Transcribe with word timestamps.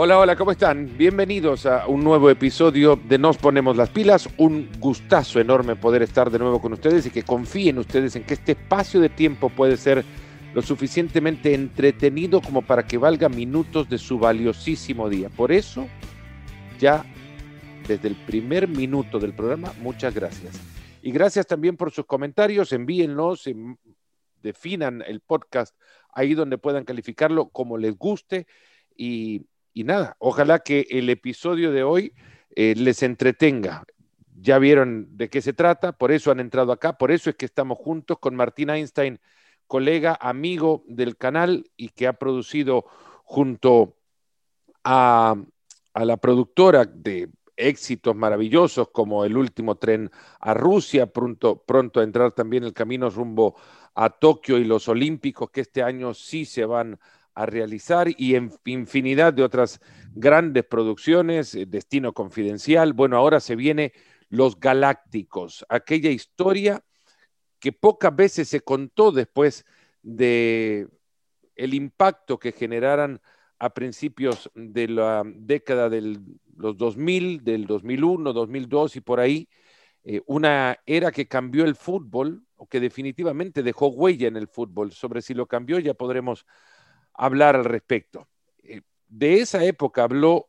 Hola, 0.00 0.20
hola, 0.20 0.36
¿cómo 0.36 0.52
están? 0.52 0.96
Bienvenidos 0.96 1.66
a 1.66 1.88
un 1.88 2.04
nuevo 2.04 2.30
episodio 2.30 2.94
de 2.94 3.18
Nos 3.18 3.36
Ponemos 3.36 3.76
las 3.76 3.90
Pilas. 3.90 4.28
Un 4.36 4.70
gustazo 4.78 5.40
enorme 5.40 5.74
poder 5.74 6.02
estar 6.02 6.30
de 6.30 6.38
nuevo 6.38 6.60
con 6.60 6.72
ustedes 6.72 7.06
y 7.06 7.10
que 7.10 7.24
confíen 7.24 7.78
ustedes 7.78 8.14
en 8.14 8.22
que 8.22 8.34
este 8.34 8.52
espacio 8.52 9.00
de 9.00 9.08
tiempo 9.08 9.48
puede 9.48 9.76
ser 9.76 10.04
lo 10.54 10.62
suficientemente 10.62 11.52
entretenido 11.52 12.40
como 12.40 12.62
para 12.62 12.86
que 12.86 12.96
valga 12.96 13.28
minutos 13.28 13.88
de 13.88 13.98
su 13.98 14.20
valiosísimo 14.20 15.08
día. 15.08 15.30
Por 15.30 15.50
eso, 15.50 15.88
ya 16.78 17.04
desde 17.88 18.06
el 18.06 18.14
primer 18.14 18.68
minuto 18.68 19.18
del 19.18 19.34
programa, 19.34 19.72
muchas 19.80 20.14
gracias. 20.14 20.60
Y 21.02 21.10
gracias 21.10 21.44
también 21.44 21.76
por 21.76 21.90
sus 21.90 22.06
comentarios, 22.06 22.72
envíenlos, 22.72 23.48
em, 23.48 23.76
definan 24.44 25.02
el 25.04 25.18
podcast 25.18 25.74
ahí 26.12 26.34
donde 26.34 26.56
puedan 26.56 26.84
calificarlo 26.84 27.48
como 27.48 27.76
les 27.76 27.98
guste 27.98 28.46
y, 28.96 29.44
y 29.74 29.84
nada, 29.84 30.16
ojalá 30.18 30.60
que 30.60 30.86
el 30.90 31.10
episodio 31.10 31.72
de 31.72 31.82
hoy 31.82 32.12
eh, 32.54 32.74
les 32.76 33.02
entretenga. 33.02 33.84
Ya 34.40 34.58
vieron 34.58 35.16
de 35.16 35.28
qué 35.28 35.42
se 35.42 35.52
trata, 35.52 35.92
por 35.92 36.12
eso 36.12 36.30
han 36.30 36.40
entrado 36.40 36.72
acá, 36.72 36.96
por 36.98 37.10
eso 37.10 37.30
es 37.30 37.36
que 37.36 37.46
estamos 37.46 37.78
juntos 37.78 38.18
con 38.18 38.36
Martín 38.36 38.70
Einstein, 38.70 39.20
colega, 39.66 40.16
amigo 40.20 40.84
del 40.86 41.16
canal 41.16 41.70
y 41.76 41.90
que 41.90 42.06
ha 42.06 42.14
producido 42.14 42.84
junto 43.24 43.96
a, 44.84 45.36
a 45.92 46.04
la 46.04 46.16
productora 46.16 46.84
de 46.84 47.30
éxitos 47.58 48.14
maravillosos 48.16 48.88
como 48.90 49.24
el 49.24 49.36
último 49.36 49.74
tren 49.74 50.10
a 50.40 50.54
Rusia, 50.54 51.06
pronto, 51.12 51.62
pronto 51.64 52.00
a 52.00 52.04
entrar 52.04 52.32
también 52.32 52.64
el 52.64 52.72
camino 52.72 53.10
rumbo 53.10 53.56
a 53.94 54.10
Tokio 54.10 54.58
y 54.58 54.64
los 54.64 54.88
Olímpicos 54.88 55.50
que 55.50 55.62
este 55.62 55.82
año 55.82 56.14
sí 56.14 56.44
se 56.44 56.64
van 56.64 56.94
a 56.94 57.17
realizar 57.46 58.08
y 58.16 58.34
en 58.34 58.52
infinidad 58.64 59.32
de 59.32 59.42
otras 59.42 59.80
grandes 60.14 60.64
producciones, 60.64 61.54
eh, 61.54 61.66
Destino 61.66 62.12
Confidencial, 62.12 62.92
bueno, 62.92 63.16
ahora 63.16 63.40
se 63.40 63.56
viene 63.56 63.92
Los 64.28 64.58
Galácticos, 64.58 65.64
aquella 65.68 66.10
historia 66.10 66.82
que 67.60 67.72
pocas 67.72 68.14
veces 68.14 68.48
se 68.48 68.60
contó 68.60 69.12
después 69.12 69.64
de 70.02 70.88
el 71.56 71.74
impacto 71.74 72.38
que 72.38 72.52
generaran 72.52 73.20
a 73.58 73.70
principios 73.70 74.50
de 74.54 74.88
la 74.88 75.24
década 75.26 75.88
de 75.88 76.20
los 76.56 76.76
2000, 76.76 77.42
del 77.42 77.66
2001, 77.66 78.32
2002 78.32 78.96
y 78.96 79.00
por 79.00 79.20
ahí, 79.20 79.48
eh, 80.04 80.22
una 80.26 80.78
era 80.86 81.10
que 81.10 81.26
cambió 81.26 81.64
el 81.64 81.74
fútbol 81.74 82.44
o 82.56 82.66
que 82.66 82.80
definitivamente 82.80 83.62
dejó 83.62 83.88
huella 83.88 84.28
en 84.28 84.36
el 84.36 84.46
fútbol. 84.46 84.92
Sobre 84.92 85.22
si 85.22 85.34
lo 85.34 85.46
cambió 85.46 85.78
ya 85.80 85.94
podremos 85.94 86.46
hablar 87.18 87.56
al 87.56 87.64
respecto. 87.64 88.28
Eh, 88.62 88.80
de 89.08 89.40
esa 89.40 89.62
época 89.64 90.04
habló 90.04 90.48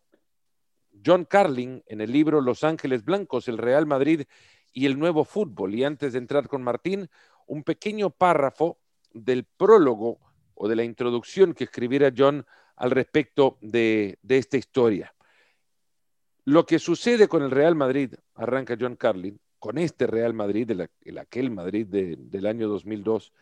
John 1.05 1.25
Carlin 1.25 1.83
en 1.87 1.99
el 1.99 2.11
libro 2.11 2.39
Los 2.39 2.63
Ángeles 2.63 3.03
Blancos, 3.03 3.47
el 3.47 3.57
Real 3.57 3.85
Madrid 3.85 4.23
y 4.71 4.85
el 4.85 4.97
nuevo 4.97 5.25
fútbol. 5.25 5.75
Y 5.75 5.83
antes 5.83 6.13
de 6.13 6.19
entrar 6.19 6.47
con 6.47 6.61
Martín, 6.61 7.09
un 7.47 7.63
pequeño 7.63 8.11
párrafo 8.11 8.79
del 9.11 9.43
prólogo 9.43 10.19
o 10.53 10.67
de 10.67 10.75
la 10.75 10.83
introducción 10.83 11.53
que 11.53 11.63
escribiera 11.63 12.13
John 12.15 12.45
al 12.75 12.91
respecto 12.91 13.57
de, 13.61 14.19
esta 14.27 14.57
historia. 14.57 15.13
Lo 16.45 16.65
que 16.65 16.79
sucede 16.79 17.27
con 17.27 17.43
el 17.43 17.51
Real 17.51 17.75
Madrid, 17.75 18.13
arranca 18.35 18.77
John 18.79 18.95
Carlin, 18.95 19.39
con 19.57 19.77
este 19.77 20.07
Real 20.07 20.33
Madrid, 20.33 20.69
el, 20.71 21.17
aquel 21.17 21.51
Madrid 21.51 21.87
del 21.87 22.45
año 22.45 22.67
2002, 22.69 23.33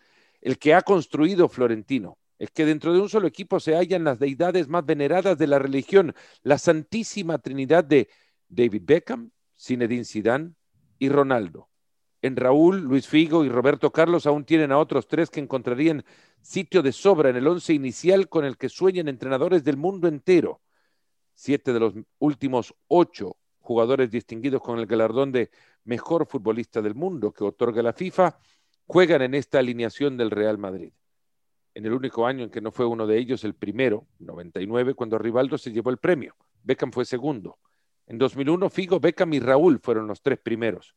el 0.42 0.58
que 0.58 0.74
ha 0.74 0.82
construido 0.82 1.50
Florentino, 1.50 2.18
es 2.40 2.52
que 2.52 2.66
dentro 2.66 2.94
de 2.94 3.00
un 3.00 3.10
solo 3.10 3.28
equipo 3.28 3.60
se 3.60 3.76
hallan 3.76 4.04
las 4.04 4.20
deidades 4.20 4.68
más 4.68 4.86
veneradas 4.86 5.38
de 5.38 5.48
la 5.48 5.60
religión, 5.60 6.14
la 6.44 6.58
Santísima 6.58 7.40
Trinidad 7.40 7.84
de 7.84 8.10
David 8.48 8.84
Beckham, 8.86 9.32
Zinedine 9.60 10.06
Zidane 10.06 10.54
y 11.00 11.10
Ronaldo. 11.10 11.70
En 12.22 12.36
Raúl, 12.36 12.82
Luis 12.82 13.08
Figo 13.08 13.46
y 13.46 13.50
Roberto 13.50 13.92
Carlos 13.92 14.26
aún 14.26 14.44
tienen 14.44 14.72
a 14.72 14.78
otros 14.78 15.08
tres 15.08 15.30
que 15.30 15.40
encontrarían 15.40 16.04
sitio 16.42 16.82
de 16.82 16.92
sobra 16.92 17.30
en 17.30 17.36
el 17.36 17.48
once 17.48 17.74
inicial 17.74 18.28
con 18.30 18.46
el 18.46 18.58
que 18.58 18.70
sueñan 18.70 19.08
entrenadores 19.08 19.64
del 19.64 19.78
mundo 19.78 20.08
entero. 20.08 20.62
Siete 21.34 21.74
de 21.74 21.80
los 21.80 21.94
últimos 22.20 22.74
ocho 22.88 23.38
jugadores 23.60 24.10
distinguidos 24.10 24.62
con 24.62 24.80
el 24.80 24.88
galardón 24.88 25.32
de 25.32 25.52
mejor 25.84 26.26
futbolista 26.26 26.82
del 26.82 26.96
mundo 26.96 27.32
que 27.32 27.44
otorga 27.44 27.84
la 27.84 27.94
FIFA 27.94 28.38
juegan 28.86 29.22
en 29.22 29.34
esta 29.36 29.60
alineación 29.60 30.18
del 30.18 30.32
Real 30.32 30.58
Madrid. 30.58 30.94
En 31.78 31.86
el 31.86 31.94
único 31.94 32.26
año 32.26 32.46
en 32.46 32.50
que 32.50 32.60
no 32.60 32.72
fue 32.72 32.88
uno 32.88 33.06
de 33.06 33.20
ellos, 33.20 33.44
el 33.44 33.54
primero, 33.54 34.08
99, 34.18 34.96
cuando 34.96 35.20
Rivaldo 35.20 35.60
se 35.60 35.72
llevó 35.72 35.92
el 35.92 36.00
premio. 36.00 36.36
Beckham 36.64 36.92
fue 36.92 37.06
segundo. 37.06 37.60
En 38.08 38.18
2001, 38.18 38.68
Figo, 38.72 39.00
Beckham 39.00 39.32
y 39.36 39.40
Raúl 39.40 39.78
fueron 39.78 40.08
los 40.08 40.24
tres 40.24 40.40
primeros. 40.40 40.96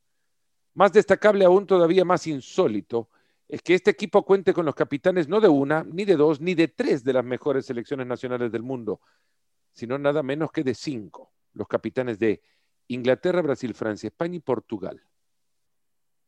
Más 0.73 0.91
destacable 0.91 1.45
aún, 1.45 1.67
todavía 1.67 2.07
más 2.07 2.27
insólito, 2.27 3.11
es 3.47 3.61
que 3.61 3.75
este 3.75 3.91
equipo 3.91 4.25
cuente 4.25 4.55
con 4.55 4.65
los 4.65 4.75
capitanes 4.75 5.29
no 5.29 5.39
de 5.39 5.49
una, 5.49 5.85
ni 5.85 6.07
de 6.07 6.17
dos, 6.17 6.41
ni 6.41 6.55
de 6.55 6.69
tres 6.69 7.05
de 7.05 7.13
las 7.13 7.27
mejores 7.27 7.67
selecciones 7.67 8.07
nacionales 8.07 8.51
del 8.51 8.63
mundo, 8.63 9.03
sino 9.73 9.99
nada 9.99 10.23
menos 10.23 10.51
que 10.51 10.65
de 10.65 10.75
cinco, 10.75 11.31
los 11.53 11.69
capitanes 11.69 12.19
de 12.19 12.41
Inglaterra, 12.89 13.43
Brasil, 13.43 13.75
Francia, 13.75 14.07
España 14.07 14.37
y 14.37 14.41
Portugal. 14.41 15.03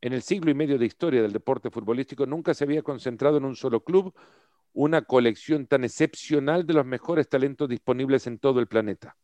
En 0.02 0.12
el 0.12 0.22
siglo 0.22 0.50
y 0.50 0.54
medio 0.54 0.78
de 0.78 0.84
historia 0.84 1.22
del 1.22 1.32
deporte 1.32 1.70
futbolístico 1.70 2.26
nunca 2.26 2.54
se 2.54 2.64
había 2.64 2.82
concentrado 2.82 3.36
en 3.36 3.44
un 3.44 3.54
solo 3.54 3.84
club 3.84 4.12
una 4.74 5.02
colección 5.02 5.66
tan 5.68 5.84
excepcional 5.84 6.66
de 6.66 6.74
los 6.74 6.84
mejores 6.84 7.28
talentos 7.28 7.68
disponibles 7.68 8.26
en 8.26 8.38
todo 8.38 8.58
el 8.58 8.66
planeta. 8.66 9.16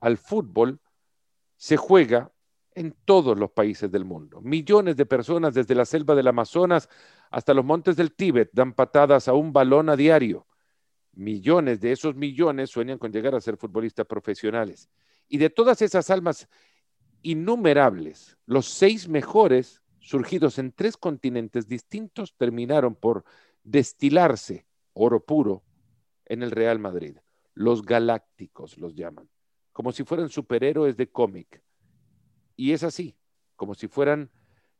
Al 0.00 0.16
fútbol 0.16 0.80
se 1.56 1.76
juega 1.76 2.30
en 2.76 2.94
todos 3.04 3.36
los 3.36 3.50
países 3.50 3.90
del 3.90 4.04
mundo. 4.04 4.40
Millones 4.40 4.96
de 4.96 5.04
personas 5.04 5.52
desde 5.52 5.74
la 5.74 5.84
selva 5.84 6.14
del 6.14 6.28
Amazonas 6.28 6.88
hasta 7.30 7.52
los 7.52 7.64
montes 7.64 7.96
del 7.96 8.14
Tíbet 8.14 8.50
dan 8.52 8.72
patadas 8.72 9.26
a 9.26 9.32
un 9.32 9.52
balón 9.52 9.88
a 9.88 9.96
diario. 9.96 10.46
Millones 11.12 11.80
de 11.80 11.90
esos 11.90 12.14
millones 12.14 12.70
sueñan 12.70 12.98
con 12.98 13.12
llegar 13.12 13.34
a 13.34 13.40
ser 13.40 13.56
futbolistas 13.56 14.06
profesionales. 14.06 14.88
Y 15.28 15.38
de 15.38 15.50
todas 15.50 15.82
esas 15.82 16.08
almas 16.10 16.48
innumerables, 17.22 18.36
los 18.46 18.66
seis 18.66 19.08
mejores, 19.08 19.83
surgidos 20.04 20.58
en 20.58 20.70
tres 20.70 20.98
continentes 20.98 21.66
distintos, 21.66 22.34
terminaron 22.36 22.94
por 22.94 23.24
destilarse 23.62 24.66
oro 24.92 25.24
puro 25.24 25.62
en 26.26 26.42
el 26.42 26.50
Real 26.50 26.78
Madrid. 26.78 27.16
Los 27.54 27.82
galácticos 27.82 28.76
los 28.76 28.94
llaman, 28.94 29.30
como 29.72 29.92
si 29.92 30.04
fueran 30.04 30.28
superhéroes 30.28 30.96
de 30.96 31.08
cómic 31.10 31.62
y 32.54 32.72
es 32.72 32.82
así, 32.82 33.16
como 33.56 33.74
si 33.74 33.88
fueran, 33.88 34.30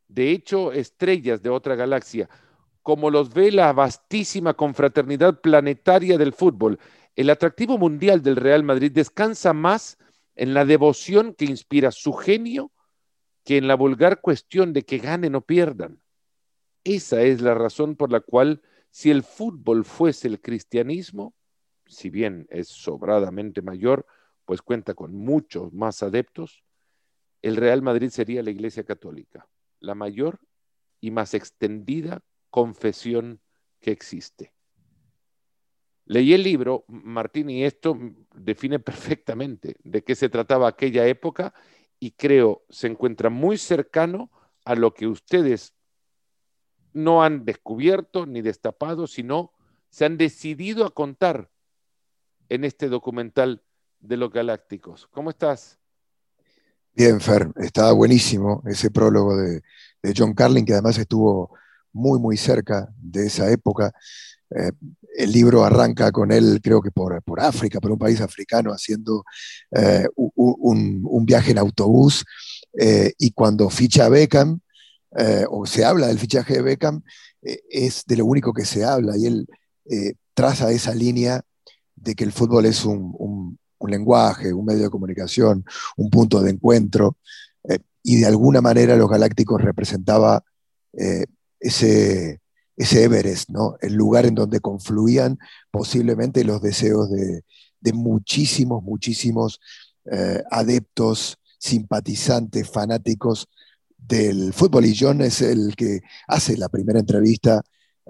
de 0.07 0.31
hecho, 0.31 0.71
estrellas 0.71 1.41
de 1.41 1.49
otra 1.49 1.75
galaxia, 1.75 2.29
como 2.83 3.09
los 3.09 3.33
ve 3.33 3.51
la 3.51 3.73
vastísima 3.73 4.53
confraternidad 4.53 5.41
planetaria 5.41 6.19
del 6.19 6.33
fútbol. 6.33 6.79
El 7.15 7.31
atractivo 7.31 7.79
mundial 7.79 8.21
del 8.21 8.35
Real 8.35 8.63
Madrid 8.63 8.91
descansa 8.91 9.53
más 9.53 9.97
en 10.35 10.53
la 10.53 10.65
devoción 10.65 11.33
que 11.33 11.45
inspira 11.45 11.91
su 11.91 12.13
genio 12.13 12.71
que 13.45 13.57
en 13.57 13.67
la 13.67 13.75
vulgar 13.75 14.21
cuestión 14.21 14.73
de 14.73 14.83
que 14.83 14.97
ganen 14.97 15.35
o 15.35 15.41
pierdan. 15.41 16.01
Esa 16.83 17.21
es 17.21 17.41
la 17.41 17.53
razón 17.53 17.95
por 17.95 18.11
la 18.11 18.19
cual, 18.19 18.61
si 18.89 19.11
el 19.11 19.23
fútbol 19.23 19.85
fuese 19.85 20.27
el 20.27 20.41
cristianismo, 20.41 21.35
si 21.85 22.09
bien 22.09 22.47
es 22.49 22.67
sobradamente 22.67 23.61
mayor, 23.61 24.07
pues 24.45 24.61
cuenta 24.61 24.95
con 24.95 25.15
muchos 25.15 25.73
más 25.73 26.01
adeptos, 26.01 26.63
el 27.41 27.55
Real 27.55 27.83
Madrid 27.83 28.09
sería 28.09 28.41
la 28.41 28.49
Iglesia 28.49 28.83
Católica, 28.83 29.47
la 29.79 29.93
mayor 29.93 30.39
y 30.99 31.11
más 31.11 31.35
extendida 31.35 32.21
confesión 32.49 33.41
que 33.79 33.91
existe. 33.91 34.53
Leí 36.05 36.33
el 36.33 36.43
libro, 36.43 36.85
Martín, 36.87 37.49
y 37.49 37.63
esto 37.63 37.97
define 38.33 38.79
perfectamente 38.79 39.75
de 39.83 40.03
qué 40.03 40.15
se 40.15 40.29
trataba 40.29 40.67
aquella 40.67 41.05
época 41.05 41.53
y 41.99 42.11
creo 42.11 42.63
se 42.69 42.87
encuentra 42.87 43.29
muy 43.29 43.57
cercano 43.57 44.31
a 44.63 44.75
lo 44.75 44.93
que 44.93 45.07
ustedes 45.07 45.73
no 46.93 47.23
han 47.23 47.45
descubierto 47.45 48.25
ni 48.25 48.41
destapado, 48.41 49.07
sino 49.07 49.51
se 49.89 50.05
han 50.05 50.17
decidido 50.17 50.85
a 50.85 50.93
contar 50.93 51.51
en 52.49 52.63
este 52.63 52.89
documental 52.89 53.63
de 53.99 54.17
los 54.17 54.31
galácticos. 54.31 55.07
¿Cómo 55.11 55.29
estás? 55.29 55.79
Bien, 56.93 57.19
Fer, 57.19 57.51
estaba 57.57 57.91
buenísimo 57.91 58.63
ese 58.65 58.89
prólogo 58.89 59.35
de, 59.35 59.61
John 60.15 60.33
Carlin, 60.33 60.65
que 60.65 60.73
además 60.73 60.97
estuvo 60.97 61.57
muy, 61.95 62.19
muy 62.19 62.37
cerca 62.37 62.89
de 63.01 63.27
esa 63.27 63.49
época. 63.49 63.93
Eh, 64.55 64.71
el 65.17 65.31
libro 65.31 65.63
arranca 65.63 66.11
con 66.11 66.31
él, 66.31 66.59
creo 66.61 66.81
que 66.81 66.91
por, 66.91 67.23
África, 67.37 67.79
por 67.79 67.91
un 67.91 67.97
país 67.97 68.19
africano, 68.19 68.71
haciendo 68.71 69.23
eh, 69.71 70.05
un, 70.15 71.25
viaje 71.25 71.51
en 71.51 71.57
autobús. 71.57 72.25
Eh, 72.77 73.13
y 73.17 73.31
cuando 73.31 73.69
ficha 73.69 74.09
Beckham, 74.09 74.59
o 75.49 75.65
se 75.65 75.85
habla 75.85 76.07
del 76.07 76.19
fichaje 76.19 76.55
de 76.55 76.61
Beckham, 76.61 77.01
es 77.41 78.03
de 78.05 78.17
lo 78.17 78.25
único 78.25 78.51
que 78.51 78.65
se 78.65 78.83
habla. 78.83 79.15
Y 79.17 79.25
él 79.27 79.47
traza 80.33 80.69
esa 80.71 80.93
línea 80.93 81.41
de 81.95 82.13
que 82.15 82.25
el 82.25 82.33
fútbol 82.33 82.65
es 82.65 82.83
un, 82.83 83.57
un 83.79 83.89
lenguaje, 83.89 84.51
un 84.51 84.65
medio 84.65 84.83
de 84.83 84.89
comunicación, 84.89 85.63
un 85.95 86.09
punto 86.09 86.41
de 86.41 86.51
encuentro, 86.51 87.17
y 88.03 88.17
de 88.17 88.25
alguna 88.25 88.59
manera 88.59 88.97
los 88.97 89.09
galácticos 89.09 89.61
representaba 89.61 90.43
ese, 91.65 92.41
ese 92.77 93.03
Everest, 93.03 93.49
¿no? 93.49 93.75
el 93.81 93.93
lugar 93.93 94.25
en 94.25 94.35
donde 94.35 94.59
confluían 94.59 95.39
posiblemente 95.71 96.43
los 96.43 96.61
deseos 96.61 97.09
de, 97.11 97.43
muchísimos, 97.93 98.83
muchísimos 98.83 99.59
eh, 100.11 100.41
adeptos, 100.49 101.37
simpatizantes, 101.59 102.69
fanáticos 102.69 103.47
del 103.95 104.53
fútbol. 104.53 104.85
Y 104.85 104.95
John 104.97 105.21
es 105.21 105.41
el 105.41 105.75
que 105.75 106.01
hace 106.27 106.57
la 106.57 106.69
primera 106.69 106.99
entrevista, 106.99 107.61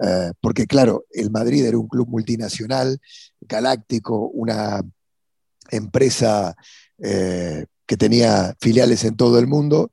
eh, 0.02 0.32
porque 0.40 0.66
claro, 0.66 1.04
el 1.10 1.30
Madrid 1.30 1.64
era 1.64 1.78
un 1.78 1.88
club 1.88 2.08
multinacional, 2.08 2.98
galáctico, 3.40 4.28
una 4.28 4.82
empresa 5.70 6.56
eh, 6.98 7.66
que 7.86 7.96
tenía 7.96 8.54
filiales 8.60 9.04
en 9.04 9.16
todo 9.16 9.38
el 9.38 9.46
mundo, 9.46 9.92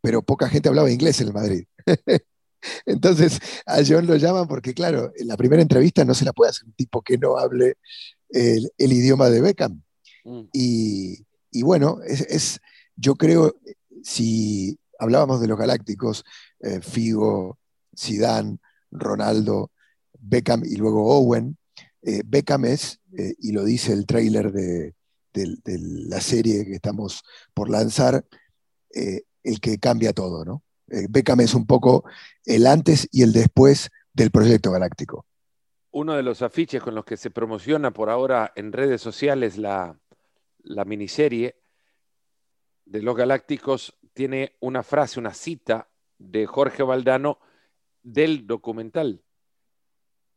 pero 0.00 0.22
poca 0.22 0.48
gente 0.48 0.68
hablaba 0.68 0.90
inglés 0.90 1.20
en 1.20 1.28
el 1.28 1.34
Madrid. 1.34 1.64
Entonces 2.86 3.38
a 3.66 3.78
John 3.86 4.06
lo 4.06 4.16
llaman 4.16 4.46
porque, 4.46 4.74
claro, 4.74 5.12
en 5.16 5.28
la 5.28 5.36
primera 5.36 5.62
entrevista 5.62 6.04
no 6.04 6.14
se 6.14 6.24
la 6.24 6.32
puede 6.32 6.50
hacer 6.50 6.66
un 6.66 6.72
tipo 6.74 7.02
que 7.02 7.18
no 7.18 7.38
hable 7.38 7.76
el, 8.28 8.70
idioma 8.78 9.30
de 9.30 9.40
Beckham. 9.40 9.82
Mm. 10.24 10.42
Y, 10.52 11.62
bueno, 11.62 12.00
es, 12.06 12.60
yo 12.96 13.16
creo, 13.16 13.56
si 14.02 14.78
hablábamos 14.98 15.40
de 15.40 15.48
los 15.48 15.58
galácticos, 15.58 16.24
eh, 16.60 16.80
Figo, 16.80 17.58
Zidane, 17.98 18.58
Ronaldo, 18.90 19.70
Beckham 20.18 20.62
y 20.64 20.76
luego 20.76 21.06
Owen, 21.16 21.56
eh, 22.02 22.22
Beckham 22.24 22.66
es, 22.66 23.00
eh, 23.16 23.34
y 23.38 23.52
lo 23.52 23.64
dice 23.64 23.92
el 23.92 24.06
trailer 24.06 24.52
de, 24.52 24.94
de, 25.32 25.56
la 25.64 26.20
serie 26.20 26.64
que 26.64 26.74
estamos 26.74 27.22
por 27.54 27.70
lanzar, 27.70 28.24
el 28.92 29.60
que 29.60 29.78
cambia 29.78 30.12
todo, 30.12 30.44
¿no? 30.44 30.64
Eh, 30.90 31.06
Beckham 31.08 31.40
es 31.40 31.54
un 31.54 31.66
poco 31.66 32.04
el 32.44 32.66
antes 32.66 33.08
y 33.12 33.22
el 33.22 33.32
después 33.32 33.90
del 34.12 34.30
proyecto 34.30 34.70
galáctico. 34.72 35.26
Uno 35.92 36.14
de 36.14 36.22
los 36.22 36.42
afiches 36.42 36.82
con 36.82 36.94
los 36.94 37.04
que 37.04 37.16
se 37.16 37.30
promociona 37.30 37.92
por 37.92 38.10
ahora 38.10 38.52
en 38.54 38.72
redes 38.72 39.00
sociales 39.00 39.56
la, 39.56 39.98
la 40.62 40.84
miniserie 40.84 41.56
de 42.84 43.02
los 43.02 43.16
galácticos 43.16 43.96
tiene 44.12 44.56
una 44.60 44.82
frase, 44.82 45.20
una 45.20 45.34
cita 45.34 45.88
de 46.18 46.46
Jorge 46.46 46.82
Valdano 46.82 47.38
del 48.02 48.46
documental. 48.46 49.22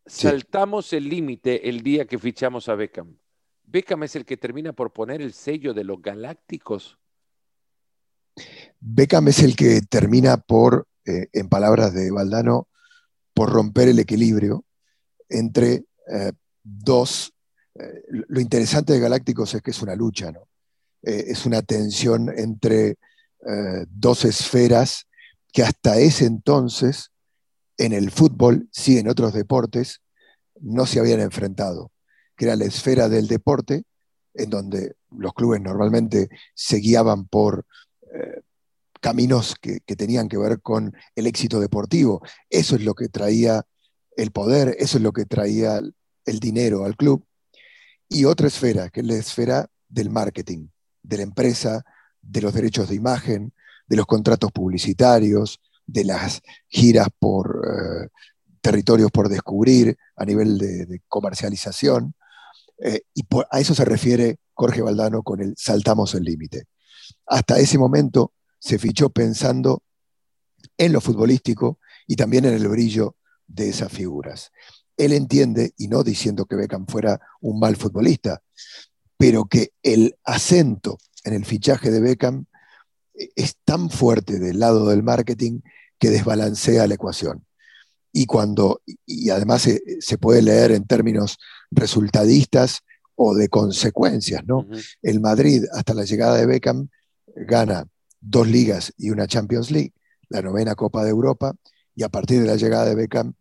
Saltamos 0.06 0.94
el 0.94 1.10
límite 1.10 1.70
el 1.70 1.82
día 1.82 2.06
que 2.06 2.20
fichamos 2.20 2.70
a 2.70 2.76
Beckham. 2.76 3.18
Beckham 3.64 4.04
es 4.04 4.16
el 4.16 4.26
que 4.26 4.38
termina 4.38 4.74
por 4.74 4.92
poner 4.92 5.22
el 5.22 5.34
sello 5.34 5.74
de 5.74 5.84
los 5.84 6.02
galácticos 6.02 7.00
Beckham 8.80 9.28
es 9.28 9.40
el 9.40 9.56
que 9.56 9.82
termina 9.82 10.38
por, 10.38 10.88
eh, 11.06 11.28
en 11.34 11.50
palabras 11.50 11.94
de 11.94 12.12
Valdano, 12.12 12.68
por 13.34 13.52
romper 13.52 13.88
el 13.88 14.00
equilibrio 14.00 14.66
entre 15.30 15.86
eh, 16.12 16.32
dos. 16.64 17.34
Eh, 17.76 18.04
lo 18.10 18.40
interesante 18.40 18.94
de 18.94 19.00
Galácticos 19.00 19.54
es 19.54 19.62
que 19.62 19.72
es 19.72 19.82
una 19.82 19.96
lucha, 19.96 20.32
¿no? 20.32 20.48
es 21.02 21.46
una 21.46 21.62
tensión 21.62 22.32
entre 22.34 22.98
dos 23.90 24.24
esferas 24.24 25.06
que 25.52 25.62
hasta 25.62 26.00
ese 26.00 26.26
entonces, 26.26 27.12
en 27.78 27.92
el 27.92 28.10
fútbol, 28.10 28.70
sí 28.72 28.98
en 28.98 29.10
otros 29.10 29.34
deportes, 29.34 30.00
no 30.62 30.86
se 30.86 31.02
habían 31.02 31.20
enfrentado, 31.20 31.92
que 32.38 32.46
era 32.46 32.56
la 32.56 32.64
esfera 32.64 33.10
del 33.10 33.28
deporte, 33.28 33.84
en 34.34 34.50
donde 34.50 34.96
los 35.12 35.34
clubes 35.34 35.60
normalmente 35.62 36.30
se 36.56 36.78
guiaban 36.78 37.28
por 37.28 37.66
caminos 39.04 39.56
que, 39.60 39.82
tenían 39.98 40.30
que 40.30 40.38
ver 40.38 40.62
con 40.62 40.96
el 41.16 41.28
éxito 41.28 41.60
deportivo. 41.60 42.22
Eso 42.50 42.78
es 42.78 42.86
lo 42.86 42.96
que 42.96 43.10
traía 43.10 43.62
el 44.16 44.32
poder, 44.32 44.78
eso 44.80 44.98
es 44.98 45.04
lo 45.04 45.12
que 45.12 45.26
traía 45.26 45.82
el 46.26 46.40
dinero 46.40 46.86
al 46.86 46.96
club. 46.96 47.26
Y 48.08 48.24
otra 48.24 48.48
esfera, 48.48 48.90
que 48.90 49.02
es 49.02 49.06
la 49.06 49.16
esfera 49.16 49.68
del 49.90 50.10
marketing, 50.10 50.70
de 51.02 51.18
la 51.18 51.24
empresa, 51.24 51.84
de 52.22 52.42
los 52.42 52.54
derechos 52.54 52.88
de 52.88 52.96
imagen, 52.96 53.52
de 53.88 53.98
los 53.98 54.06
contratos 54.06 54.54
publicitarios, 54.54 55.60
de 55.86 56.06
las 56.06 56.42
giras 56.70 57.10
por 57.20 57.62
eh, 57.68 58.08
territorios 58.62 59.12
por 59.12 59.28
descubrir 59.28 59.98
a 60.16 60.24
nivel 60.24 60.58
de, 60.58 61.02
comercialización. 61.10 62.16
Eh, 62.82 63.02
y 63.14 63.24
a 63.52 63.60
eso 63.60 63.76
se 63.76 63.84
refiere 63.84 64.38
Jorge 64.54 64.82
Valdano 64.82 65.24
con 65.24 65.42
el 65.42 65.56
saltamos 65.58 66.16
el 66.16 66.24
límite. 66.24 66.68
Hasta 67.26 67.60
ese 67.60 67.78
momento 67.78 68.32
se 68.64 68.80
fichó 68.80 69.10
pensando 69.10 69.84
en 70.78 70.94
lo 70.94 71.02
futbolístico 71.02 71.80
y 72.08 72.16
también 72.16 72.46
en 72.46 72.54
el 72.54 72.70
brillo 72.70 73.18
de 73.46 73.68
esas 73.68 73.92
figuras. 73.92 74.52
Él 74.96 75.12
entiende, 75.12 75.74
y 75.78 75.90
no 75.90 76.02
diciendo 76.02 76.46
que 76.46 76.56
Beckham 76.56 76.88
fuera 76.88 77.20
un 77.42 77.60
mal 77.60 77.76
futbolista, 77.76 78.42
pero 79.18 79.46
que 79.46 79.74
el 79.84 80.16
acento 80.24 80.98
en 81.26 81.34
el 81.34 81.44
fichaje 81.44 81.92
de 81.92 82.00
Beckham 82.00 82.46
es 83.36 83.58
tan 83.66 83.90
fuerte 83.90 84.40
del 84.40 84.60
lado 84.60 84.88
del 84.88 85.04
marketing 85.04 85.60
que 86.00 86.10
desbalancea 86.10 86.88
la 86.88 86.94
ecuación. 86.94 87.46
Y 88.14 88.28
cuando, 88.28 88.82
y 89.06 89.30
además 89.30 89.64
se, 89.64 90.18
puede 90.20 90.42
leer 90.42 90.72
en 90.72 90.86
términos 90.86 91.38
resultadistas 91.70 92.80
o 93.16 93.36
de 93.36 93.50
consecuencias, 93.50 94.46
¿no? 94.46 94.68
El 95.02 95.20
Madrid, 95.20 95.66
hasta 95.74 95.94
la 95.94 96.06
llegada 96.06 96.38
de 96.38 96.46
Beckham, 96.46 96.88
gana 97.36 97.88
dos 98.24 98.48
ligas 98.48 98.94
y 98.98 99.10
una 99.10 99.28
Champions 99.28 99.70
League, 99.70 99.94
la 100.30 100.42
novena 100.42 100.76
Copa 100.76 101.04
de 101.04 101.10
Europa, 101.10 101.54
y 101.96 102.04
a 102.04 102.10
partir 102.10 102.42
de 102.42 102.48
la 102.48 102.56
llegada 102.56 102.86
de 102.86 102.96
Beckham, 102.96 103.34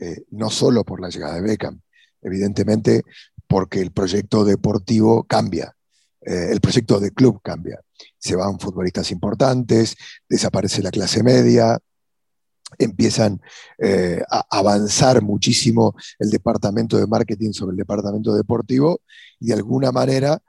eh, 0.00 0.24
no 0.30 0.50
solo 0.50 0.84
por 0.84 1.00
la 1.00 1.08
llegada 1.08 1.34
de 1.34 1.42
Beckham, 1.42 1.80
evidentemente 2.22 3.02
porque 3.46 3.80
el 3.80 3.90
proyecto 3.90 4.44
deportivo 4.44 5.24
cambia, 5.24 5.74
eh, 6.20 6.48
el 6.50 6.60
proyecto 6.60 7.00
de 7.00 7.10
club 7.10 7.40
cambia. 7.42 7.80
Se 8.18 8.36
van 8.36 8.60
futbolistas 8.60 9.10
importantes, 9.10 9.96
desaparece 10.28 10.82
la 10.82 10.90
clase 10.90 11.22
media, 11.22 11.78
empiezan 12.78 13.40
eh, 13.78 14.22
a 14.30 14.44
avanzar 14.50 15.22
muchísimo 15.22 15.94
el 16.18 16.30
departamento 16.30 16.96
de 16.98 17.06
marketing 17.06 17.52
sobre 17.52 17.72
el 17.72 17.78
departamento 17.78 18.34
deportivo 18.34 19.00
y 19.40 19.48
de 19.48 19.54
alguna 19.54 19.90
manera 19.90 20.40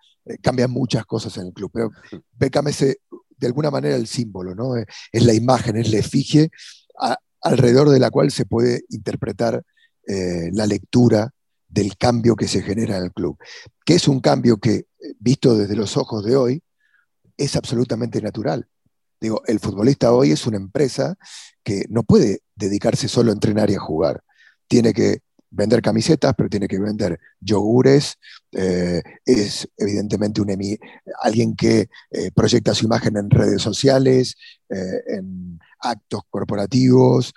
cambian 0.42 0.70
muchas 0.70 1.06
cosas 1.06 1.36
en 1.38 1.48
el 1.48 1.54
club. 1.54 1.72
Pero 1.74 1.92
Beckham 2.38 2.68
ese 2.68 3.00
de 3.40 3.48
alguna 3.48 3.72
manera 3.72 3.96
el 3.96 4.08
símbolo, 4.08 4.56
¿no? 4.56 4.78
Eh, 4.78 4.86
es 5.12 5.24
la 5.24 5.34
imagen, 5.34 5.78
es 5.78 5.92
la 5.92 6.00
efigie 6.00 6.52
alrededor 7.42 7.90
de 7.90 8.00
la 8.00 8.12
cual 8.12 8.32
se 8.32 8.46
puede 8.46 8.84
interpretar 8.90 9.64
eh, 10.08 10.50
la 10.54 10.66
lectura 10.66 11.32
del 11.68 11.96
cambio 11.98 12.36
que 12.36 12.48
se 12.48 12.62
genera 12.62 12.98
en 12.98 13.04
el 13.06 13.14
club, 13.14 13.38
que 13.86 13.96
es 13.96 14.08
un 14.08 14.20
cambio 14.20 14.58
que, 14.58 14.76
eh, 14.76 14.86
visto 15.20 15.56
desde 15.56 15.76
los 15.76 15.96
ojos 15.98 16.26
de 16.26 16.36
hoy, 16.36 16.64
es 17.38 17.56
absolutamente 17.56 18.22
natural. 18.22 18.68
Digo, 19.22 19.42
el 19.46 19.60
futbolista 19.60 20.12
hoy 20.12 20.32
es 20.32 20.46
una 20.48 20.58
empresa 20.58 21.16
que 21.64 21.86
no 21.90 22.04
puede 22.04 22.42
dedicarse 22.56 23.08
solo 23.08 23.32
a 23.32 23.34
entrenar 23.34 23.70
y 23.70 23.76
a 23.76 23.80
jugar. 23.80 24.24
Tiene 24.68 24.94
que 24.94 25.22
vender 25.52 25.82
camisetas, 25.82 26.34
pero 26.38 26.50
tiene 26.50 26.68
que 26.68 26.80
vender 26.80 27.20
yogures, 27.40 28.18
eh, 28.52 29.02
es 29.26 29.68
evidentemente 29.78 30.42
un 30.42 30.50
alguien 31.22 31.56
que 31.56 31.90
eh, 32.12 32.32
proyecta 32.34 32.74
su 32.74 32.86
imagen 32.86 33.18
en 33.18 33.30
redes 33.30 33.62
sociales, 33.62 34.36
eh, 34.70 35.02
en 35.08 35.60
actos 35.82 36.22
corporativos, 36.30 37.34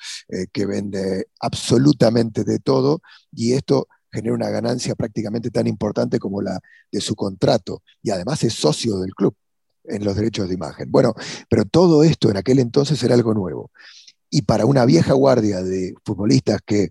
que 0.52 0.66
vende 0.66 1.28
absolutamente 1.38 2.42
de 2.42 2.58
todo, 2.58 3.00
y 3.30 3.52
esto 3.52 3.86
genera 4.10 4.34
una 4.34 4.50
ganancia 4.50 4.96
prácticamente 4.96 5.50
tan 5.50 5.68
importante 5.68 6.18
como 6.18 6.42
la 6.42 6.58
de 6.90 7.00
su 7.00 7.14
contrato, 7.14 7.82
y 8.02 8.10
además 8.10 8.42
es 8.42 8.54
socio 8.54 8.98
del 8.98 9.14
club 9.14 9.34
en 9.84 10.04
los 10.04 10.16
derechos 10.16 10.48
de 10.48 10.54
imagen. 10.54 10.90
Bueno, 10.90 11.14
pero 11.48 11.64
todo 11.64 12.02
esto 12.02 12.30
en 12.30 12.36
aquel 12.36 12.58
entonces 12.58 13.00
era 13.02 13.14
algo 13.14 13.32
nuevo. 13.32 13.70
Y 14.28 14.42
para 14.42 14.66
una 14.66 14.84
vieja 14.86 15.12
guardia 15.12 15.62
de 15.62 15.94
futbolistas 16.04 16.60
que 16.64 16.90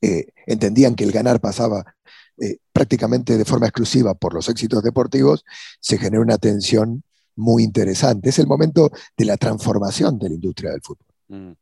eh, 0.00 0.28
entendían 0.46 0.94
que 0.94 1.04
el 1.04 1.12
ganar 1.12 1.40
pasaba 1.40 1.96
eh, 2.40 2.58
prácticamente 2.72 3.36
de 3.36 3.44
forma 3.44 3.66
exclusiva 3.66 4.14
por 4.14 4.34
los 4.34 4.48
éxitos 4.48 4.82
deportivos, 4.82 5.44
se 5.80 5.98
generó 5.98 6.22
una 6.22 6.38
tensión 6.38 7.02
muy 7.34 7.62
interesante. 7.62 8.28
Es 8.28 8.38
el 8.38 8.46
momento 8.46 8.90
de 9.16 9.24
la 9.24 9.36
transformación 9.36 10.18
de 10.18 10.28
la 10.28 10.34
industria 10.34 10.70
del 10.70 10.82
fútbol. 10.82 11.06
Mm. 11.28 11.52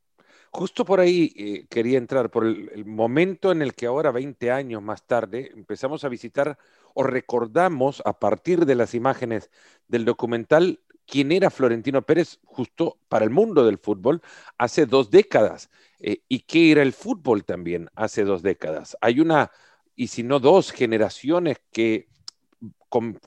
Justo 0.50 0.86
por 0.86 1.00
ahí 1.00 1.34
eh, 1.36 1.66
quería 1.68 1.98
entrar, 1.98 2.30
por 2.30 2.46
el, 2.46 2.86
momento 2.86 3.52
en 3.52 3.60
el 3.60 3.74
que 3.74 3.84
ahora, 3.84 4.10
20 4.10 4.50
años 4.50 4.82
más 4.82 5.06
tarde, 5.06 5.50
empezamos 5.54 6.02
a 6.04 6.08
visitar 6.08 6.56
o 6.94 7.02
recordamos 7.02 8.02
a 8.06 8.18
partir 8.18 8.64
de 8.64 8.74
las 8.74 8.94
imágenes 8.94 9.50
del 9.86 10.06
documental 10.06 10.80
quién 11.06 11.32
era 11.32 11.50
Florentino 11.50 12.02
Pérez 12.02 12.38
justo 12.44 12.98
para 13.08 13.24
el 13.24 13.30
mundo 13.30 13.64
del 13.64 13.78
fútbol 13.78 14.22
hace 14.58 14.86
dos 14.86 15.10
décadas. 15.10 15.70
Eh, 15.98 16.22
y 16.28 16.40
qué 16.40 16.72
era 16.72 16.82
el 16.82 16.92
fútbol 16.92 17.44
también 17.44 17.88
hace 17.94 18.24
dos 18.24 18.42
décadas. 18.42 18.96
Hay 19.00 19.20
una, 19.20 19.50
y 19.94 20.08
si 20.08 20.22
no 20.22 20.40
dos 20.40 20.72
generaciones 20.72 21.58
que 21.72 22.08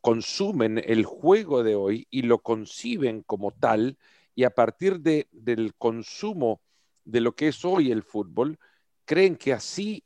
consumen 0.02 0.82
el 0.84 1.06
juego 1.06 1.64
de 1.64 1.76
hoy 1.76 2.08
y 2.10 2.24
lo 2.24 2.40
conciben 2.40 3.24
como 3.24 3.52
tal, 3.52 3.98
y 4.36 4.44
a 4.44 4.52
partir 4.52 5.00
de, 5.02 5.28
del 5.32 5.74
consumo 5.76 6.62
de 7.04 7.22
lo 7.22 7.36
que 7.36 7.50
es 7.50 7.66
hoy 7.66 7.92
el 7.92 8.04
fútbol, 8.04 8.58
creen 9.06 9.36
que 9.36 9.54
así 9.54 10.04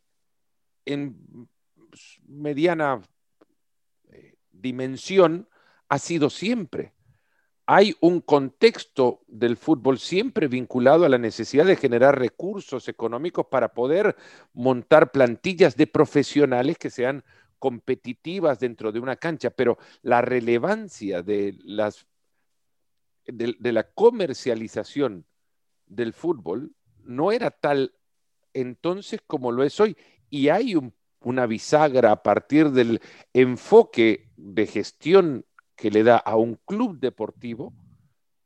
en 0.85 1.47
mediana 2.25 3.01
eh, 4.09 4.35
dimensión 4.51 5.47
ha 5.89 5.99
sido 5.99 6.29
siempre. 6.29 6.93
Hay 7.65 7.95
un 8.01 8.19
contexto 8.19 9.21
del 9.27 9.55
fútbol 9.55 9.97
siempre 9.97 10.47
vinculado 10.47 11.05
a 11.05 11.09
la 11.09 11.17
necesidad 11.17 11.65
de 11.65 11.77
generar 11.77 12.19
recursos 12.19 12.89
económicos 12.89 13.45
para 13.45 13.73
poder 13.73 14.17
montar 14.53 15.11
plantillas 15.11 15.77
de 15.77 15.87
profesionales 15.87 16.77
que 16.77 16.89
sean 16.89 17.23
competitivas 17.59 18.59
dentro 18.59 18.91
de 18.91 18.99
una 18.99 19.15
cancha, 19.15 19.49
pero 19.49 19.77
la 20.01 20.21
relevancia 20.21 21.21
de, 21.21 21.57
las, 21.63 22.05
de, 23.25 23.71
la 23.71 23.83
comercialización 23.83 25.25
del 25.85 26.11
fútbol 26.11 26.75
no 27.05 27.31
era 27.31 27.49
tal 27.49 27.95
entonces 28.53 29.21
como 29.25 29.53
lo 29.53 29.63
es 29.63 29.79
hoy. 29.79 29.95
Y 30.29 30.49
hay 30.49 30.75
una 31.21 31.45
bisagra 31.45 32.11
a 32.11 32.23
partir 32.23 32.71
del 32.71 32.99
enfoque 33.31 34.29
de 34.35 34.67
gestión 34.67 35.45
que 35.75 35.91
le 35.91 36.03
da 36.03 36.17
a 36.17 36.35
un 36.35 36.59
club 36.65 36.99
deportivo 36.99 37.73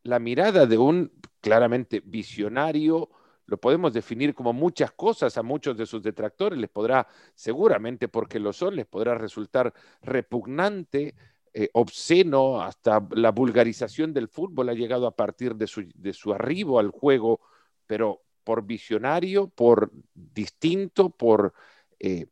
la 0.04 0.20
mirada 0.20 0.66
de 0.66 0.78
un 0.78 1.12
claramente 1.42 2.02
visionario, 2.04 3.10
lo 3.46 3.58
podemos 3.58 3.94
definir 3.94 4.34
como 4.34 4.54
muchas 4.54 4.92
cosas 4.92 5.38
a 5.38 5.44
muchos 5.44 5.78
de 5.78 5.86
sus 5.86 6.02
detractores, 6.02 6.58
les 6.58 6.70
podrá, 6.70 7.08
seguramente 7.36 8.08
porque 8.08 8.40
lo 8.40 8.54
son, 8.54 8.76
les 8.76 8.86
podrá 8.86 9.16
resultar 9.16 9.74
repugnante, 10.02 11.16
eh, 11.54 11.70
obsceno, 11.74 12.62
hasta 12.62 13.06
la 13.12 13.32
vulgarización 13.32 14.14
del 14.14 14.28
fútbol 14.28 14.70
ha 14.70 14.74
llegado 14.74 15.08
a 15.08 15.16
partir 15.16 15.56
de 15.56 15.68
su, 15.68 15.90
de 15.94 16.14
su 16.14 16.34
arribo 16.34 16.80
al 16.80 16.92
juego, 16.92 17.42
pero 17.86 18.22
por 18.44 18.64
visionario, 18.66 19.48
por 19.48 19.92
distinto, 20.14 21.10
por 21.10 21.54
eh, 22.00 22.28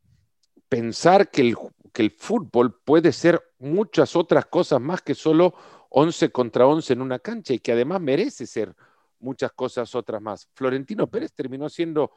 pensar 0.68 1.30
que 1.30 1.42
el, 1.42 1.56
que 1.92 2.02
el 2.02 2.10
fútbol 2.10 2.78
puede 2.84 3.12
ser 3.12 3.42
muchas 3.58 4.16
otras 4.16 4.46
cosas 4.46 4.80
más 4.80 5.02
que 5.02 5.14
solo 5.14 5.54
11 5.90 6.30
contra 6.30 6.66
11 6.66 6.92
en 6.92 7.00
una 7.00 7.18
cancha 7.18 7.54
y 7.54 7.58
que 7.58 7.72
además 7.72 8.00
merece 8.00 8.46
ser 8.46 8.74
muchas 9.18 9.52
cosas 9.52 9.94
otras 9.94 10.20
más. 10.20 10.48
Florentino 10.54 11.06
Pérez 11.06 11.32
terminó 11.32 11.68
siendo 11.68 12.12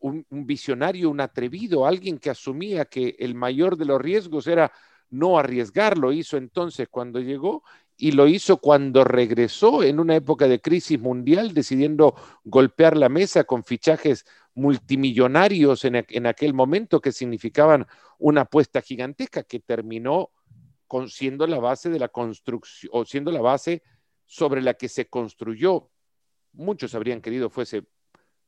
un, 0.00 0.26
visionario, 0.30 1.10
un 1.10 1.20
atrevido, 1.20 1.86
alguien 1.86 2.18
que 2.18 2.30
asumía 2.30 2.84
que 2.84 3.16
el 3.18 3.34
mayor 3.34 3.76
de 3.76 3.84
los 3.84 4.00
riesgos 4.00 4.46
era 4.46 4.72
no 5.10 5.38
arriesgar, 5.38 5.96
lo 5.96 6.12
hizo 6.12 6.36
entonces 6.36 6.88
cuando 6.90 7.20
llegó 7.20 7.62
y 7.96 8.12
lo 8.12 8.26
hizo 8.26 8.56
cuando 8.56 9.04
regresó 9.04 9.82
en 9.82 10.00
una 10.00 10.16
época 10.16 10.48
de 10.48 10.60
crisis 10.60 10.98
mundial, 10.98 11.54
decidiendo 11.54 12.14
golpear 12.44 12.96
la 12.96 13.08
mesa 13.08 13.44
con 13.44 13.62
fichajes 13.62 14.24
multimillonarios 14.54 15.84
en, 15.84 16.04
en 16.08 16.26
aquel 16.26 16.52
momento 16.52 17.00
que 17.00 17.12
significaban 17.12 17.86
una 18.18 18.42
apuesta 18.42 18.80
gigantesca 18.80 19.44
que 19.44 19.60
terminó 19.60 20.30
siendo 21.08 21.46
la 21.46 21.58
base 21.58 21.90
de 21.90 21.98
la 21.98 22.08
construcción, 22.08 22.90
o 22.94 23.04
siendo 23.04 23.30
la 23.30 23.40
base 23.40 23.82
sobre 24.26 24.62
la 24.62 24.74
que 24.74 24.88
se 24.88 25.08
construyó 25.08 25.90
muchos 26.52 26.94
habrían 26.94 27.20
querido 27.20 27.50
fuese 27.50 27.84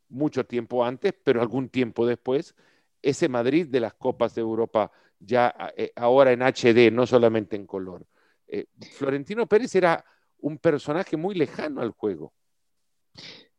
mucho 0.09 0.45
tiempo 0.47 0.85
antes, 0.85 1.15
pero 1.25 1.41
algún 1.41 1.69
tiempo 1.69 2.07
después, 2.07 2.55
ese 3.03 3.29
Madrid 3.29 3.67
de 3.69 3.81
las 3.81 3.95
Copas 3.95 4.35
de 4.35 4.43
Europa, 4.43 4.93
ya 5.19 5.55
eh, 5.77 5.93
ahora 5.97 6.33
en 6.33 6.43
HD, 6.43 6.93
no 6.93 7.07
solamente 7.07 7.57
en 7.57 7.67
color. 7.67 8.07
Eh, 8.47 8.67
Florentino 8.93 9.47
Pérez 9.47 9.75
era 9.75 10.05
un 10.39 10.59
personaje 10.59 11.17
muy 11.17 11.35
lejano 11.35 11.81
al 11.81 11.91
juego. 11.91 12.33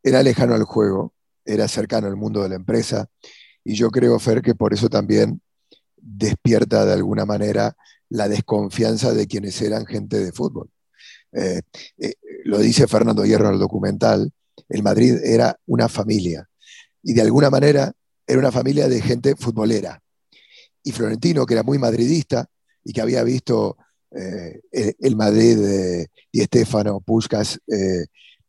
Era 0.03 0.21
lejano 0.21 0.53
al 0.53 0.63
juego, 0.63 1.13
era 1.43 1.67
cercano 1.67 2.07
al 2.07 2.15
mundo 2.15 2.43
de 2.43 2.49
la 2.49 2.55
empresa, 2.55 3.09
y 3.63 3.73
yo 3.73 3.89
creo, 3.89 4.19
Fer, 4.19 4.41
que 4.41 4.53
por 4.53 4.73
eso 4.73 4.89
también 4.89 5.41
despierta 5.97 6.85
de 6.85 6.93
alguna 6.93 7.25
manera 7.25 7.75
la 8.09 8.29
desconfianza 8.29 9.13
de 9.13 9.27
quienes 9.27 9.61
eran 9.61 9.85
gente 9.85 10.23
de 10.23 10.31
fútbol. 10.31 10.69
Eh, 11.33 11.61
lo 12.45 12.59
dice 12.59 12.87
Fernando 12.87 13.25
Hierro 13.25 13.47
en 13.47 13.55
el 13.55 13.59
documental, 13.59 14.31
el 14.69 14.83
Madrid 14.83 15.17
era 15.23 15.59
una 15.65 15.89
familia 15.89 16.49
y 17.03 17.13
de 17.13 17.21
alguna 17.21 17.49
manera 17.49 17.93
era 18.25 18.39
una 18.39 18.51
familia 18.51 18.87
de 18.87 19.01
gente 19.01 19.35
futbolera. 19.35 20.01
Y 20.83 20.91
Florentino, 20.91 21.45
que 21.45 21.53
era 21.53 21.63
muy 21.63 21.77
madridista 21.77 22.49
y 22.83 22.93
que 22.93 23.01
había 23.01 23.23
visto 23.23 23.77
eh, 24.11 24.61
el, 24.71 25.15
Madrid 25.15 25.57
de 25.57 26.09
Di 26.31 26.47
Puskas, 27.05 27.59
eh, 27.67 28.05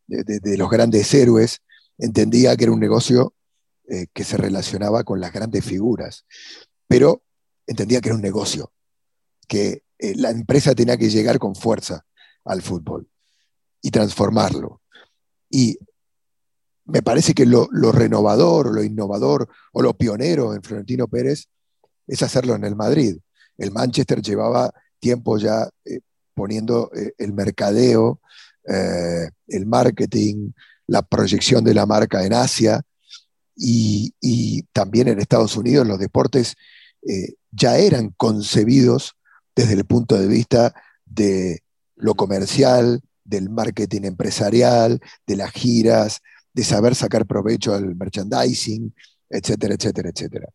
de, 0.07 0.57
los 0.57 0.71
grandes 0.71 1.13
héroes, 1.13 1.59
entendía 1.99 2.57
que 2.57 2.65
era 2.65 2.73
un 2.73 2.81
negocio 2.81 3.35
eh, 3.89 4.07
que 4.13 4.25
se 4.25 4.37
relacionaba 4.37 5.05
con 5.05 5.21
las 5.21 5.33
grandes 5.33 5.65
figuras, 5.65 6.25
pero 6.87 7.23
entendía 7.67 8.01
que 8.01 8.11
era 8.11 8.17
un 8.17 8.23
negocio, 8.23 8.73
que 9.47 9.83
la 9.99 10.31
empresa 10.31 10.75
tenía 10.75 10.97
que 10.97 11.11
llegar 11.11 11.39
con 11.39 11.55
fuerza 11.55 12.05
al 12.45 12.63
fútbol 12.63 13.09
y 13.83 13.91
transformarlo. 13.91 14.83
Y 15.51 15.79
me 16.87 17.03
parece 17.03 17.35
que 17.35 17.47
lo, 17.47 17.69
renovador, 17.93 18.75
lo 18.75 18.83
innovador 18.83 19.49
o 19.73 19.83
lo 19.83 19.95
pionero 19.95 20.55
en 20.55 20.63
Florentino 20.63 21.09
Pérez 21.09 21.47
es 22.07 22.23
hacerlo 22.23 22.55
en 22.55 22.65
el 22.65 22.77
Madrid. 22.77 23.19
El 23.59 23.73
Manchester 23.73 24.23
llevaba 24.23 24.73
tiempo 25.01 25.39
ya 25.39 25.69
eh, 25.85 26.01
poniendo 26.35 26.91
eh, 26.95 27.13
el 27.19 27.33
mercadeo, 27.33 28.21
eh, 28.69 29.29
el 29.49 29.67
marketing, 29.67 30.53
la 30.87 31.03
proyección 31.03 31.65
de 31.65 31.75
la 31.75 31.87
marca 31.87 32.25
en 32.25 32.33
Asia 32.33 32.83
y, 33.57 34.15
y 34.21 34.63
también 34.73 35.09
en 35.09 35.19
Estados 35.19 35.57
Unidos 35.57 35.87
los 35.87 35.99
deportes 35.99 36.55
ya 37.53 37.79
eran 37.79 38.13
concebidos 38.17 39.17
desde 39.57 39.73
el 39.73 39.87
punto 39.87 40.17
de 40.17 40.29
vista 40.29 40.75
de 41.07 41.63
lo 41.97 42.15
comercial, 42.15 43.01
del 43.25 43.49
marketing 43.49 44.03
empresarial, 44.03 45.01
de 45.27 45.37
las 45.37 45.51
giras, 45.51 46.21
de 46.53 46.63
saber 46.63 46.95
sacar 46.95 47.27
provecho 47.27 47.75
al 47.75 47.97
merchandising, 47.97 48.95
etcétera, 49.31 49.75
etcétera, 49.75 50.11
etcétera. 50.11 50.49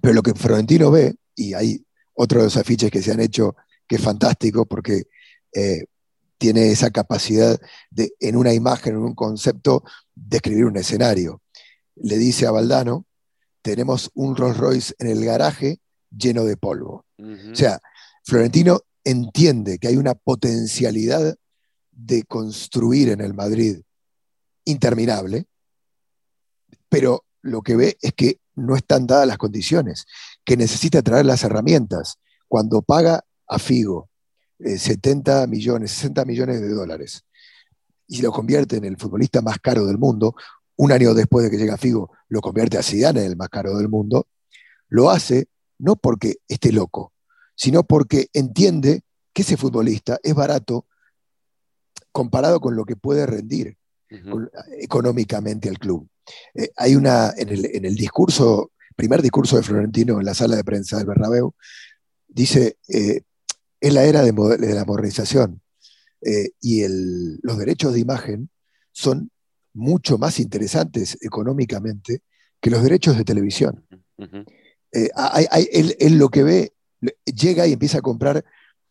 Pero 0.00 0.14
lo 0.14 0.22
que 0.22 0.34
Florentino 0.34 0.90
ve, 0.90 1.14
y 1.36 1.54
hay 1.54 1.84
otro 2.14 2.40
de 2.40 2.46
los 2.46 2.56
afiches 2.56 2.90
que 2.90 3.02
se 3.02 3.12
han 3.12 3.20
hecho 3.20 3.54
que 3.86 3.96
es 3.96 4.02
fantástico 4.02 4.66
porque 4.66 5.04
eh, 5.52 5.84
tiene 6.38 6.70
esa 6.70 6.90
capacidad 6.90 7.58
de, 7.90 8.12
en 8.18 8.36
una 8.36 8.52
imagen, 8.52 8.94
en 8.94 9.00
un 9.00 9.14
concepto, 9.14 9.84
describir 10.14 10.64
un 10.64 10.76
escenario. 10.76 11.42
Le 11.96 12.16
dice 12.18 12.46
a 12.46 12.50
Valdano, 12.50 13.06
tenemos 13.62 14.10
un 14.14 14.36
Rolls 14.36 14.56
Royce 14.56 14.94
en 14.98 15.08
el 15.08 15.24
garaje 15.24 15.80
lleno 16.16 16.44
de 16.44 16.56
polvo. 16.56 17.04
O 17.18 17.54
sea, 17.54 17.80
Florentino 18.24 18.80
entiende 19.04 19.78
que 19.78 19.88
hay 19.88 19.96
una 19.96 20.14
potencialidad 20.14 21.36
de 21.90 22.24
construir 22.24 23.10
en 23.10 23.20
el 23.20 23.34
Madrid 23.34 23.80
interminable, 24.64 25.46
pero 26.88 27.24
lo 27.42 27.62
que 27.62 27.76
ve 27.76 27.98
es 28.00 28.12
que 28.14 28.38
no 28.56 28.76
están 28.76 29.06
dadas 29.06 29.26
las 29.26 29.38
condiciones, 29.38 30.06
que 30.44 30.56
necesita 30.56 31.02
traer 31.02 31.26
las 31.26 31.42
herramientas. 31.44 32.18
Cuando 32.48 32.82
paga 32.82 33.24
a 33.46 33.58
Figo 33.58 34.08
70 34.58 35.42
eh, 35.42 35.46
millones, 35.46 35.90
60 35.92 36.24
millones 36.24 36.60
de 36.60 36.68
dólares 36.68 37.24
y 38.06 38.22
lo 38.22 38.32
convierte 38.32 38.76
en 38.76 38.84
el 38.84 38.96
futbolista 38.96 39.42
más 39.42 39.58
caro 39.58 39.86
del 39.86 39.98
mundo, 39.98 40.34
un 40.76 40.92
año 40.92 41.14
después 41.14 41.44
de 41.44 41.50
que 41.50 41.56
llega 41.56 41.76
Figo, 41.76 42.12
lo 42.28 42.40
convierte 42.40 42.78
a 42.78 42.82
Zidane 42.82 43.20
en 43.20 43.26
el 43.32 43.36
más 43.36 43.48
caro 43.48 43.76
del 43.76 43.88
mundo, 43.88 44.28
lo 44.88 45.10
hace 45.10 45.46
no 45.78 45.96
porque 45.96 46.36
esté 46.48 46.72
loco, 46.72 47.12
sino 47.54 47.84
porque 47.84 48.28
entiende 48.32 49.02
que 49.32 49.42
ese 49.42 49.56
futbolista 49.56 50.18
es 50.22 50.34
barato 50.34 50.86
comparado 52.12 52.60
con 52.60 52.76
lo 52.76 52.84
que 52.84 52.96
puede 52.96 53.26
rendir 53.26 53.76
económicamente 54.78 55.68
al 55.68 55.78
club. 55.78 56.08
Eh, 56.54 56.70
hay 56.76 56.94
una, 56.94 57.32
en 57.36 57.48
el, 57.84 57.96
discurso, 57.96 58.72
primer 58.96 59.22
discurso 59.22 59.56
de 59.56 59.62
Florentino 59.62 60.20
en 60.20 60.26
la 60.26 60.34
sala 60.34 60.56
de 60.56 60.64
prensa 60.64 60.98
del 60.98 61.06
Bernabéu, 61.06 61.54
dice, 62.28 62.78
eh, 62.88 63.22
es 63.80 63.92
la 63.92 64.04
era 64.04 64.22
de, 64.22 64.32
la 64.32 64.84
modernización 64.84 65.60
eh, 66.22 66.50
y 66.60 66.84
los 67.42 67.58
derechos 67.58 67.92
de 67.92 68.00
imagen 68.00 68.50
son 68.92 69.30
mucho 69.72 70.18
más 70.18 70.38
interesantes 70.38 71.18
económicamente 71.20 72.22
que 72.60 72.70
los 72.70 72.82
derechos 72.82 73.18
de 73.18 73.24
televisión. 73.24 73.84
Él, 74.94 76.18
lo 76.18 76.28
que 76.28 76.42
ve, 76.42 76.72
llega 77.24 77.66
y 77.66 77.72
empieza 77.72 77.98
a 77.98 78.02
comprar 78.02 78.44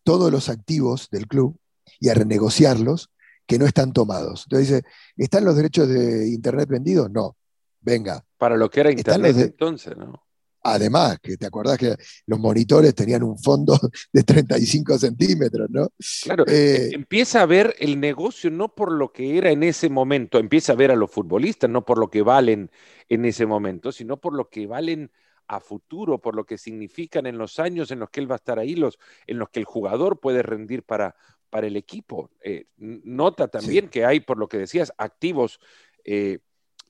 todos 0.03 0.31
los 0.31 0.49
activos 0.49 1.09
del 1.09 1.27
club 1.27 1.57
y 1.99 2.09
a 2.09 2.13
renegociarlos 2.13 3.09
que 3.45 3.57
no 3.57 3.65
están 3.65 3.93
tomados. 3.93 4.45
Entonces 4.45 4.69
dice, 4.69 4.83
¿están 5.17 5.45
los 5.45 5.55
derechos 5.55 5.87
de 5.87 6.29
Internet 6.29 6.69
vendidos? 6.69 7.09
No. 7.11 7.35
Venga. 7.81 8.23
Para 8.37 8.57
lo 8.57 8.69
que 8.69 8.79
era 8.81 8.91
Internet 8.91 9.35
entonces, 9.37 9.95
¿no? 9.97 10.23
Además, 10.65 11.17
que 11.21 11.35
te 11.35 11.45
acordás 11.45 11.77
que 11.77 11.93
los 12.25 12.39
monitores 12.39 12.95
tenían 12.95 13.21
un 13.23 13.37
fondo 13.37 13.77
de 14.13 14.23
35 14.23 14.97
centímetros, 14.97 15.69
¿no? 15.69 15.89
Claro, 16.23 16.45
Eh, 16.47 16.89
empieza 16.93 17.41
a 17.41 17.45
ver 17.45 17.75
el 17.79 17.99
negocio 17.99 18.49
no 18.49 18.73
por 18.73 18.93
lo 18.93 19.11
que 19.11 19.37
era 19.37 19.51
en 19.51 19.63
ese 19.63 19.89
momento, 19.89 20.39
empieza 20.39 20.71
a 20.71 20.77
ver 20.77 20.91
a 20.91 20.95
los 20.95 21.11
futbolistas 21.11 21.69
no 21.69 21.83
por 21.83 21.97
lo 21.97 22.09
que 22.09 22.21
valen 22.21 22.71
en 23.09 23.25
ese 23.25 23.45
momento, 23.45 23.91
sino 23.91 24.21
por 24.21 24.33
lo 24.33 24.49
que 24.49 24.65
valen 24.65 25.11
a 25.55 25.59
futuro, 25.59 26.19
por 26.19 26.35
lo 26.35 26.45
que 26.45 26.57
significan 26.57 27.25
en 27.25 27.37
los 27.37 27.59
años 27.59 27.91
en 27.91 27.99
los 27.99 28.09
que 28.09 28.19
él 28.19 28.29
va 28.29 28.35
a 28.35 28.37
estar 28.37 28.59
ahí, 28.59 28.75
los, 28.75 28.99
en 29.27 29.39
los 29.39 29.49
que 29.49 29.59
el 29.59 29.65
jugador 29.65 30.19
puede 30.19 30.41
rendir 30.41 30.83
para, 30.83 31.15
para 31.49 31.67
el 31.67 31.77
equipo. 31.77 32.31
Eh, 32.41 32.65
nota 32.77 33.47
también 33.47 33.89
que 33.89 34.05
hay, 34.05 34.19
por 34.19 34.37
lo 34.37 34.47
que 34.47 34.57
decías, 34.57 34.91
activos 34.97 35.59
eh, 36.03 36.39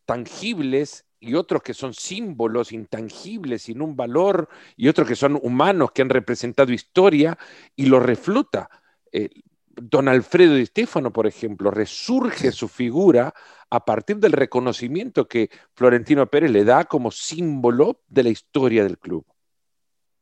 tangibles 0.05 1.05
y 1.20 1.36
otros 1.36 1.63
que 1.63 1.74
son 1.74 1.93
símbolos 1.93 2.72
intangibles, 2.72 3.63
sin 3.63 3.82
un 3.82 3.96
valor, 3.96 4.50
y 4.75 4.89
otros 4.89 5.08
que 5.08 5.15
son 5.15 5.39
humanos, 5.41 5.91
que 5.91 6.01
han 6.01 6.10
representado 6.10 6.74
historia, 6.74 7.38
y 7.75 7.86
lo 7.86 8.00
refluta. 8.00 8.70
Eh, 9.12 9.29
Don 9.75 10.08
Alfredo 10.08 10.56
Di 10.56 10.65
Stefano, 10.65 11.12
por 11.12 11.25
ejemplo, 11.27 11.72
resurge 11.72 12.51
su 12.51 12.68
figura 12.68 13.34
a 13.70 13.84
partir 13.86 14.18
del 14.18 14.34
reconocimiento 14.34 15.27
que 15.27 15.50
Florentino 15.74 16.27
Pérez 16.30 16.51
le 16.51 16.63
da 16.63 16.86
como 16.86 17.10
símbolo 17.10 18.01
de 18.08 18.24
la 18.24 18.30
historia 18.30 18.84
del 18.84 19.00
club. 19.00 19.25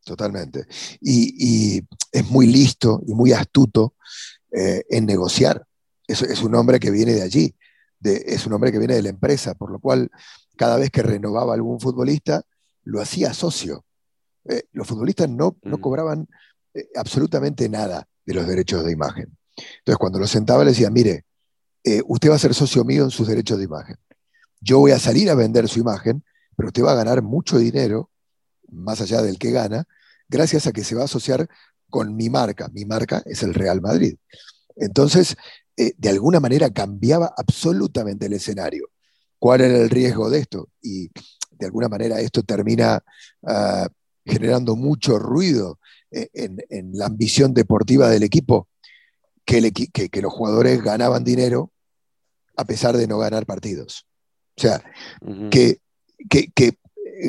Totalmente. 0.06 0.66
Y, 1.02 1.78
y 1.78 1.88
es 2.12 2.30
muy 2.30 2.48
listo 2.48 3.02
y 3.06 3.14
muy 3.14 3.34
astuto 3.34 3.96
eh, 4.52 4.84
en 4.90 5.06
negociar. 5.06 5.66
Es, 6.08 6.22
es, 6.22 6.42
un 6.42 6.56
hombre 6.56 6.80
que 6.80 6.92
viene 6.92 7.14
de 7.14 7.22
allí, 7.22 7.56
de, 8.00 8.24
es 8.26 8.46
un 8.48 8.54
hombre 8.54 8.72
que 8.72 8.80
viene 8.80 8.96
de 8.96 9.04
la 9.04 9.10
empresa, 9.10 9.54
por 9.54 9.70
lo 9.72 9.80
cual 9.80 10.10
cada 10.56 10.78
vez 10.78 10.90
que 10.90 11.04
renovaba 11.04 11.54
algún 11.54 11.80
futbolista, 11.80 12.42
lo 12.84 13.02
hacía 13.02 13.34
socio. 13.34 13.86
Eh, 14.46 14.64
los 14.72 14.88
futbolistas 14.88 15.30
no, 15.30 15.58
no 15.64 15.78
Mm. 15.78 15.82
cobraban 15.82 16.28
eh, 16.74 16.88
absolutamente 16.96 17.70
nada 17.70 18.08
de 18.26 18.34
los 18.34 18.48
derechos 18.48 18.84
de 18.84 18.92
imagen. 18.92 19.38
Entonces, 19.80 19.98
cuando 19.98 20.20
lo 20.20 20.28
sentaba, 20.28 20.64
le 20.64 20.72
decía, 20.72 20.90
mire, 20.90 21.26
eh, 21.84 22.02
usted 22.08 22.30
va 22.30 22.36
a 22.36 22.40
ser 22.40 22.54
socio 22.54 22.84
mío 22.84 23.04
en 23.04 23.12
sus 23.12 23.28
derechos 23.28 23.58
de 23.58 23.66
imagen. 23.66 23.96
Yo 24.60 24.80
voy 24.80 24.92
a 24.92 25.00
salir 25.00 25.30
a 25.30 25.36
vender 25.36 25.68
su 25.68 25.80
imagen, 25.80 26.24
pero 26.56 26.68
usted 26.68 26.84
va 26.84 26.92
a 26.92 26.96
ganar 26.96 27.22
mucho 27.24 27.58
dinero, 27.58 28.12
más 28.70 29.02
allá 29.02 29.22
del 29.22 29.40
que 29.40 29.52
gana, 29.52 29.86
gracias 30.30 30.68
a 30.68 30.72
que 30.72 30.84
se 30.84 30.96
va 30.96 31.02
a 31.02 31.06
asociar 31.06 31.48
con 31.90 32.16
mi 32.16 32.30
marca. 32.30 32.70
Mi 32.70 32.86
marca 32.86 33.24
es 33.26 33.42
el 33.42 33.54
Real 33.54 33.82
Madrid. 33.82 34.16
Entonces, 34.76 35.36
eh, 35.76 35.94
de 35.98 36.10
alguna 36.10 36.40
manera 36.40 36.70
cambiaba 36.70 37.34
absolutamente 37.36 38.28
el 38.28 38.34
escenario. 38.34 38.90
¿Cuál 39.40 39.62
era 39.62 39.78
el 39.78 39.90
riesgo 39.90 40.30
de 40.30 40.40
esto? 40.40 40.70
Y 40.82 41.10
de 41.52 41.66
alguna 41.66 41.90
manera 41.90 42.20
esto 42.20 42.44
termina 42.44 43.04
uh, 43.42 43.88
generando 44.24 44.76
mucho 44.76 45.18
ruido 45.18 45.80
en, 46.12 46.58
en, 46.70 46.92
la 46.94 47.06
ambición 47.06 47.54
deportiva 47.54 48.10
del 48.10 48.24
equipo, 48.24 48.68
que, 49.46 49.58
el, 49.58 49.74
que, 49.74 50.10
que, 50.10 50.22
los 50.22 50.34
jugadores 50.34 50.82
ganaban 50.82 51.24
dinero 51.24 51.72
a 52.56 52.66
pesar 52.66 52.98
de 52.98 53.08
no 53.08 53.18
ganar 53.18 53.46
partidos. 53.46 54.06
O 54.58 54.62
sea, 54.62 54.84
uh 55.22 55.30
-huh. 55.30 55.50
que, 55.50 55.80
que, 56.30 56.52
que, 56.54 56.78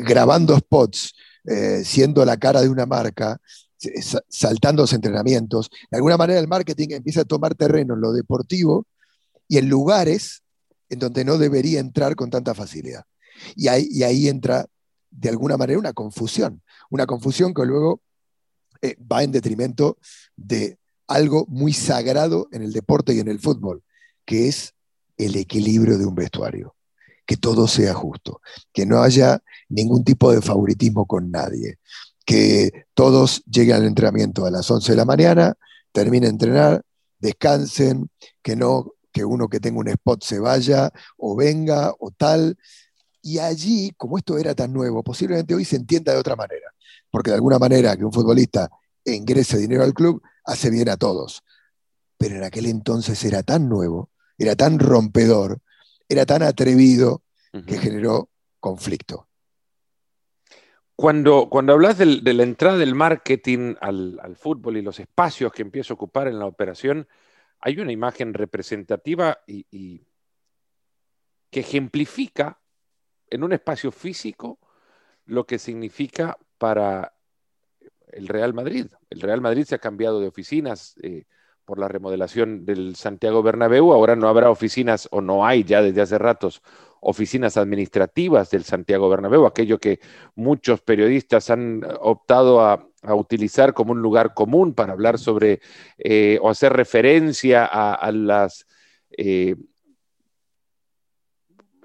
grabando 0.03 0.57
spots, 0.57 1.13
eh, 1.45 1.83
siendo 1.85 2.23
la 2.25 2.37
cara 2.37 2.61
de 2.61 2.69
una 2.69 2.85
marca, 2.85 3.39
saltando 4.29 4.83
los 4.83 4.93
entrenamientos, 4.93 5.69
de 5.91 5.97
alguna 5.97 6.17
manera 6.17 6.39
el 6.39 6.47
marketing 6.47 6.89
empieza 6.91 7.21
a 7.21 7.25
tomar 7.25 7.55
terreno 7.55 7.95
en 7.95 8.01
lo 8.01 8.13
deportivo 8.13 8.87
y 9.47 9.57
en 9.57 9.69
lugares 9.69 10.43
en 10.89 10.99
donde 10.99 11.25
no 11.25 11.37
debería 11.37 11.79
entrar 11.79 12.15
con 12.15 12.29
tanta 12.29 12.53
facilidad. 12.53 13.03
Y 13.55 13.67
ahí, 13.67 13.87
y 13.89 14.03
ahí 14.03 14.27
entra 14.27 14.65
de 15.09 15.29
alguna 15.29 15.57
manera 15.57 15.79
una 15.79 15.93
confusión, 15.93 16.61
una 16.89 17.05
confusión 17.05 17.53
que 17.53 17.65
luego 17.65 18.01
eh, 18.81 18.95
va 18.99 19.23
en 19.23 19.31
detrimento 19.31 19.97
de 20.35 20.77
algo 21.07 21.45
muy 21.47 21.73
sagrado 21.73 22.47
en 22.51 22.61
el 22.61 22.73
deporte 22.73 23.13
y 23.13 23.19
en 23.19 23.27
el 23.27 23.39
fútbol, 23.39 23.83
que 24.25 24.47
es 24.47 24.73
el 25.17 25.35
equilibrio 25.35 25.97
de 25.97 26.05
un 26.05 26.15
vestuario, 26.15 26.75
que 27.25 27.37
todo 27.37 27.67
sea 27.67 27.93
justo, 27.93 28.41
que 28.71 28.85
no 28.85 29.01
haya 29.01 29.41
ningún 29.69 30.03
tipo 30.03 30.31
de 30.31 30.41
favoritismo 30.41 31.05
con 31.05 31.31
nadie, 31.31 31.77
que 32.25 32.85
todos 32.93 33.43
lleguen 33.45 33.75
al 33.77 33.85
entrenamiento 33.85 34.45
a 34.45 34.51
las 34.51 34.69
11 34.69 34.91
de 34.91 34.97
la 34.97 35.05
mañana, 35.05 35.55
terminen 35.91 36.21
de 36.21 36.29
entrenar, 36.29 36.81
descansen, 37.19 38.09
que 38.41 38.55
no 38.55 38.93
que 39.13 39.23
uno 39.23 39.47
que 39.47 39.59
tenga 39.59 39.79
un 39.79 39.87
spot 39.87 40.23
se 40.23 40.39
vaya 40.39 40.91
o 41.17 41.35
venga 41.35 41.93
o 41.99 42.11
tal. 42.11 42.57
Y 43.21 43.37
allí, 43.37 43.91
como 43.95 44.17
esto 44.17 44.37
era 44.37 44.53
tan 44.55 44.73
nuevo, 44.73 45.03
posiblemente 45.03 45.53
hoy 45.53 45.63
se 45.63 45.77
entienda 45.77 46.11
de 46.11 46.17
otra 46.17 46.35
manera, 46.35 46.73
porque 47.09 47.29
de 47.29 47.35
alguna 47.35 47.59
manera 47.59 47.95
que 47.95 48.03
un 48.03 48.11
futbolista 48.11 48.69
ingrese 49.05 49.57
dinero 49.57 49.83
al 49.83 49.93
club 49.93 50.21
hace 50.43 50.69
bien 50.69 50.89
a 50.89 50.97
todos. 50.97 51.43
Pero 52.17 52.35
en 52.35 52.43
aquel 52.43 52.65
entonces 52.65 53.23
era 53.23 53.43
tan 53.43 53.69
nuevo, 53.69 54.09
era 54.37 54.55
tan 54.55 54.79
rompedor, 54.79 55.59
era 56.07 56.25
tan 56.25 56.43
atrevido 56.43 57.23
uh 57.53 57.57
-huh. 57.57 57.65
que 57.65 57.77
generó 57.77 58.29
conflicto. 58.59 59.27
Cuando, 60.95 61.49
cuando 61.49 61.73
hablas 61.73 61.97
del, 61.97 62.23
de 62.23 62.33
la 62.33 62.43
entrada 62.43 62.77
del 62.77 62.93
marketing 62.93 63.75
al, 63.81 64.19
al, 64.21 64.35
fútbol 64.35 64.77
y 64.77 64.81
los 64.81 64.99
espacios 64.99 65.51
que 65.51 65.63
empieza 65.63 65.91
a 65.93 65.95
ocupar 65.95 66.27
en 66.27 66.37
la 66.37 66.45
operación, 66.45 67.07
hay 67.59 67.79
una 67.79 67.91
imagen 67.91 68.33
representativa 68.33 69.39
y, 69.47 69.65
y 69.71 70.05
que 71.49 71.61
ejemplifica 71.61 72.59
en 73.29 73.43
un 73.43 73.53
espacio 73.53 73.91
físico 73.91 74.59
lo 75.25 75.45
que 75.45 75.57
significa 75.57 76.37
para 76.57 77.15
el 78.15 78.27
Real 78.27 78.53
Madrid. 78.53 78.87
El 79.09 79.21
Real 79.21 79.41
Madrid 79.41 79.65
se 79.65 79.75
ha 79.75 79.79
cambiado 79.79 80.19
de 80.19 80.27
oficinas 80.27 80.95
eh, 81.01 81.25
por 81.65 81.79
la 81.79 81.87
remodelación 81.87 82.65
del 82.65 82.95
Santiago 82.95 83.43
Bernabéu. 83.43 83.93
Ahora 83.93 84.15
no 84.15 84.27
habrá 84.27 84.49
oficinas, 84.49 85.07
o 85.11 85.21
no 85.21 85.45
hay 85.45 85.63
ya 85.63 85.81
desde 85.81 86.01
hace 86.01 86.17
ratos, 86.17 86.61
oficinas 86.99 87.57
administrativas 87.57 88.49
del 88.49 88.63
Santiago 88.63 89.09
Bernabéu, 89.09 89.45
aquello 89.45 89.79
que 89.79 89.99
muchos 90.35 90.81
periodistas 90.81 91.49
han 91.49 91.81
optado 92.01 92.61
a, 92.61 92.87
utilizar 93.05 93.73
como 93.73 93.91
un 93.91 94.01
lugar 94.01 94.33
común 94.33 94.73
para 94.73 94.93
hablar 94.93 95.19
sobre 95.19 95.59
eh, 95.97 96.39
o 96.41 96.49
hacer 96.49 96.71
referencia 96.71 97.65
a, 97.65 97.93
a 97.95 98.13
las 98.13 98.65
eh, 99.17 99.57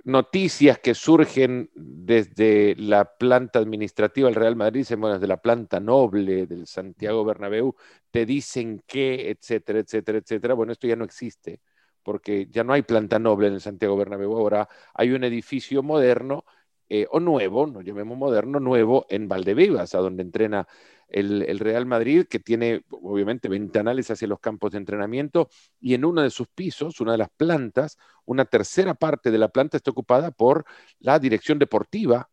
noticias 0.08 0.78
que 0.78 0.94
surgen 0.94 1.70
desde 1.74 2.74
la 2.76 3.16
planta 3.16 3.58
administrativa 3.58 4.28
del 4.28 4.34
Real 4.34 4.56
Madrid, 4.56 4.86
bueno, 4.96 5.14
desde 5.14 5.28
la 5.28 5.42
planta 5.42 5.80
noble 5.80 6.46
del 6.46 6.66
Santiago 6.66 7.24
Bernabéu, 7.24 7.76
te 8.10 8.24
dicen 8.26 8.82
que, 8.86 9.30
etcétera, 9.30 9.80
etcétera, 9.80 10.18
etcétera. 10.18 10.54
Bueno, 10.54 10.72
esto 10.72 10.86
ya 10.86 10.96
no 10.96 11.04
existe, 11.04 11.60
porque 12.02 12.48
ya 12.50 12.64
no 12.64 12.72
hay 12.72 12.82
planta 12.82 13.18
noble 13.18 13.48
en 13.48 13.54
el 13.54 13.60
Santiago 13.60 13.96
Bernabéu, 13.96 14.36
ahora 14.36 14.68
hay 14.94 15.10
un 15.12 15.24
edificio 15.24 15.82
moderno 15.82 16.44
eh, 16.88 17.06
o 17.10 17.20
nuevo, 17.20 17.66
no 17.66 17.82
llamemos 17.82 18.16
moderno, 18.16 18.60
nuevo 18.60 19.04
en 19.10 19.28
Valdebebas, 19.28 19.94
a 19.94 19.98
donde 19.98 20.22
entrena 20.22 20.66
el, 21.08 21.58
Real 21.58 21.86
Madrid, 21.86 22.26
que 22.28 22.38
tiene 22.38 22.84
obviamente 22.90 23.48
ventanales 23.48 24.10
hacia 24.10 24.28
los 24.28 24.40
campos 24.40 24.72
de 24.72 24.78
entrenamiento, 24.78 25.48
y 25.80 25.94
en 25.94 26.04
uno 26.04 26.22
de 26.22 26.30
sus 26.30 26.48
pisos, 26.48 27.00
una 27.00 27.12
de 27.12 27.18
las 27.18 27.30
plantas, 27.30 27.96
una 28.24 28.44
tercera 28.44 28.94
parte 28.94 29.30
de 29.30 29.38
la 29.38 29.48
planta 29.48 29.76
está 29.76 29.90
ocupada 29.90 30.30
por 30.30 30.64
la 31.00 31.18
dirección 31.18 31.58
deportiva 31.58 32.28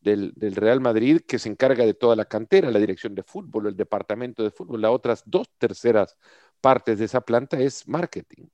del, 0.00 0.34
Real 0.54 0.80
Madrid, 0.80 1.20
que 1.26 1.38
se 1.38 1.48
encarga 1.48 1.84
de 1.84 1.94
toda 1.94 2.16
la 2.16 2.24
cantera, 2.24 2.70
la 2.70 2.78
dirección 2.78 3.14
de 3.14 3.22
fútbol, 3.22 3.66
el 3.66 3.76
departamento 3.76 4.42
de 4.42 4.50
fútbol, 4.50 4.80
las 4.80 4.90
otras 4.90 5.22
dos 5.26 5.48
terceras 5.58 6.16
partes 6.60 6.98
de 6.98 7.04
esa 7.06 7.20
planta 7.20 7.58
es 7.58 7.86
marketing. 7.86 8.46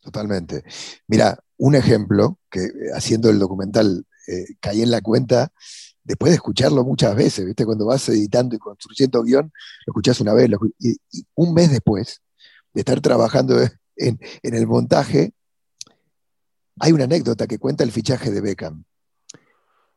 Totalmente. 0.00 0.62
Mira, 1.08 1.38
un 1.56 1.74
ejemplo 1.74 2.38
que 2.50 2.68
haciendo 2.94 3.28
el 3.28 3.38
documental 3.38 4.06
eh, 4.28 4.56
caí 4.60 4.82
en 4.82 4.90
la 4.90 5.00
cuenta 5.00 5.52
después 6.06 6.30
de 6.30 6.36
escucharlo 6.36 6.84
muchas 6.84 7.14
veces, 7.16 7.44
¿viste? 7.44 7.66
Cuando 7.66 7.86
vas 7.86 8.08
editando 8.08 8.54
y 8.54 8.58
construyendo 8.58 9.22
guion, 9.22 9.52
lo 9.86 9.90
escuchás 9.90 10.20
una 10.20 10.32
vez, 10.32 10.48
y, 10.78 10.96
un 11.34 11.52
mes 11.52 11.70
después 11.70 12.22
de 12.72 12.80
estar 12.80 13.00
trabajando 13.00 13.58
en, 13.96 14.18
el 14.42 14.66
montaje, 14.66 15.34
hay 16.78 16.92
una 16.92 17.04
anécdota 17.04 17.46
que 17.46 17.58
cuenta 17.58 17.82
el 17.82 17.90
fichaje 17.90 18.30
de 18.30 18.40
Beckham. 18.40 18.84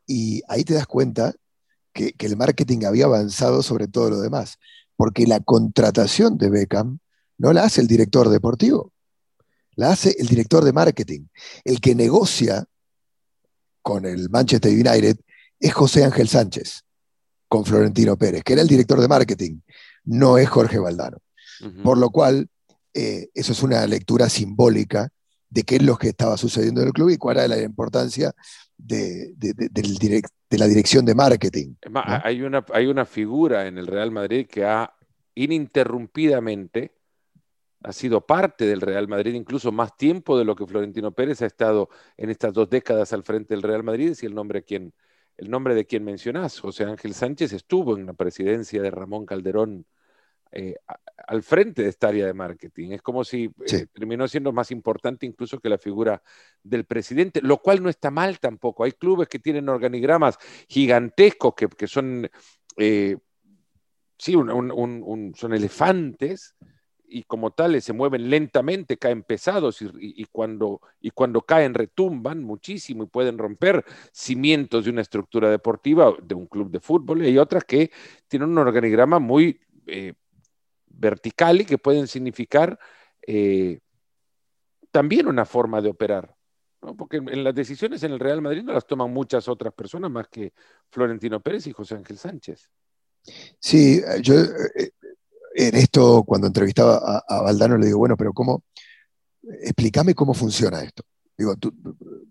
Y 0.08 0.42
ahí 0.48 0.64
te 0.64 0.74
das 0.74 0.88
cuenta 0.88 1.36
que 1.94 2.16
el 2.20 2.38
marketing 2.38 2.86
había 2.86 3.06
avanzado 3.06 3.62
sobre 3.62 3.88
todo 3.88 4.10
lo 4.10 4.22
demás, 4.22 4.58
porque 4.96 5.28
la 5.28 5.40
contratación 5.42 6.38
de 6.38 6.50
Beckham 6.50 7.00
no 7.38 7.54
la 7.54 7.64
hace 7.64 7.82
el 7.82 7.88
director 7.88 8.30
deportivo, 8.30 8.94
la 9.76 9.92
hace 9.92 10.16
el 10.18 10.28
director 10.28 10.64
de 10.64 10.74
marketing, 10.74 11.28
el 11.64 11.80
que 11.80 11.94
negocia 11.94 12.66
con 13.82 14.06
el 14.06 14.30
Manchester 14.30 14.72
United 14.72 15.20
es 15.60 15.74
José 15.74 16.04
Ángel 16.04 16.28
Sánchez 16.28 16.82
con 17.48 17.66
Florentino 17.66 18.18
Pérez, 18.18 18.44
que 18.44 18.54
era 18.54 18.62
el 18.62 18.68
director 18.68 19.00
de 19.02 19.08
marketing, 19.08 19.60
no 20.06 20.38
es 20.38 20.48
Jorge 20.48 20.80
Valdano. 20.80 21.18
Uh 21.62 21.66
-huh. 21.66 21.84
Por 21.84 21.98
lo 21.98 22.10
cual, 22.10 22.48
eh, 22.94 23.30
eso 23.34 23.52
es 23.52 23.64
una 23.64 23.86
lectura 23.88 24.30
simbólica 24.30 25.10
de 25.50 25.64
qué 25.64 25.78
es 25.78 25.84
lo 25.84 25.98
que 25.98 26.10
estaba 26.10 26.38
sucediendo 26.38 26.82
en 26.82 26.88
el 26.88 26.94
club 26.94 27.10
y 27.10 27.18
cuál 27.18 27.38
era 27.38 27.48
la 27.48 27.62
importancia 27.62 28.32
de, 28.78 29.34
de, 29.36 29.54
de, 29.54 29.70
del, 29.70 29.96
direct, 29.96 30.30
de 30.50 30.58
la 30.58 30.68
dirección 30.68 31.06
de 31.06 31.16
marketing. 31.16 31.74
hay, 31.94 32.42
una, 32.44 32.64
hay 32.72 32.86
una 32.88 33.06
figura 33.06 33.68
en 33.68 33.78
el 33.78 33.88
Real 33.88 34.12
Madrid 34.12 34.48
que 34.48 34.64
ha 34.64 34.94
ininterrumpidamente 35.36 36.94
ha 37.84 37.94
sido 37.94 38.26
parte 38.26 38.66
del 38.66 38.82
Real 38.82 39.08
Madrid 39.08 39.34
incluso 39.34 39.72
más 39.72 39.96
tiempo 39.96 40.38
de 40.38 40.44
lo 40.44 40.56
que 40.56 40.68
Florentino 40.68 41.12
Pérez 41.14 41.42
ha 41.42 41.46
estado 41.46 41.90
en 42.18 42.30
estas 42.30 42.54
dos 42.54 42.70
décadas 42.70 43.14
al 43.14 43.24
frente 43.24 43.54
del 43.54 43.64
Real 43.64 43.84
Madrid, 43.84 44.18
y 44.22 44.26
el 44.26 44.36
nombre, 44.36 44.64
quien, 44.64 44.94
el 45.40 45.50
nombre 45.50 45.74
de 45.74 45.86
quien 45.86 46.04
mencionás, 46.04 46.60
José 46.60 46.84
Ángel 46.84 47.14
Sánchez, 47.14 47.54
estuvo 47.54 47.98
en 47.98 48.06
la 48.06 48.14
presidencia 48.14 48.82
de 48.82 48.92
Ramón 48.92 49.26
Calderón 49.26 49.86
eh, 50.52 50.76
al 51.28 51.44
frente 51.44 51.84
de 51.84 51.90
esta 51.90 52.10
área 52.10 52.26
de 52.26 52.34
marketing. 52.34 52.92
Es 52.92 53.02
como 53.02 53.24
si 53.24 53.50
eh, 53.66 53.86
terminó 53.94 54.28
siendo 54.28 54.52
más 54.52 54.70
importante 54.72 55.26
incluso 55.26 55.60
que 55.60 55.70
la 55.70 55.78
figura 55.78 56.22
del 56.62 56.86
presidente, 56.86 57.40
lo 57.42 57.60
cual 57.62 57.82
no 57.82 57.90
está 57.90 58.12
mal 58.12 58.40
tampoco. 58.40 58.84
Hay 58.84 58.92
clubes 58.92 59.30
que 59.30 59.40
tienen 59.40 59.70
organigramas 59.70 60.38
gigantescos 60.68 61.54
que, 61.56 61.88
son, 61.88 62.30
eh, 62.76 63.16
sí, 64.18 64.34
son 64.34 65.54
elefantes 65.54 66.56
y 67.10 67.24
como 67.24 67.52
tales 67.52 67.84
se 67.84 67.94
mueven 67.94 68.30
lentamente, 68.30 68.98
caen 68.98 69.24
pesados 69.24 69.82
y, 69.82 70.26
cuando, 70.26 70.82
y 71.02 71.10
cuando 71.12 71.42
caen 71.42 71.74
retumban 71.74 72.44
muchísimo 72.44 73.04
y 73.04 73.08
pueden 73.08 73.38
romper 73.38 73.84
cimientos 74.12 74.86
de 74.86 74.92
una 74.92 75.02
estructura 75.02 75.50
deportiva, 75.50 76.14
de 76.22 76.36
un 76.36 76.48
club 76.48 76.70
de 76.70 76.80
fútbol. 76.80 77.24
Y 77.24 77.28
hay 77.28 77.38
otras 77.38 77.64
que 77.64 77.92
tienen 78.28 78.50
un 78.50 78.58
organigrama 78.60 79.20
muy 79.20 79.60
vertical 81.00 81.62
y 81.62 81.66
que 81.66 81.78
pueden 81.78 82.08
significar 82.08 82.78
eh, 83.26 83.80
también 84.92 85.28
una 85.28 85.46
forma 85.46 85.82
de 85.82 85.90
operar. 85.90 86.36
Porque 86.98 87.18
en, 87.18 87.44
las 87.44 87.56
decisiones 87.56 88.04
en 88.04 88.14
el 88.14 88.20
Real 88.20 88.42
Madrid 88.42 88.64
no 88.64 88.74
las 88.74 88.88
toman 88.88 89.12
muchas 89.12 89.48
otras 89.48 89.74
personas 89.74 90.10
más 90.10 90.28
que 90.30 90.54
Florentino 90.90 91.42
Pérez 91.42 91.68
y 91.68 91.74
José 91.74 91.96
Ángel 91.96 92.18
Sánchez. 92.18 92.70
Sí, 93.60 94.02
yo 94.22 94.36
eh, 94.36 94.92
en 95.68 95.76
esto, 95.76 96.24
cuando 96.24 96.48
entrevistaba 96.48 97.24
a, 97.28 97.42
Valdano, 97.42 97.78
le 97.78 97.88
digo, 97.88 98.00
bueno, 98.00 98.16
pero 98.16 98.32
¿cómo? 98.32 98.64
Explícame 99.62 100.16
cómo 100.16 100.34
funciona 100.34 100.82
esto. 100.82 101.04
Digo, 101.38 101.58
tú, 101.58 101.74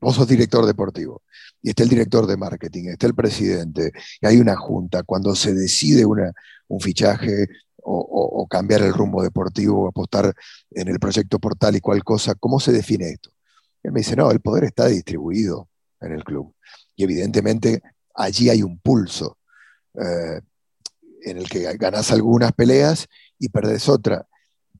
vos 0.00 0.14
sos 0.14 0.26
director 0.26 0.64
deportivo 0.64 1.22
y 1.62 1.70
está 1.70 1.82
el 1.82 1.90
director 1.90 2.26
de 2.26 2.38
marketing, 2.38 2.88
está 2.88 3.06
el 3.06 3.14
presidente, 3.14 3.92
y 4.20 4.26
hay 4.26 4.38
una 4.38 4.56
junta. 4.56 5.02
Cuando 5.02 5.34
se 5.34 5.52
decide 5.52 6.06
una, 6.06 6.32
un 6.68 6.80
fichaje, 6.80 7.48
o, 7.90 8.46
cambiar 8.48 8.82
el 8.82 8.92
rumbo 8.92 9.22
deportivo, 9.22 9.84
o 9.84 9.88
apostar 9.88 10.34
en 10.70 10.88
el 10.88 10.98
proyecto 10.98 11.38
por 11.38 11.54
tal 11.56 11.76
y 11.76 11.80
cual 11.80 12.04
cosa, 12.04 12.34
¿cómo 12.34 12.60
se 12.60 12.72
define 12.72 13.10
esto? 13.10 13.30
Él 13.82 13.92
me 13.92 14.00
dice, 14.00 14.16
no, 14.16 14.30
el 14.30 14.40
poder 14.40 14.64
está 14.64 14.86
distribuido 14.86 15.68
en 16.00 16.12
el 16.12 16.24
club. 16.24 16.54
Y 16.96 17.04
evidentemente 17.04 17.82
allí 18.14 18.48
hay 18.50 18.62
un 18.62 18.78
pulso 18.78 19.38
eh, 19.94 20.40
en 21.22 21.38
el 21.38 21.48
que 21.48 21.62
ganas 21.76 22.11
algunas 22.11 22.52
peleas 22.52 23.07
y 23.38 23.48
perdés 23.48 23.88
otra. 23.88 24.26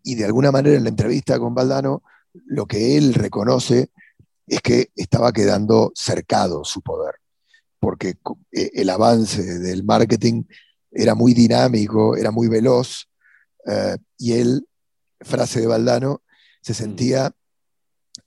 Y 0.03 0.14
de 0.14 0.24
alguna 0.24 0.53
manera 0.53 0.77
en 0.77 0.85
la 0.85 0.90
entrevista 0.90 1.38
con 1.38 1.55
Valdano, 1.55 2.03
lo 2.46 2.66
que 2.66 2.96
él 2.96 3.14
reconoce 3.14 3.90
es 4.46 4.61
que 4.61 4.90
estaba 4.96 5.33
quedando 5.33 5.92
cercado 5.94 6.64
su 6.64 6.81
poder, 6.81 7.16
porque 7.81 8.16
eh, 8.53 8.70
el 8.74 8.90
avance 8.90 9.42
del 9.42 9.85
marketing 9.85 10.44
era 10.90 11.14
muy 11.14 11.35
dinámico, 11.35 12.16
era 12.16 12.31
muy 12.31 12.48
veloz, 12.48 13.09
eh, 13.66 13.96
y 14.16 14.33
él, 14.33 14.66
frase 15.20 15.61
de 15.61 15.66
Valdano, 15.66 16.22
se 16.62 16.74
sentía 16.74 17.33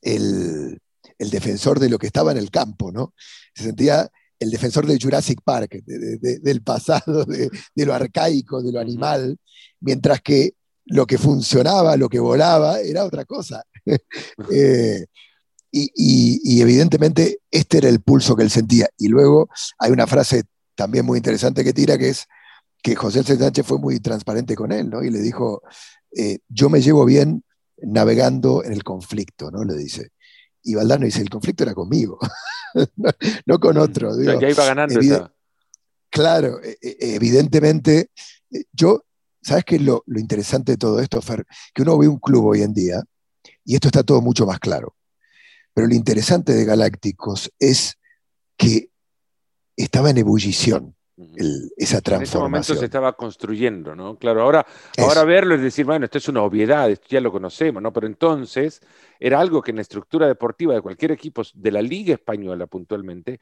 el, 0.01 0.79
defensor 1.19 1.79
de 1.79 1.89
lo 1.89 1.99
que 1.99 2.07
estaba 2.07 2.31
en 2.31 2.37
el 2.37 2.49
campo, 2.49 2.91
¿no? 2.91 3.13
Se 3.53 3.63
sentía 3.63 4.09
el 4.41 4.49
defensor 4.49 4.87
de 4.87 4.97
Jurassic 4.99 5.39
Park, 5.43 5.83
del 5.85 6.63
pasado, 6.63 7.25
de, 7.25 7.49
lo 7.85 7.93
arcaico, 7.93 8.63
de 8.63 8.71
lo 8.71 8.79
animal, 8.79 9.37
mientras 9.79 10.19
que 10.21 10.55
lo 10.85 11.05
que 11.05 11.19
funcionaba, 11.19 11.95
lo 11.95 12.09
que 12.09 12.19
volaba, 12.19 12.79
era 12.79 13.05
otra 13.05 13.23
cosa. 13.25 13.63
Eh, 14.51 15.05
y, 15.71 15.89
y, 16.43 16.61
evidentemente 16.61 17.39
este 17.49 17.79
era 17.79 17.89
el 17.89 18.01
pulso 18.01 18.35
que 18.35 18.43
él 18.43 18.51
sentía. 18.51 18.87
Y 18.97 19.07
luego 19.07 19.49
hay 19.79 19.91
una 19.91 20.05
frase 20.05 20.43
también 20.75 21.05
muy 21.05 21.17
interesante 21.17 21.63
que 21.63 21.73
tira, 21.73 21.97
que 21.97 22.09
es 22.09 22.27
que 22.83 22.95
José 22.95 23.23
Sánchez 23.23 23.65
fue 23.65 23.79
muy 23.79 23.99
transparente 23.99 24.55
con 24.55 24.71
él, 24.71 24.89
¿no? 24.89 25.03
Y 25.03 25.09
le 25.09 25.19
dijo, 25.19 25.63
eh, 26.15 26.39
yo 26.49 26.69
me 26.69 26.81
llevo 26.81 27.05
bien 27.05 27.43
navegando 27.77 28.63
en 28.63 28.73
el 28.73 28.83
conflicto, 28.83 29.49
¿no? 29.49 29.63
Le 29.63 29.75
dice. 29.75 30.11
Y 30.63 30.75
Valdano 30.75 31.05
dice, 31.05 31.21
el 31.21 31.29
conflicto 31.29 31.63
era 31.63 31.73
conmigo, 31.73 32.19
no, 33.45 33.59
con 33.59 33.77
otro. 33.77 34.11
ya 34.21 34.49
iba 34.49 34.65
ganando. 34.65 34.99
claro, 36.09 36.59
evidentemente, 36.81 38.09
yo, 38.71 39.05
¿sabes 39.41 39.63
qué 39.65 39.75
es 39.77 39.81
lo, 39.81 40.03
lo 40.07 40.19
interesante 40.19 40.73
de 40.73 40.77
todo 40.77 40.99
esto, 40.99 41.21
Fer? 41.21 41.45
Que 41.73 41.81
uno 41.81 41.97
ve 41.97 42.07
un 42.07 42.19
club 42.19 42.45
hoy 42.45 42.61
en 42.61 42.73
día, 42.73 43.01
y 43.63 43.75
esto 43.75 43.87
está 43.87 44.03
todo 44.03 44.21
mucho 44.21 44.45
más 44.45 44.59
claro, 44.59 44.95
pero 45.73 45.87
lo 45.87 45.95
interesante 45.95 46.53
de 46.53 46.65
Galácticos 46.65 47.51
es 47.59 47.97
que 48.57 48.89
estaba 49.75 50.09
en 50.09 50.17
ebullición 50.17 50.95
esa 51.77 52.01
transformación. 52.01 52.19
En 52.19 52.23
ese 52.23 52.37
momento 52.37 52.75
se 52.75 52.85
estaba 52.85 53.13
construyendo, 53.13 53.95
¿no? 53.95 54.17
Claro, 54.17 54.41
ahora, 54.41 54.65
ahora 54.97 55.23
verlo 55.23 55.55
es 55.55 55.61
decir, 55.61 55.85
bueno, 55.85 56.05
esto 56.05 56.17
es 56.17 56.27
una 56.27 56.43
obviedad, 56.43 56.89
esto 56.89 57.07
ya 57.09 57.21
lo 57.21 57.31
conocemos, 57.31 57.81
¿no? 57.81 57.91
Pero 57.91 58.07
entonces 58.07 58.81
era 59.19 59.39
algo 59.39 59.61
que 59.61 59.71
en 59.71 59.77
la 59.77 59.83
estructura 59.83 60.27
deportiva 60.27 60.73
de 60.73 60.81
cualquier 60.81 61.11
equipo 61.11 61.43
de 61.53 61.71
la 61.71 61.81
Liga 61.81 62.13
Española 62.13 62.67
puntualmente 62.67 63.39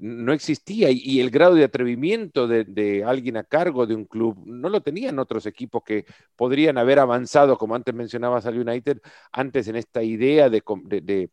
no 0.00 0.32
existía 0.32 0.90
y, 0.90 1.20
el 1.20 1.30
grado 1.30 1.54
de 1.54 1.64
atrevimiento 1.64 2.46
de, 2.46 3.04
alguien 3.06 3.36
a 3.36 3.44
cargo 3.44 3.86
de 3.86 3.94
un 3.94 4.04
club 4.04 4.42
no 4.46 4.68
lo 4.68 4.80
tenían 4.80 5.18
otros 5.18 5.46
equipos 5.46 5.82
que 5.84 6.06
podrían 6.36 6.78
haber 6.78 6.98
avanzado, 6.98 7.56
como 7.58 7.74
antes 7.74 7.94
mencionabas 7.94 8.46
al 8.46 8.58
United, 8.58 9.00
antes 9.32 9.68
en 9.68 9.76
esta 9.76 10.02
idea 10.02 10.48
de, 10.50 10.62
de 11.02 11.30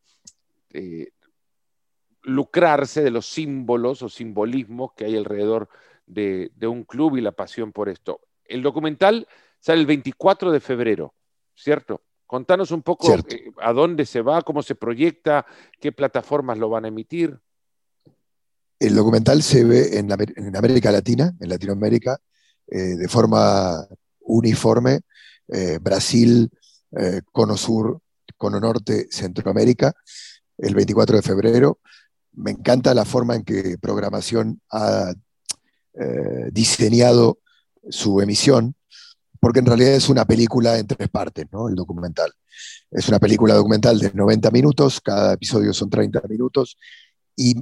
lucrarse 2.24 3.02
de 3.02 3.12
los 3.12 3.26
símbolos 3.26 4.02
o 4.02 4.10
simbolismos 4.10 4.94
que 4.94 5.06
hay 5.06 5.18
alrededor 5.18 5.70
de, 6.10 6.68
un 6.68 6.84
club 6.84 7.18
y 7.18 7.22
la 7.22 7.32
pasión 7.32 7.72
por 7.72 7.90
esto. 7.90 8.22
El 8.46 8.62
documental 8.62 9.28
sale 9.60 9.82
el 9.82 9.88
24 9.88 10.52
de 10.52 10.60
febrero, 10.60 11.14
¿cierto? 11.56 12.02
Contanos 12.26 12.72
un 12.72 12.82
poco 12.82 13.14
eh, 13.14 13.52
a 13.62 13.74
dónde 13.74 14.06
se 14.06 14.22
va, 14.22 14.42
cómo 14.42 14.62
se 14.62 14.76
proyecta, 14.76 15.46
qué 15.80 15.92
plataformas 15.92 16.58
lo 16.58 16.70
van 16.70 16.86
a 16.86 16.90
emitir. 16.90 17.40
El 18.80 18.96
documental 18.96 19.42
se 19.44 19.64
ve 19.64 19.98
en, 19.98 20.12
América 20.56 20.92
Latina, 20.92 21.34
en 21.40 21.50
Latinoamérica, 21.50 22.18
eh, 22.68 22.78
de 22.78 23.08
forma 23.08 23.86
uniforme. 24.22 25.02
Eh, 25.52 25.80
Brasil, 25.82 26.50
Cono 27.32 27.58
Sur, 27.58 28.00
Cono 28.38 28.60
Norte, 28.60 29.08
Centroamérica, 29.10 29.94
el 30.58 30.76
24 30.76 31.18
de 31.18 31.22
febrero. 31.24 31.80
Me 32.34 32.52
encanta 32.52 32.94
la 32.94 33.06
forma 33.06 33.36
en 33.36 33.44
que 33.44 33.78
programación 33.80 34.62
ha 34.72 35.12
eh, 36.00 36.50
diseñado 36.52 37.40
su 37.90 38.22
emisión, 38.22 38.76
porque 39.40 39.60
en 39.60 39.66
realidad 39.66 39.94
es 39.94 40.10
una 40.10 40.26
película 40.26 40.78
en 40.78 40.88
tres 40.88 41.10
partes, 41.10 41.46
¿no? 41.52 41.70
El 41.70 41.76
documental. 41.76 42.32
Es 42.92 43.08
una 43.08 43.20
película 43.20 43.54
documental 43.54 44.00
de 44.00 44.12
90 44.14 44.52
minutos, 44.52 45.00
cada 45.02 45.34
episodio 45.34 45.74
son 45.74 45.90
30 45.90 46.22
minutos, 46.28 46.78
y 47.36 47.56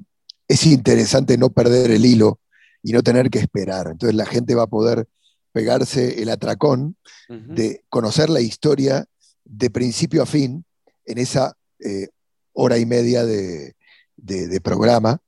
es 0.47 0.65
interesante 0.65 1.37
no 1.37 1.49
perder 1.49 1.91
el 1.91 2.05
hilo 2.05 2.39
y 2.81 2.93
no 2.93 3.03
tener 3.03 3.29
que 3.29 3.39
esperar. 3.39 3.87
Entonces 3.91 4.15
la 4.15 4.25
gente 4.25 4.55
va 4.55 4.63
a 4.63 4.67
poder 4.67 5.07
pegarse 5.51 6.21
el 6.21 6.29
atracón 6.29 6.95
de 7.27 7.83
conocer 7.89 8.29
la 8.29 8.41
historia 8.41 9.05
de 9.43 9.69
principio 9.69 10.23
a 10.23 10.25
fin 10.25 10.63
en 11.05 11.17
esa 11.17 11.57
eh, 11.79 12.09
hora 12.53 12.77
y 12.77 12.85
media 12.85 13.25
de, 13.25 13.75
de, 14.15 14.61
programa. 14.61 15.19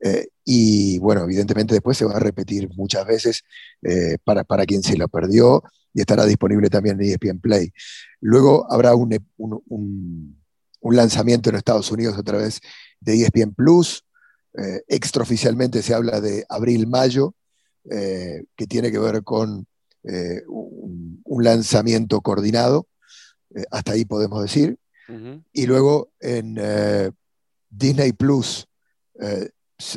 Eh, 0.00 0.28
y 0.52 0.98
bueno, 0.98 1.22
evidentemente 1.22 1.74
después 1.74 1.96
se 1.96 2.04
va 2.04 2.16
a 2.16 2.18
repetir 2.18 2.68
muchas 2.74 3.06
veces 3.06 3.44
eh, 3.82 4.18
para, 4.24 4.42
para, 4.42 4.66
quien 4.66 4.82
se 4.82 4.96
lo 4.96 5.06
perdió 5.06 5.62
y 5.94 6.00
estará 6.00 6.26
disponible 6.26 6.68
también 6.68 7.00
en 7.00 7.08
ESPN 7.08 7.38
Play. 7.38 7.72
Luego 8.20 8.66
habrá 8.68 8.96
un, 8.96 9.16
un, 9.36 10.36
un, 10.80 10.96
lanzamiento 10.96 11.50
en 11.50 11.54
Estados 11.54 11.92
Unidos 11.92 12.18
a 12.18 12.24
través 12.24 12.60
de 12.98 13.22
ESPN 13.22 13.54
Plus. 13.54 14.04
Eh, 14.58 14.82
extraoficialmente 14.88 15.82
se 15.82 15.94
habla 15.94 16.20
de 16.20 16.44
abril-mayo, 16.48 17.32
que 17.88 18.66
tiene 18.68 18.90
que 18.90 18.98
ver 18.98 19.22
con 19.22 19.68
un, 20.02 21.22
un, 21.24 21.44
lanzamiento 21.44 22.22
coordinado. 22.22 22.88
hasta 23.70 23.92
ahí 23.92 24.04
podemos 24.04 24.42
decir. 24.42 24.78
Y 25.52 25.66
luego 25.66 26.10
en 26.18 26.58
Disney 27.68 28.12
Plus, 28.12 28.66
eh, 29.20 29.50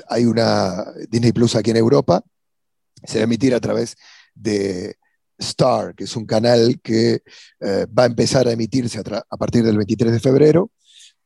hay 0.09 0.25
una 0.25 0.85
Disney 1.09 1.31
Plus 1.31 1.55
aquí 1.55 1.71
en 1.71 1.77
Europa, 1.77 2.23
se 3.03 3.17
va 3.17 3.21
a 3.21 3.23
emitir 3.25 3.53
a 3.53 3.59
través 3.59 3.95
de 4.33 4.97
Star, 5.37 5.95
que 5.95 6.05
es 6.05 6.15
un 6.15 6.25
canal 6.25 6.79
que 6.81 7.21
eh, 7.59 7.87
va 7.87 8.03
a 8.03 8.07
empezar 8.07 8.47
a 8.47 8.51
emitirse 8.51 8.99
a, 8.99 9.37
partir 9.37 9.63
del 9.63 9.77
23 9.77 10.13
de 10.13 10.19
febrero 10.19 10.71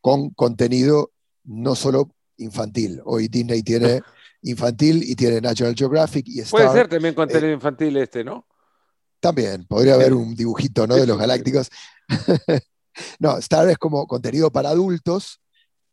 con 0.02 0.32
contenido 0.32 1.12
no 1.44 1.76
solo 1.76 2.12
infantil. 2.38 3.02
Hoy 3.06 3.28
Disney 3.28 3.64
tiene 3.64 4.02
infantil 4.42 5.04
y 5.04 5.16
tiene 5.16 5.42
National 5.42 5.76
Geographic 5.76 6.26
y 6.28 6.42
Puede 6.44 6.72
ser 6.72 6.88
también 6.88 7.14
contenido 7.14 7.52
infantil 7.52 7.98
este, 7.98 8.24
¿no? 8.24 8.46
También, 9.20 9.66
podría 9.66 9.96
haber 9.96 10.14
un 10.14 10.36
dibujito, 10.36 10.86
¿no? 10.86 10.96
De 10.96 11.08
los 11.08 11.18
galácticos. 11.18 11.70
no, 13.20 13.38
Star 13.40 13.68
es 13.70 13.78
como 13.78 14.06
contenido 14.06 14.52
para 14.52 14.70
adultos, 14.70 15.42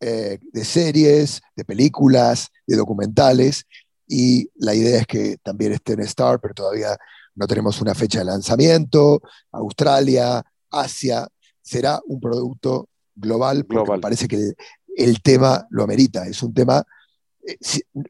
de 0.05 0.65
series, 0.65 1.41
de 1.57 1.65
películas, 1.65 2.49
de 2.67 2.77
documentales, 2.77 3.67
y 4.07 4.49
la 4.57 4.75
idea 4.75 5.01
es 5.01 5.07
que 5.07 5.37
también 5.43 5.73
esté 5.73 5.95
en 5.95 6.01
Star, 6.01 6.41
pero 6.41 6.55
todavía 6.55 6.97
no 7.35 7.47
tenemos 7.47 7.81
una 7.81 7.95
fecha 7.95 8.21
de 8.21 8.27
lanzamiento. 8.27 9.23
Australia, 9.53 10.43
Asia, 10.71 11.27
será 11.61 12.01
un 12.07 12.21
producto 12.21 12.89
global, 13.15 13.65
porque 13.65 13.93
me 13.93 13.99
parece 13.99 14.29
que 14.29 14.53
el, 14.97 15.23
tema 15.23 15.67
lo 15.71 15.83
amerita. 15.83 16.27
Es 16.27 16.43
un 16.43 16.53
tema, 16.53 16.85
eh, 17.47 17.57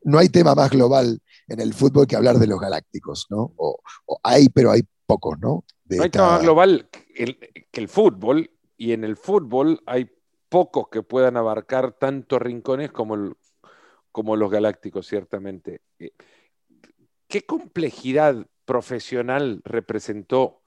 no 0.02 0.18
hay 0.18 0.28
tema 0.28 0.54
más 0.54 0.70
global 0.70 1.20
en 1.46 1.60
el 1.60 1.74
fútbol 1.74 2.06
que 2.06 2.16
hablar 2.16 2.38
de 2.38 2.46
los 2.46 2.60
galácticos, 2.60 3.26
¿no? 3.30 3.52
O, 3.56 3.78
hay, 4.22 4.48
pero 4.48 4.72
hay 4.72 4.82
pocos, 5.06 5.38
¿no? 5.38 5.64
no 5.86 6.02
hay 6.02 6.10
tema 6.10 6.32
más 6.32 6.42
global 6.42 6.88
que 7.14 7.80
el 7.80 7.88
fútbol, 7.88 8.50
y 8.76 8.92
en 8.92 9.04
el 9.04 9.16
fútbol 9.16 9.80
hay 9.86 10.10
pocos 10.54 10.86
que 10.88 11.02
puedan 11.02 11.36
abarcar 11.36 11.94
tantos 11.94 12.40
rincones 12.40 12.92
como 12.92 13.34
como 14.12 14.36
los 14.36 14.52
galácticos, 14.52 15.04
ciertamente. 15.08 15.80
Eh, 15.98 16.12
¿Qué 17.26 17.44
complejidad 17.44 18.46
profesional 18.64 19.62
representó? 19.64 20.60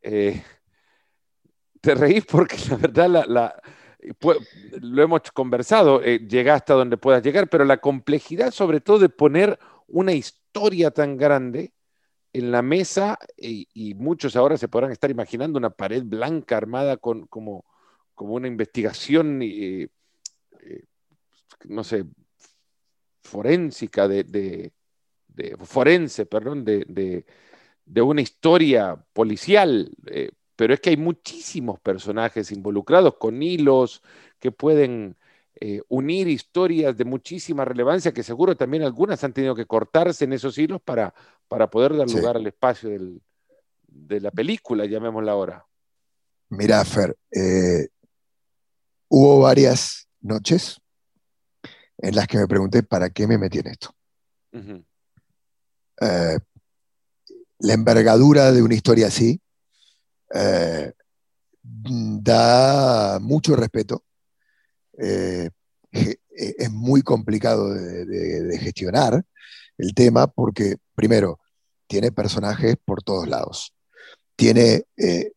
Eh, 0.00 0.42
te 1.82 1.94
reís 1.94 2.24
porque 2.24 2.56
la 2.70 2.76
verdad 2.76 3.26
la, 3.28 3.62
lo 4.80 5.02
hemos 5.02 5.20
conversado, 5.34 6.02
eh, 6.02 6.26
llega 6.26 6.54
hasta 6.54 6.72
donde 6.72 6.96
puedas 6.96 7.22
llegar, 7.22 7.50
pero 7.50 7.66
la 7.66 7.76
complejidad 7.76 8.52
sobre 8.52 8.80
todo 8.80 9.00
de 9.00 9.10
poner 9.10 9.58
una 9.86 10.14
historia 10.14 10.90
tan 10.90 11.18
grande 11.18 11.74
en 12.32 12.50
la 12.50 12.62
mesa 12.62 13.18
y, 13.36 13.94
muchos 13.96 14.34
ahora 14.34 14.56
se 14.56 14.68
podrán 14.68 14.92
estar 14.92 15.10
imaginando 15.10 15.58
una 15.58 15.68
pared 15.68 16.02
blanca 16.06 16.56
armada 16.56 16.96
con 16.96 17.26
como, 17.26 17.66
como 18.16 18.34
una 18.34 18.48
investigación, 18.48 19.38
no 21.66 21.84
sé, 21.84 22.04
forénsica, 23.22 24.08
de, 24.08 24.72
forense, 25.64 26.26
perdón, 26.26 26.64
de, 26.64 27.24
una 28.02 28.20
historia 28.22 28.96
policial, 29.12 29.90
eh, 30.06 30.30
pero 30.56 30.72
es 30.74 30.80
que 30.80 30.90
hay 30.90 30.96
muchísimos 30.96 31.78
personajes 31.80 32.50
involucrados 32.50 33.16
con 33.18 33.42
hilos 33.42 34.02
que 34.40 34.50
pueden 34.50 35.16
eh, 35.60 35.82
unir 35.88 36.28
historias 36.28 36.96
de 36.96 37.04
muchísima 37.04 37.64
relevancia, 37.64 38.12
que 38.12 38.22
seguro 38.22 38.56
también 38.56 38.82
algunas 38.82 39.22
han 39.24 39.32
tenido 39.32 39.54
que 39.54 39.66
cortarse 39.66 40.24
en 40.24 40.32
esos 40.32 40.56
hilos 40.58 40.80
para, 40.82 41.14
para 41.48 41.68
poder 41.68 41.96
dar 41.96 42.10
lugar 42.10 42.36
al 42.36 42.46
espacio 42.46 42.90
de 43.86 44.20
la 44.20 44.30
película, 44.30 44.86
llamémosla 44.86 45.32
ahora. 45.32 45.66
Mira, 46.48 46.84
Fer, 46.84 47.16
eh, 47.30 47.88
hubo 49.08 49.40
varias 49.40 50.08
noches 50.20 50.80
en 51.98 52.14
las 52.14 52.26
que 52.26 52.38
me 52.38 52.46
pregunté 52.46 52.82
para 52.82 53.10
qué 53.10 53.26
me 53.26 53.38
metí 53.38 53.58
en 53.58 53.66
esto. 53.68 53.94
Eh, 56.00 56.38
la 57.58 57.72
envergadura 57.72 58.52
de 58.52 58.62
una 58.62 58.74
historia 58.74 59.06
así 59.06 59.40
eh, 60.34 60.92
da 61.62 63.18
mucho 63.20 63.56
respeto. 63.56 64.04
Eh, 64.98 65.50
es 65.92 66.70
muy 66.70 67.02
complicado 67.02 67.72
de, 67.72 68.58
gestionar 68.58 69.24
el 69.78 69.94
tema 69.94 70.26
porque, 70.26 70.76
primero, 70.94 71.40
tiene 71.86 72.12
personajes 72.12 72.76
por 72.84 73.02
todos 73.02 73.26
lados. 73.26 73.75
Tiene 74.36 74.84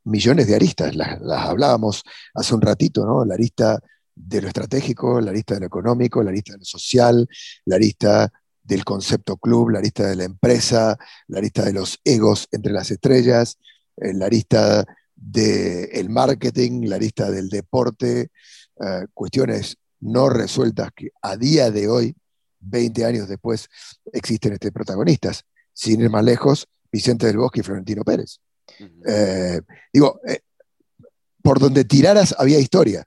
millones 0.03 0.47
de 0.47 0.55
aristas, 0.55 0.93
las, 0.93 1.21
hablábamos 1.31 2.03
hace 2.33 2.53
un 2.53 2.61
ratito, 2.61 3.05
¿no? 3.05 3.23
La 3.23 3.35
arista 3.35 3.79
de 4.13 4.41
lo 4.41 4.47
estratégico, 4.47 5.21
la 5.21 5.31
lista 5.31 5.53
de 5.53 5.61
lo 5.61 5.67
económico, 5.67 6.21
la 6.21 6.31
lista 6.31 6.53
de 6.53 6.59
lo 6.59 6.65
social, 6.65 7.27
la 7.65 7.77
lista 7.77 8.31
del 8.69 8.83
concepto 8.83 9.37
club, 9.37 9.69
la 9.69 9.81
lista 9.81 10.07
de 10.07 10.15
la 10.15 10.25
empresa, 10.25 10.97
la 11.27 11.41
lista 11.41 11.63
de 11.63 11.73
los 11.73 11.99
egos 12.03 12.47
entre 12.51 12.71
las 12.71 12.91
estrellas, 12.91 13.57
eh, 13.97 14.13
la 14.13 14.27
lista 14.27 14.85
del 15.15 16.09
marketing, 16.09 16.87
la 16.87 16.97
lista 16.97 17.31
del 17.31 17.49
deporte, 17.49 18.29
eh, 18.79 19.05
cuestiones 19.13 19.77
no 20.01 20.29
resueltas 20.29 20.91
que 20.95 21.09
a 21.21 21.35
día 21.35 21.71
de 21.71 21.87
hoy, 21.87 22.15
20 22.59 23.05
años 23.05 23.27
después, 23.27 23.67
existen 24.13 24.53
este 24.53 24.71
protagonistas. 24.71 25.43
Sin 25.73 26.01
ir 26.01 26.09
más 26.09 26.23
lejos, 26.23 26.67
Vicente 26.91 27.25
del 27.25 27.37
Bosque 27.37 27.61
y 27.61 27.63
Florentino 27.63 28.03
Pérez. 28.03 28.39
Eh, 29.07 29.61
digo, 29.93 30.19
por 31.41 31.59
donde 31.59 31.85
tiraras 31.85 32.35
había 32.37 32.59
historia 32.59 33.05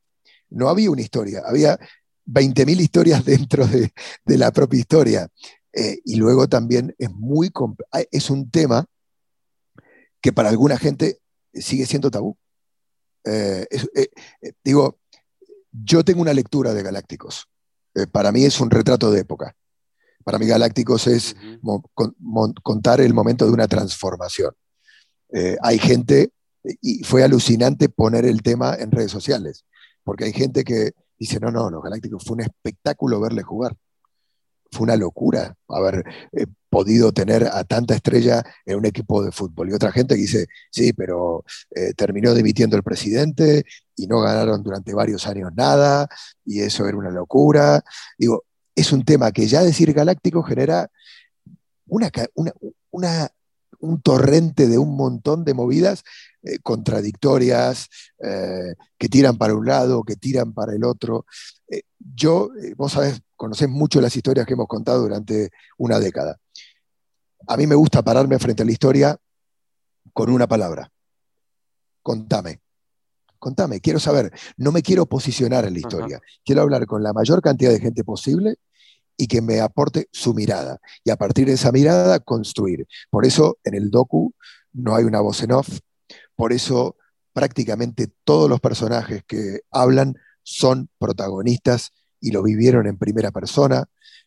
no 0.53 0.69
había 0.69 0.91
una 0.91 1.03
historia, 1.03 1.43
había 1.45 1.79
20.000 2.27 2.81
historias 2.81 3.25
dentro 3.25 3.67
de, 3.67 3.93
la 4.27 4.51
propia 4.53 4.81
historia. 4.81 5.29
Eh, 5.73 5.99
y 6.05 6.17
luego 6.17 6.49
también 6.49 6.95
es 6.99 7.11
muy 7.11 7.51
es 8.11 8.31
un 8.31 8.51
tema 8.51 8.85
que 10.21 10.33
para 10.33 10.51
alguna 10.51 10.77
gente 10.77 11.19
sigue 11.55 11.87
siendo 11.87 12.11
tabú. 12.11 12.37
Eh, 13.25 13.67
eh, 13.95 14.09
digo, 14.63 14.99
yo 15.73 16.05
tengo 16.05 16.21
una 16.21 16.35
lectura 16.35 16.75
de 16.75 16.83
Galácticos. 16.83 17.49
para 18.13 18.33
mí 18.33 18.45
es 18.45 18.61
un 18.61 18.71
retrato 18.71 19.11
de 19.11 19.21
época. 19.21 19.57
Para 20.25 20.39
mí 20.39 20.47
Galácticos 20.47 21.07
es 21.07 21.35
contar 22.63 23.01
el 23.01 23.15
momento 23.15 23.47
de 23.47 23.53
una 23.53 23.67
transformación. 23.67 24.55
Hay 25.63 25.79
gente, 25.79 26.31
y 26.81 27.03
fue 27.05 27.25
alucinante 27.25 27.89
poner 27.89 28.25
el 28.25 28.43
tema 28.43 28.75
en 28.79 28.91
redes 28.91 29.11
sociales 29.11 29.65
porque 30.05 30.25
hay 30.25 30.33
gente 30.33 30.65
que 30.65 30.93
dice, 31.19 31.39
no, 31.41 31.51
no, 31.51 31.71
los 31.71 31.83
Galácticos 31.83 32.25
fue 32.25 32.35
un 32.35 32.43
espectáculo 32.43 33.21
verle 33.21 33.43
jugar. 33.43 33.77
Fue 34.71 34.85
una 34.85 34.97
locura 34.97 35.55
haber 35.69 36.03
eh, 36.33 36.47
podido 36.71 37.13
tener 37.13 37.45
a 37.45 37.63
tanta 37.65 37.95
estrella 37.95 38.43
en 38.65 38.79
un 38.79 38.87
equipo 38.87 39.23
de 39.23 39.31
fútbol. 39.31 39.69
Y 39.69 39.75
otra 39.75 39.93
gente 39.93 40.15
que 40.15 40.23
dice, 40.23 40.47
sí, 40.71 40.93
pero 40.95 41.45
eh, 41.75 41.93
terminó 41.95 42.35
dimitiendo 42.35 42.77
el 42.77 42.83
presidente 42.83 43.65
y 43.97 44.07
no 44.07 44.21
ganaron 44.21 44.63
durante 44.63 44.95
varios 44.95 45.27
años 45.27 45.51
nada, 45.55 46.09
y 46.45 46.61
eso 46.61 46.87
era 46.87 46.97
una 46.97 47.11
locura. 47.11 47.85
Digo, 48.19 48.45
es 48.75 48.93
un 48.93 49.05
tema 49.05 49.31
que 49.31 49.47
ya 49.47 49.63
decir 49.63 49.93
galáctico 49.93 50.43
genera 50.43 50.91
una, 51.87 52.11
una 52.91 53.31
un 53.83 54.01
torrente 54.01 54.69
de 54.69 54.79
un 54.79 54.97
montón 54.97 55.45
de 55.45 55.55
movidas 55.55 56.05
eh, 56.43 56.59
contradictorias, 56.63 57.89
eh, 58.23 58.75
que 58.97 59.09
tiran 59.09 59.37
para 59.37 59.55
un 59.55 59.67
lado, 59.67 60.05
que 60.05 60.17
tiran 60.17 60.53
para 60.53 60.75
el 60.75 60.85
otro. 60.85 61.27
Eh, 61.69 61.83
yo, 61.99 62.51
vos 62.77 62.93
sabés, 62.93 63.21
conocés 63.37 63.69
mucho 63.69 64.01
las 64.01 64.17
historias 64.17 64.47
que 64.47 64.55
hemos 64.55 64.69
contado 64.69 65.03
durante 65.03 65.51
una 65.79 65.99
década. 65.99 66.39
A 67.47 67.57
mí 67.57 67.67
me 67.67 67.75
gusta 67.75 68.03
pararme 68.03 68.39
frente 68.39 68.63
a 68.63 68.67
la 68.67 68.73
historia 68.73 69.17
con 70.13 70.31
una 70.31 70.47
palabra. 70.47 70.91
Contame. 72.03 72.61
Contame, 73.39 73.81
quiero 73.81 73.99
saber. 73.99 74.33
No 74.57 74.71
me 74.71 74.83
quiero 74.83 75.07
posicionar 75.07 75.65
en 75.65 75.73
la 75.73 75.81
historia. 75.81 76.21
Quiero 76.45 76.63
hablar 76.63 76.87
con 76.87 77.03
la 77.03 77.13
mayor 77.13 77.43
cantidad 77.43 77.73
de 77.73 77.81
gente 77.81 78.05
posible 78.05 78.59
y 79.17 79.27
que 79.27 79.43
me 79.43 79.61
aporte 79.61 80.09
su 80.13 80.35
mirada. 80.35 80.79
Y 81.05 81.11
a 81.11 81.17
partir 81.17 81.47
de 81.47 81.55
esa 81.55 81.73
mirada, 81.73 82.21
construir. 82.21 82.87
Por 83.11 83.27
eso 83.27 83.59
en 83.65 83.75
el 83.75 83.91
docu 83.91 84.35
no 84.73 84.95
hay 84.95 85.05
una 85.05 85.21
voz 85.21 85.43
en 85.43 85.53
off. 85.53 85.69
Por 86.37 86.53
eso 86.53 86.97
prácticamente 87.33 88.11
todos 88.25 88.49
los 88.49 88.61
personajes 88.61 89.25
que 89.25 89.61
hablan 89.71 90.15
son 90.43 90.89
protagonistas 90.99 91.93
y 92.21 92.31
lo 92.31 92.43
vivieron 92.43 92.87
en 92.87 92.99
primera 92.99 93.31
persona. 93.31 93.85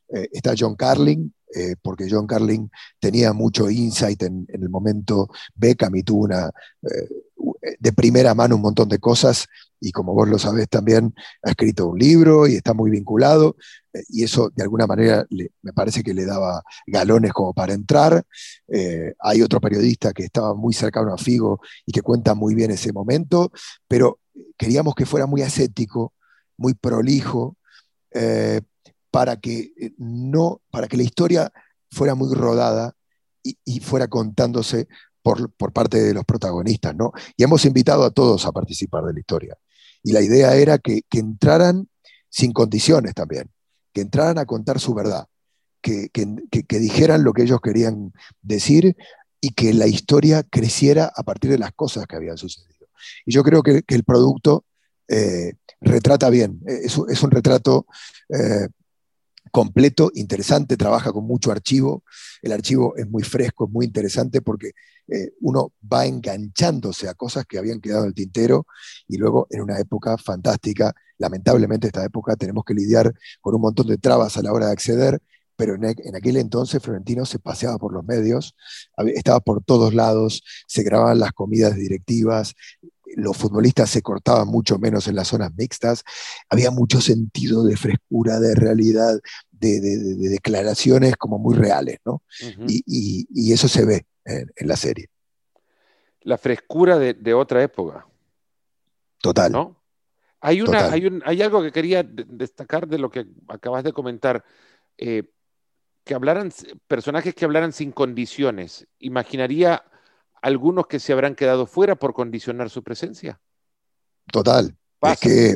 Eh, 0.10 0.30
está 0.32 0.54
John 0.58 0.76
Carling, 0.76 1.32
eh, 1.56 1.76
porque 1.82 2.08
John 2.10 2.28
Carling 2.28 2.69
tenía 3.00 3.34
mucho 3.34 3.69
insight 3.69 4.21
en, 4.24 4.45
el 4.50 4.69
momento 4.69 5.30
Beckham 5.56 5.95
y 5.95 6.04
tuvo 6.04 6.24
una, 6.24 6.52
eh, 6.84 7.76
de 7.80 7.93
primera 7.93 8.34
mano 8.34 8.56
un 8.56 8.62
montón 8.62 8.89
de 8.89 9.00
cosas 9.00 9.48
y 9.80 9.92
como 9.92 10.14
vos 10.14 10.28
lo 10.28 10.40
sabés 10.40 10.68
también 10.70 11.14
ha 11.44 11.52
escrito 11.52 11.88
un 11.88 12.00
libro 12.00 12.48
y 12.48 12.56
está 12.56 12.74
muy 12.74 12.90
vinculado 12.90 13.56
eh, 13.94 14.04
y 14.10 14.24
eso 14.24 14.50
de 14.56 14.64
alguna 14.64 14.88
manera 14.88 15.26
me 15.62 15.74
parece 15.74 16.04
que 16.04 16.14
le 16.14 16.26
daba 16.26 16.64
galones 16.88 17.34
como 17.34 17.54
para 17.54 17.74
entrar. 17.74 18.24
Eh, 18.68 19.14
hay 19.20 19.42
otro 19.42 19.60
periodista 19.60 20.14
que 20.14 20.24
estaba 20.24 20.54
muy 20.56 20.74
cercano 20.74 21.14
a 21.14 21.18
Figo 21.18 21.60
y 21.86 21.92
que 21.92 22.02
cuenta 22.02 22.36
muy 22.36 22.56
bien 22.56 22.72
ese 22.72 22.92
momento, 22.94 23.52
pero 23.88 24.20
queríamos 24.58 24.96
que 24.96 25.06
fuera 25.06 25.26
muy 25.26 25.42
ascético, 25.42 26.14
muy 26.58 26.74
prolijo, 26.74 27.58
eh, 28.12 28.62
para, 29.12 29.38
que 29.38 29.72
no, 29.98 30.62
para 30.72 30.88
que 30.88 30.98
la 30.98 31.04
historia 31.04 31.52
fuera 31.90 32.16
muy 32.16 32.34
rodada 32.34 32.96
y, 33.42 33.58
y 33.64 33.80
fuera 33.80 34.08
contándose 34.08 34.88
por, 35.26 35.74
parte 35.74 36.00
de 36.00 36.14
los 36.14 36.24
protagonistas, 36.24 36.96
¿no? 36.96 37.12
Y 37.36 37.44
hemos 37.44 37.66
invitado 37.66 38.04
a 38.04 38.12
todos 38.12 38.46
a 38.46 38.52
participar 38.52 39.04
de 39.06 39.14
la 39.14 39.20
historia. 39.20 39.58
Y 40.04 40.12
la 40.12 40.22
idea 40.22 40.56
era 40.56 40.78
que, 40.78 41.02
entraran 41.14 41.90
sin 42.30 42.54
condiciones 42.54 43.16
también, 43.16 43.50
que 43.92 44.02
entraran 44.02 44.38
a 44.38 44.46
contar 44.46 44.80
su 44.80 44.94
verdad, 44.94 45.26
que, 45.82 46.12
dijeran 46.70 47.24
lo 47.24 47.34
que 47.34 47.42
ellos 47.42 47.60
querían 47.60 48.14
decir 48.44 48.96
y 49.42 49.50
que 49.50 49.74
la 49.74 49.88
historia 49.88 50.44
creciera 50.44 51.12
a 51.16 51.24
partir 51.24 51.50
de 51.50 51.58
las 51.58 51.72
cosas 51.72 52.06
que 52.06 52.18
habían 52.18 52.38
sucedido. 52.38 52.88
Y 53.26 53.34
yo 53.34 53.44
creo 53.44 53.64
que, 53.64 53.82
el 53.88 54.04
producto 54.04 54.64
eh, 55.08 55.54
retrata 55.82 56.30
bien, 56.30 56.62
es, 56.68 56.98
un 56.98 57.32
retrato 57.32 57.88
eh, 58.30 58.68
completo, 59.56 60.12
interesante, 60.15 60.76
trabaja 60.76 61.13
con 61.13 61.26
mucho 61.26 61.50
archivo. 61.50 62.04
El 62.41 62.52
archivo 62.52 62.94
es 62.98 63.08
muy 63.08 63.24
fresco, 63.24 63.68
es 63.68 63.72
muy 63.72 63.86
interesante 63.86 64.41
porque 64.41 64.72
eh, 65.08 65.32
uno 65.39 65.72
va 65.82 66.06
enganchándose 66.06 67.08
a 67.08 67.13
cosas 67.13 67.46
que 67.46 67.58
habían 67.58 67.80
quedado 67.80 68.02
en 68.02 68.10
el 68.10 68.13
tintero 68.13 68.68
y 69.08 69.15
luego 69.15 69.48
en 69.50 69.62
una 69.62 69.80
época 69.80 70.18
fantástica. 70.18 70.94
Lamentablemente 71.20 71.88
esta 71.88 72.04
época 72.04 72.36
tenemos 72.36 72.65
que 72.65 72.74
lidiar 72.74 73.13
con 73.39 73.56
un 73.56 73.62
montón 73.62 73.88
de 73.88 73.98
trabas 73.98 74.36
a 74.36 74.41
la 74.41 74.52
hora 74.52 74.65
de 74.65 74.74
acceder, 74.74 75.22
pero 75.56 75.76
en, 75.76 75.86
en 75.86 76.15
aquel 76.18 76.36
entonces 76.36 76.84
Florentino 76.84 77.26
se 77.26 77.39
paseaba 77.39 77.78
por 77.78 77.94
los 77.94 78.04
medios, 78.04 78.58
estaba 79.15 79.39
por 79.39 79.63
todos 79.63 79.94
lados, 79.94 80.44
se 80.68 80.84
grababan 80.84 81.20
las 81.20 81.32
comidas 81.32 81.78
directivas, 81.78 82.56
los 83.15 83.38
futbolistas 83.38 83.89
se 83.89 84.02
cortaban 84.02 84.48
mucho 84.48 84.78
menos 84.78 85.08
en 85.08 85.15
las 85.15 85.30
zonas 85.30 85.52
mixtas, 85.56 86.04
había 86.50 86.72
mucho 86.72 87.02
sentido 87.02 87.63
de 87.63 87.78
frescura, 87.78 88.39
de 88.39 88.56
realidad, 88.56 89.20
de, 89.60 89.80
declaraciones 90.30 91.15
como 91.15 91.38
muy 91.38 91.56
reales, 91.56 92.00
¿no? 92.06 92.22
y, 92.68 93.52
eso 93.52 93.68
se 93.68 93.86
ve 93.86 94.06
en, 94.26 94.68
la 94.68 94.76
serie. 94.76 95.08
La 96.22 96.38
frescura 96.38 96.98
de, 96.98 97.34
otra 97.34 97.63
época. 97.63 98.08
Total. 99.22 99.52
¿no? 99.52 99.82
Hay, 100.41 100.62
una, 100.62 100.91
Hay, 100.91 101.41
algo 101.41 101.62
que 101.62 101.72
quería 101.72 102.04
destacar 102.04 102.88
de 102.88 103.00
lo 103.00 103.10
que 103.10 103.26
acabas 103.48 103.84
de 103.84 103.94
comentar. 103.94 104.44
Eh, 104.98 105.24
que 106.06 106.13
hablaran, 106.13 106.54
personajes 106.88 107.34
que 107.34 107.46
hablaran 107.46 107.74
sin 107.74 107.91
condiciones. 107.91 108.88
Imaginaría 109.00 109.84
algunos 110.41 110.86
que 110.86 111.00
se 111.00 111.12
habrán 111.12 111.36
quedado 111.36 111.65
fuera 111.65 111.96
por 111.96 112.13
condicionar 112.13 112.70
su 112.70 112.84
presencia. 112.84 113.41
Total. 114.32 114.78
Es 115.02 115.20
que, 115.20 115.56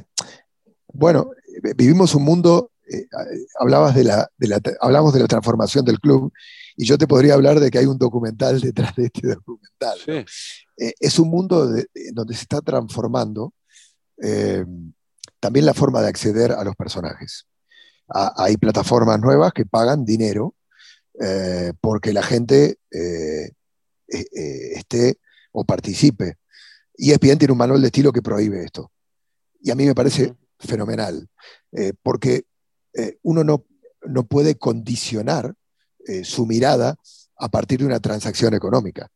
bueno, 0.92 1.32
vivimos 1.76 2.16
un 2.16 2.24
mundo, 2.24 2.72
eh, 2.92 3.08
hablabas 3.60 3.96
de 3.96 4.04
la, 4.04 4.30
hablamos 4.82 5.14
de 5.14 5.20
la 5.20 5.28
transformación 5.28 5.86
del 5.86 6.00
club, 6.00 6.32
y 6.76 6.86
yo 6.86 6.98
te 6.98 7.08
podría 7.08 7.34
hablar 7.34 7.60
de 7.60 7.70
que 7.70 7.80
hay 7.80 7.86
un 7.86 7.98
documental 7.98 8.60
detrás 8.62 8.96
de 8.96 9.06
este 9.06 9.28
documental. 9.28 10.00
Eh, 10.08 10.94
es 11.00 11.20
un 11.20 11.30
mundo 11.30 11.68
donde 12.14 12.34
se 12.34 12.42
está 12.42 12.62
transformando 12.62 13.54
eh, 14.22 14.66
también 15.40 15.66
la 15.66 15.74
forma 15.74 16.02
de 16.02 16.08
acceder 16.08 16.52
a 16.52 16.64
los 16.64 16.76
personajes. 16.76 17.46
hay 18.08 18.58
plataformas 18.58 19.20
nuevas 19.20 19.54
que 19.54 19.66
pagan 19.66 20.04
dinero 20.04 20.56
porque 21.82 22.14
la 22.14 22.24
gente 22.24 22.78
eh, 24.12 24.26
eh, 24.36 24.74
esté 24.74 25.20
o 25.52 25.64
participe. 25.64 26.38
Y 26.98 27.12
ESPN 27.12 27.38
tiene 27.38 27.52
un 27.52 27.58
manual 27.58 27.82
de 27.82 27.88
estilo 27.88 28.12
que 28.12 28.22
prohíbe 28.22 28.64
esto. 28.64 28.92
Y 29.62 29.72
a 29.72 29.76
mí 29.76 29.86
me 29.86 29.96
parece 29.96 30.36
fenomenal, 30.60 31.28
eh, 31.72 31.94
porque 32.02 32.44
uno 33.24 33.44
no, 33.44 33.66
no, 34.06 34.24
puede 34.26 34.56
condicionar 34.56 35.54
su 36.24 36.46
mirada 36.46 36.96
a 37.38 37.50
partir 37.50 37.80
de 37.80 37.86
una 37.86 38.00
transacción 38.00 38.54
económica. 38.54 39.10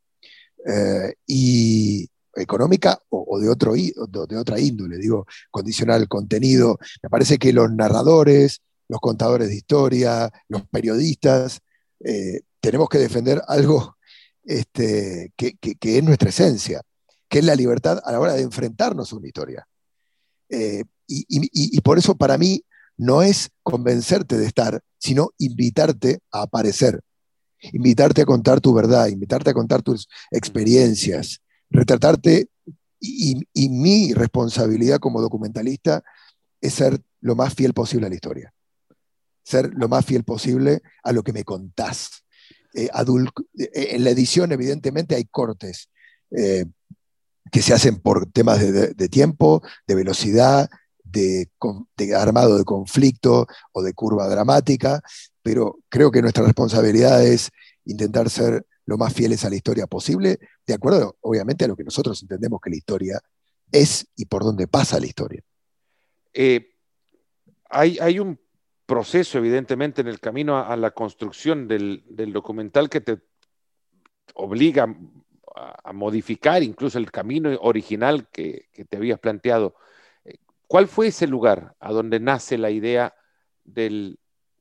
y 1.27 2.09
económica 2.35 2.99
o, 3.09 3.39
de, 3.39 3.49
otro, 3.49 3.73
de 3.73 4.37
otra 4.37 4.59
índole, 4.59 4.97
digo, 4.97 5.25
condicionar 5.51 6.01
el 6.01 6.07
contenido. 6.07 6.77
Me 7.01 7.09
parece 7.09 7.37
que 7.37 7.53
los 7.53 7.71
narradores, 7.71 8.61
los 8.87 8.99
contadores 8.99 9.49
de 9.49 9.55
historia, 9.55 10.31
los 10.47 10.67
periodistas, 10.67 11.61
tenemos 12.63 12.87
que 12.89 12.97
defender 12.97 13.41
algo 13.47 13.97
este, 14.45 15.33
que, 15.35 15.57
es 15.81 16.03
nuestra 16.03 16.29
esencia, 16.29 16.81
que 17.27 17.39
es 17.39 17.45
la 17.45 17.55
libertad 17.55 18.01
a 18.03 18.11
la 18.11 18.19
hora 18.19 18.33
de 18.33 18.41
enfrentarnos 18.41 19.11
a 19.11 19.15
una 19.15 19.27
historia. 19.27 19.67
Eh, 20.49 20.83
y, 21.07 21.81
por 21.81 21.97
eso 21.97 22.15
para 22.15 22.37
mí 22.37 22.63
no 22.97 23.21
es 23.21 23.49
convencerte 23.63 24.37
de 24.37 24.45
estar, 24.45 24.81
sino 24.97 25.31
invitarte 25.37 26.19
a 26.31 26.43
aparecer, 26.43 27.01
invitarte 27.71 28.21
a 28.21 28.25
contar 28.25 28.61
tu 28.61 28.73
verdad, 28.73 29.07
invitarte 29.07 29.49
a 29.49 29.53
contar 29.53 29.81
tus 29.81 30.07
experiencias, 30.31 31.41
retratarte. 31.69 32.47
Y, 33.05 33.43
mi 33.69 34.13
responsabilidad 34.13 34.99
como 34.99 35.19
documentalista 35.19 36.03
es 36.61 36.75
ser 36.75 37.01
lo 37.19 37.35
más 37.35 37.53
fiel 37.53 37.73
posible 37.73 38.05
a 38.05 38.09
la 38.09 38.15
historia, 38.15 38.53
ser 39.43 39.73
lo 39.73 39.89
más 39.89 40.05
fiel 40.05 40.23
posible 40.23 40.81
a 41.03 41.11
lo 41.11 41.21
que 41.21 41.33
me 41.33 41.43
contás. 41.43 42.23
Eh, 42.73 42.89
eh, 42.93 43.87
en 43.91 44.03
la 44.05 44.09
edición, 44.09 44.53
evidentemente, 44.53 45.15
hay 45.15 45.25
cortes 45.25 45.89
eh, 46.31 46.65
que 47.51 47.61
se 47.61 47.73
hacen 47.73 47.99
por 47.99 48.31
temas 48.31 48.59
de, 48.59 49.09
tiempo, 49.09 49.61
de 49.85 49.95
velocidad, 49.95 50.69
de, 51.13 52.15
armado 52.15 52.57
de 52.57 52.63
conflicto 52.63 53.47
o 53.71 53.81
de 53.81 53.93
curva 53.93 54.27
dramática, 54.27 55.01
pero 55.41 55.79
creo 55.89 56.11
que 56.11 56.21
nuestra 56.21 56.43
responsabilidad 56.43 57.23
es 57.23 57.51
intentar 57.85 58.29
ser 58.29 58.65
lo 58.85 58.97
más 58.97 59.13
fieles 59.13 59.45
a 59.45 59.49
la 59.49 59.55
historia 59.55 59.87
posible, 59.87 60.39
de 60.67 60.73
acuerdo, 60.73 61.15
obviamente, 61.21 61.65
a 61.65 61.67
lo 61.67 61.75
que 61.75 61.83
nosotros 61.83 62.21
entendemos 62.21 62.59
que 62.61 62.69
la 62.69 62.75
historia 62.75 63.19
es 63.71 64.07
y 64.15 64.25
por 64.25 64.43
dónde 64.43 64.67
pasa 64.67 64.99
la 64.99 65.07
historia. 65.07 65.41
hay, 67.69 67.97
hay, 67.99 68.19
un 68.19 68.39
proceso, 68.85 69.37
evidentemente, 69.37 70.01
en 70.01 70.07
el 70.07 70.19
camino 70.19 70.57
a, 70.57 70.75
la 70.75 70.91
construcción 70.91 71.67
del, 71.67 72.03
documental 72.33 72.89
que 72.89 73.01
te 73.01 73.19
obliga 74.35 74.95
a, 75.55 75.93
modificar 75.93 76.63
incluso 76.63 76.97
el 76.97 77.11
camino 77.11 77.57
original 77.61 78.27
que, 78.29 78.69
te 78.89 78.97
habías 78.97 79.19
planteado. 79.19 79.75
¿Cuál 80.73 80.87
fue 80.87 81.09
ese 81.09 81.27
lugar 81.27 81.75
a 81.79 81.91
donde 81.91 82.19
nace 82.19 82.57
la 82.57 82.71
idea 82.71 83.13
del, 83.63 84.17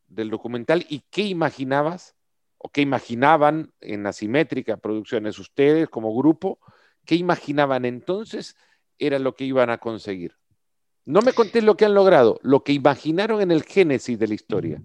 documental 0.09 0.85
y 0.91 1.05
qué 1.09 1.23
imaginabas 1.23 2.17
o 2.59 2.69
qué 2.69 2.83
imaginaban 2.83 3.73
en 3.81 4.07
Asimétrica 4.07 4.77
Producciones 4.77 5.39
ustedes 5.39 5.89
como 5.89 6.15
grupo? 6.15 6.59
¿Qué 7.07 7.15
imaginaban 7.15 7.87
entonces 7.87 8.57
era 8.99 9.19
lo 9.19 9.35
que 9.35 9.45
iban 9.45 9.71
a 9.71 9.79
conseguir? 9.79 10.37
No 11.07 11.23
me 11.23 11.33
contés 11.33 11.65
lo 11.65 11.79
que 11.79 11.87
han 11.87 11.95
logrado, 11.95 12.39
lo 12.43 12.63
que 12.63 12.75
imaginaron 12.75 13.41
en 13.41 13.51
el 13.51 13.63
génesis 13.63 14.19
de 14.19 14.29
la 14.29 14.35
historia. 14.35 14.83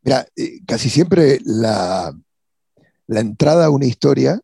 Mira, 0.00 0.26
eh, 0.34 0.60
casi 0.66 0.88
siempre 0.88 1.40
la, 1.44 2.10
entrada 3.06 3.66
a 3.66 3.70
una 3.70 3.84
historia 3.84 4.40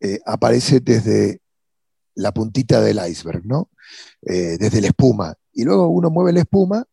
eh, 0.00 0.20
aparece 0.26 0.80
desde 0.80 1.40
la 2.14 2.34
puntita 2.34 2.82
del 2.82 3.00
iceberg, 3.08 3.46
¿no? 3.46 3.70
Eh, 4.22 4.56
desde 4.58 4.80
la 4.80 4.88
espuma. 4.88 5.34
Y 5.52 5.64
luego 5.64 5.88
uno 5.88 6.10
mueve 6.10 6.32
la 6.32 6.40
espuma 6.40 6.84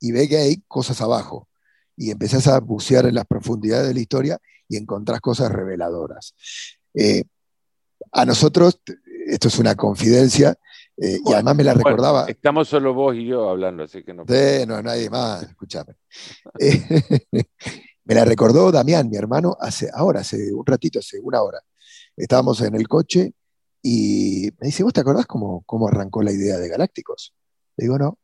y 0.00 0.12
ve 0.12 0.28
que 0.28 0.36
hay 0.36 0.62
cosas 0.68 1.00
abajo. 1.00 1.48
Y 1.96 2.10
empezás 2.10 2.46
a 2.46 2.60
bucear 2.60 3.06
en 3.06 3.14
las 3.14 3.26
profundidades 3.26 3.88
de 3.88 3.94
la 3.94 4.00
historia 4.00 4.38
y 4.68 4.76
encontrás 4.76 5.20
cosas 5.20 5.50
reveladoras. 5.50 6.34
a 8.12 8.24
nosotros, 8.24 8.80
esto 9.26 9.48
es 9.48 9.58
una 9.58 9.74
confidencia, 9.74 10.58
eh, 10.98 11.18
y 11.24 11.32
además 11.32 11.56
me 11.56 11.64
la 11.64 11.74
recordaba. 11.74 12.24
estamos 12.26 12.68
solo 12.68 12.94
vos 12.94 13.14
y 13.14 13.26
yo 13.26 13.50
hablando, 13.50 13.82
así 13.82 14.02
que 14.02 14.14
no. 14.14 14.24
Sí, 14.26 14.66
no, 14.66 14.80
nadie 14.82 15.10
más, 15.10 15.42
escúchame. 15.42 15.94
Eh, 16.58 16.80
me 18.04 18.14
la 18.14 18.24
recordó 18.24 18.72
Damián, 18.72 19.10
mi 19.10 19.16
hermano, 19.16 19.56
hace, 19.60 19.90
ahora, 19.92 20.20
hace 20.20 20.54
un 20.54 20.64
ratito, 20.64 20.98
hace 20.98 21.20
una 21.20 21.42
hora. 21.42 21.60
Estábamos 22.16 22.62
en 22.62 22.74
el 22.76 22.88
coche 22.88 23.34
y 23.86 24.50
me 24.58 24.66
dice, 24.66 24.82
¿vos 24.82 24.92
te 24.92 25.00
acordás 25.00 25.26
cómo, 25.26 25.62
cómo 25.64 25.86
arrancó 25.86 26.20
la 26.22 26.32
idea 26.32 26.58
de 26.58 26.68
Galácticos? 26.68 27.34
Le 27.76 27.84
digo, 27.84 27.98
no, 27.98 28.18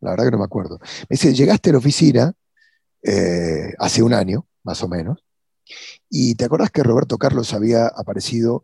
la 0.00 0.10
verdad 0.10 0.26
que 0.26 0.30
no 0.30 0.38
me 0.38 0.44
acuerdo. 0.44 0.78
Me 0.80 1.14
dice, 1.14 1.34
llegaste 1.34 1.70
a 1.70 1.72
la 1.72 1.78
oficina 1.78 2.32
eh, 3.02 3.74
hace 3.78 4.04
un 4.04 4.14
año, 4.14 4.46
más 4.62 4.82
o 4.84 4.88
menos, 4.88 5.24
y 6.08 6.36
te 6.36 6.44
acordás 6.44 6.70
que 6.70 6.84
Roberto 6.84 7.18
Carlos 7.18 7.52
había 7.54 7.86
aparecido 7.86 8.62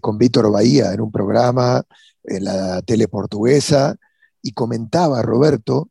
con 0.00 0.16
Víctor 0.16 0.50
Bahía 0.50 0.92
en 0.92 1.00
un 1.00 1.10
programa 1.10 1.84
en 2.22 2.44
la 2.44 2.80
tele 2.82 3.08
portuguesa, 3.08 3.98
y 4.42 4.52
comentaba 4.52 5.20
Roberto 5.20 5.90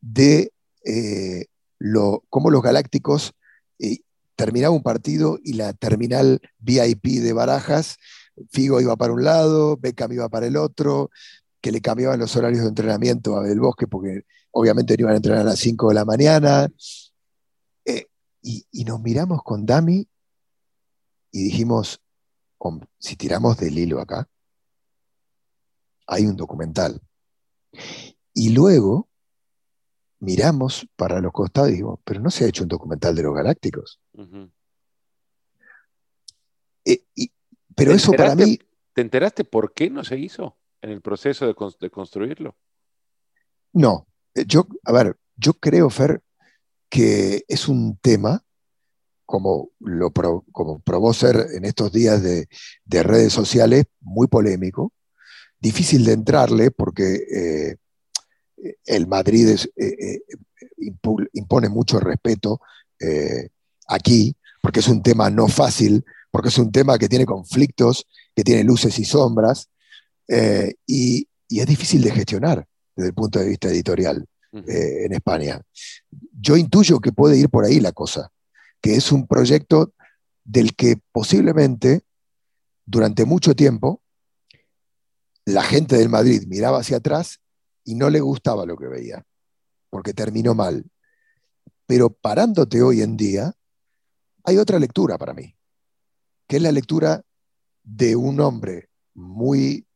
de 0.00 0.52
eh, 0.84 1.46
lo, 1.78 2.24
cómo 2.28 2.50
los 2.50 2.62
galácticos 2.62 3.32
eh, 3.78 3.98
terminaba 4.36 4.74
un 4.74 4.82
partido 4.82 5.38
y 5.42 5.54
la 5.54 5.72
terminal 5.72 6.40
VIP 6.58 7.20
de 7.22 7.32
Barajas, 7.32 7.96
Figo 8.50 8.80
iba 8.80 8.96
para 8.96 9.12
un 9.12 9.24
lado, 9.24 9.76
Beckham 9.76 10.12
iba 10.12 10.28
para 10.28 10.46
el 10.46 10.56
otro, 10.56 11.10
que 11.60 11.72
le 11.72 11.80
cambiaban 11.80 12.18
los 12.20 12.36
horarios 12.36 12.62
de 12.62 12.68
entrenamiento 12.68 13.36
a 13.36 13.42
Del 13.42 13.60
Bosque 13.60 13.86
porque 13.86 14.22
obviamente 14.52 14.96
no 14.96 15.02
iban 15.02 15.14
a 15.14 15.16
entrenar 15.16 15.40
a 15.40 15.50
las 15.50 15.58
5 15.58 15.88
de 15.88 15.94
la 15.94 16.04
mañana. 16.04 16.68
Eh, 17.84 18.06
y, 18.42 18.84
nos 18.84 19.00
miramos 19.00 19.42
con 19.42 19.66
Dami 19.66 20.08
y 21.32 21.42
dijimos, 21.42 22.00
si 22.98 23.16
tiramos 23.16 23.58
del 23.58 23.78
hilo 23.78 24.00
acá, 24.00 24.28
hay 26.06 26.26
un 26.26 26.36
documental. 26.36 27.00
Y 28.32 28.50
luego 28.50 29.08
miramos 30.20 30.88
para 30.96 31.20
los 31.20 31.32
costados 31.32 31.70
y 31.70 31.74
digo, 31.74 32.00
pero 32.04 32.20
no 32.20 32.30
se 32.30 32.44
ha 32.44 32.48
hecho 32.48 32.62
un 32.62 32.68
documental 32.68 33.14
de 33.14 33.22
los 33.22 33.34
galácticos. 33.34 34.00
Eh, 36.84 37.04
pero 37.76 37.92
eso 37.92 38.12
para 38.12 38.34
mí... 38.34 38.58
¿Te 38.94 39.02
enteraste 39.02 39.44
por 39.44 39.74
qué 39.74 39.90
no 39.90 40.02
se 40.02 40.18
hizo 40.18 40.56
en 40.80 40.90
el 40.90 41.02
proceso 41.02 41.46
de, 41.46 41.90
construirlo? 41.90 42.56
No, 43.74 44.06
eh, 44.34 44.44
yo, 44.46 44.66
a 44.84 44.92
ver, 44.92 45.16
yo 45.36 45.52
creo, 45.52 45.90
Fer, 45.90 46.22
que 46.88 47.44
es 47.46 47.68
un 47.68 47.98
tema, 47.98 48.42
como, 49.26 49.70
lo 49.80 50.10
como 50.10 50.80
probó 50.80 51.12
ser 51.12 51.36
en 51.52 51.66
estos 51.66 51.92
días 51.92 52.22
de, 52.22 52.48
redes 52.86 53.34
sociales, 53.34 53.84
muy 54.00 54.28
polémico, 54.28 54.94
difícil 55.58 56.04
de 56.06 56.12
entrarle 56.12 56.70
porque 56.70 57.16
eh, 57.30 57.76
el 58.86 59.06
Madrid 59.06 59.58
impone 61.32 61.68
mucho 61.68 62.00
respeto 62.00 62.60
aquí, 63.88 64.34
porque 64.62 64.80
es 64.80 64.88
un 64.88 65.02
tema 65.02 65.28
no 65.28 65.48
fácil 65.48 66.02
porque 66.36 66.50
es 66.50 66.58
un 66.58 66.70
tema 66.70 66.98
que 66.98 67.08
tiene 67.08 67.24
conflictos, 67.24 68.06
que 68.34 68.44
tiene 68.44 68.62
luces 68.62 68.98
y 68.98 69.06
sombras, 69.06 69.70
eh, 70.28 70.74
y, 70.86 71.26
es 71.48 71.66
difícil 71.66 72.02
de 72.02 72.10
gestionar 72.10 72.66
desde 72.94 73.08
el 73.08 73.14
punto 73.14 73.38
de 73.38 73.48
vista 73.48 73.68
editorial 73.68 74.22
eh, 74.52 75.06
en 75.06 75.14
España. 75.14 75.62
Yo 76.38 76.58
intuyo 76.58 77.00
que 77.00 77.10
puede 77.10 77.38
ir 77.38 77.48
por 77.48 77.64
ahí 77.64 77.80
la 77.80 77.92
cosa, 77.92 78.28
que 78.82 78.96
es 78.96 79.12
un 79.12 79.26
proyecto 79.26 79.94
del 80.44 80.76
que 80.76 80.98
posiblemente 81.10 82.02
durante 82.84 83.24
mucho 83.24 83.54
tiempo 83.54 84.02
la 85.46 85.62
gente 85.62 85.96
del 85.96 86.10
Madrid 86.10 86.44
miraba 86.48 86.80
hacia 86.80 86.98
atrás 86.98 87.40
y 87.82 87.94
no 87.94 88.10
le 88.10 88.20
gustaba 88.20 88.66
lo 88.66 88.76
que 88.76 88.88
veía, 88.88 89.24
porque 89.88 90.12
terminó 90.12 90.54
mal. 90.54 90.84
Pero 91.86 92.10
parándote 92.10 92.82
hoy 92.82 93.00
en 93.00 93.16
día, 93.16 93.54
hay 94.44 94.58
otra 94.58 94.78
lectura 94.78 95.16
para 95.16 95.32
mí 95.32 95.55
que 96.46 96.56
es 96.56 96.62
la 96.62 96.72
lectura 96.72 97.22
de 97.82 98.16
un 98.16 98.40
hombre 98.40 98.88
muy 99.14 99.86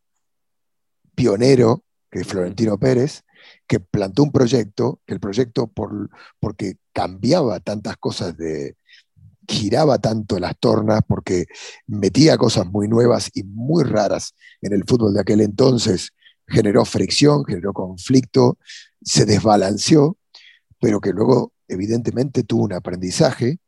pionero, 1.14 1.84
que 2.10 2.20
es 2.20 2.26
Florentino 2.26 2.78
Pérez, 2.78 3.22
que 3.66 3.80
plantó 3.80 4.22
un 4.22 4.32
proyecto, 4.32 5.00
que 5.06 5.14
el 5.14 5.20
proyecto, 5.20 5.66
por, 5.66 6.10
porque 6.38 6.76
cambiaba 6.92 7.60
tantas 7.60 7.96
cosas 7.96 8.36
de, 8.36 8.76
giraba 9.46 9.98
tanto 9.98 10.38
las 10.38 10.58
tornas, 10.58 11.00
porque 11.06 11.46
metía 11.86 12.38
cosas 12.38 12.66
muy 12.66 12.88
nuevas 12.88 13.30
y 13.34 13.42
muy 13.42 13.84
raras 13.84 14.34
en 14.60 14.72
el 14.72 14.84
fútbol 14.86 15.14
de 15.14 15.20
aquel 15.20 15.40
entonces, 15.40 16.12
generó 16.46 16.84
fricción, 16.84 17.44
generó 17.44 17.72
conflicto, 17.72 18.58
se 19.02 19.24
desbalanceó, 19.24 20.16
pero 20.80 21.00
que 21.00 21.10
luego 21.10 21.52
evidentemente 21.68 22.42
tuvo 22.42 22.64
un 22.64 22.72
aprendizaje 22.72 23.58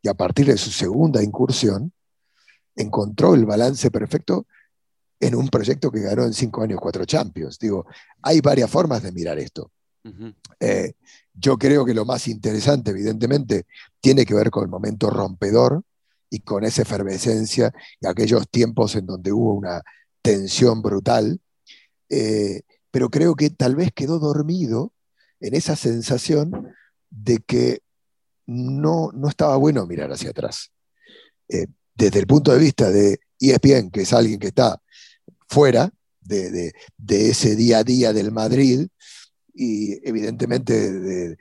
y 0.00 0.08
a 0.08 0.14
partir 0.14 0.46
de 0.46 0.56
su 0.56 0.70
segunda 0.70 1.22
incursión 1.22 1.92
encontró 2.76 3.34
el 3.34 3.44
balance 3.44 3.90
perfecto 3.90 4.46
en 5.20 5.34
un 5.34 5.48
proyecto 5.48 5.90
que 5.90 6.00
ganó 6.00 6.24
en 6.24 6.32
cinco 6.32 6.62
años 6.62 6.80
cuatro 6.80 7.04
Champions. 7.04 7.58
Digo, 7.58 7.86
hay 8.22 8.40
varias 8.40 8.70
formas 8.70 9.02
de 9.02 9.12
mirar 9.12 9.38
esto. 9.38 9.70
Eh, 10.58 10.94
yo 11.32 11.56
creo 11.56 11.84
que 11.84 11.94
lo 11.94 12.04
más 12.04 12.26
interesante, 12.26 12.90
evidentemente, 12.90 13.66
tiene 14.00 14.26
que 14.26 14.34
ver 14.34 14.50
con 14.50 14.64
el 14.64 14.68
momento 14.68 15.10
rompedor 15.10 15.82
y 16.28 16.40
con 16.40 16.64
esa 16.64 16.82
efervescencia 16.82 17.72
y 18.00 18.06
aquellos 18.06 18.48
tiempos 18.48 18.96
en 18.96 19.06
donde 19.06 19.32
hubo 19.32 19.54
una 19.54 19.82
tensión 20.22 20.82
brutal. 20.82 21.40
Eh, 22.08 22.62
pero 22.90 23.08
creo 23.08 23.34
que 23.36 23.50
tal 23.50 23.76
vez 23.76 23.90
quedó 23.94 24.18
dormido 24.18 24.92
en 25.40 25.54
esa 25.54 25.76
sensación 25.76 26.74
de 27.10 27.38
que 27.38 27.80
no, 28.46 29.10
no 29.12 29.28
estaba 29.28 29.56
bueno 29.56 29.86
mirar 29.86 30.10
hacia 30.10 30.30
atrás. 30.30 30.72
Eh, 31.48 31.66
desde 31.94 32.18
el 32.18 32.26
punto 32.26 32.52
de 32.52 32.58
vista 32.58 32.90
de 32.90 33.20
ESPN, 33.38 33.90
que 33.90 34.02
es 34.02 34.12
alguien 34.12 34.38
que 34.38 34.48
está 34.48 34.80
fuera 35.48 35.90
de, 36.20 36.72
ese 37.08 37.56
día 37.56 37.78
a 37.78 37.84
día 37.84 38.12
del 38.12 38.32
Madrid, 38.32 38.86
y 39.54 40.08
evidentemente 40.08 40.92
de, 40.92 41.36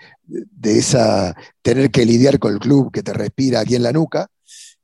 esa 0.64 1.36
tener 1.62 1.91
que 1.91 2.06
lidiar 2.06 2.39
con 2.39 2.54
el 2.54 2.60
club 2.60 2.91
que 2.91 3.04
te 3.04 3.14
respira 3.14 3.62
aquí 3.62 3.76
en 3.76 3.84
la 3.84 3.93
nuca, 3.93 4.28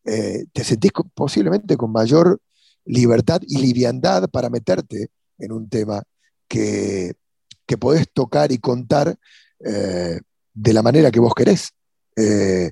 eh, 0.06 0.46
te 0.54 0.64
sentís 0.64 0.92
posiblemente 1.14 1.76
con 1.76 1.92
mayor 1.92 2.40
libertad 2.86 3.42
y 3.46 3.58
liviandad 3.58 4.30
para 4.30 4.50
meterte 4.50 5.10
en 5.38 5.52
un 5.52 5.68
tema 5.68 6.02
que, 6.48 7.16
que 7.66 7.78
podés 7.78 8.08
tocar 8.14 8.54
y 8.54 8.60
contar 8.60 9.18
eh, 9.66 10.22
de 10.54 10.74
la 10.74 10.82
manera 10.82 11.12
que 11.12 11.20
vos 11.20 11.34
querés. 11.36 11.72
Eh, 12.16 12.72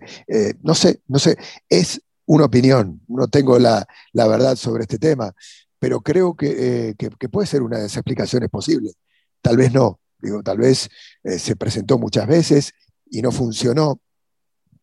no 0.63 0.73
sé, 0.73 1.01
no 1.07 1.19
sé, 1.19 1.37
es 1.69 2.01
una 2.25 2.45
opinión, 2.45 3.01
no 3.07 3.27
tengo 3.27 3.59
la, 3.59 3.87
verdad 4.13 4.55
sobre 4.55 4.83
este 4.83 4.97
tema, 4.97 5.33
pero 5.79 6.01
creo 6.01 6.35
eh, 6.41 6.95
que, 6.97 7.29
puede 7.29 7.47
ser 7.47 7.61
una 7.61 7.77
de 7.77 7.85
esas 7.85 7.97
explicaciones 7.97 8.49
posibles. 8.49 8.95
Tal 9.41 9.57
vez 9.57 9.71
no, 9.71 9.99
digo, 10.19 10.41
tal 10.41 10.57
vez 10.57 10.89
eh, 11.23 11.37
se 11.37 11.55
presentó 11.55 11.99
muchas 11.99 12.27
veces 12.27 12.73
y 13.09 13.21
no 13.21 13.31
funcionó. 13.31 13.99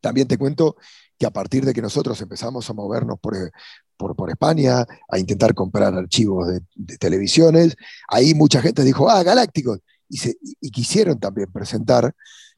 También 0.00 0.28
te 0.28 0.38
cuento 0.38 0.76
que 1.18 1.26
a 1.26 1.30
partir 1.30 1.64
de 1.64 1.72
que 1.72 1.82
nosotros 1.82 2.20
empezamos 2.20 2.68
a 2.70 2.72
movernos 2.72 3.18
por, 3.20 3.36
eh, 3.36 3.50
por, 3.96 4.30
España, 4.30 4.84
a 5.08 5.18
intentar 5.18 5.54
comprar 5.54 5.94
archivos 5.94 6.48
de, 6.48 6.98
televisiones, 6.98 7.76
ahí 8.08 8.34
mucha 8.34 8.60
gente 8.60 8.82
dijo, 8.82 9.08
ah, 9.08 9.22
Galácticos, 9.22 9.78
y, 10.08 10.18
se, 10.18 10.36
y 10.60 10.70
quisieron 10.70 11.18
también 11.18 11.50
presentar, 11.52 12.12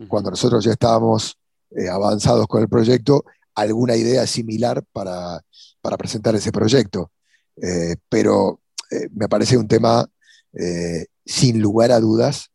cuando 0.09 0.31
nosotros 0.31 0.65
ya 0.65 0.73
estábamos 0.73 1.39
avanzados 1.89 2.47
con 2.49 2.63
el 2.63 2.69
proyecto, 2.69 3.25
alguna 3.55 3.97
idea 3.97 4.27
similar 4.27 4.85
para, 4.93 5.43
presentar 5.99 6.35
ese 6.35 6.53
proyecto. 6.53 7.13
Eh, 7.63 7.97
pero 8.09 8.61
eh, 8.91 9.09
me 9.13 9.29
parece 9.29 9.57
un 9.57 9.69
tema, 9.69 10.07
eh, 10.53 11.07
sin 11.25 11.61
lugar 11.61 11.93
a 11.93 12.01
dudas, 12.01 12.51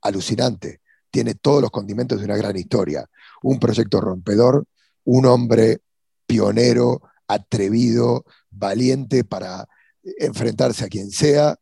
alucinante. 0.00 0.80
Tiene 1.10 1.34
todos 1.34 1.62
los 1.62 1.70
condimentos 1.70 2.18
de 2.18 2.24
una 2.24 2.36
gran 2.36 2.56
historia. 2.56 3.08
Un 3.42 3.58
proyecto 3.58 4.00
rompedor, 4.00 4.66
un 5.04 5.26
hombre 5.26 5.80
pionero, 6.26 7.02
atrevido, 7.26 8.24
valiente 8.50 9.24
para 9.24 9.68
enfrentarse 10.18 10.84
a 10.84 10.88
quien 10.88 11.10
sea, 11.10 11.56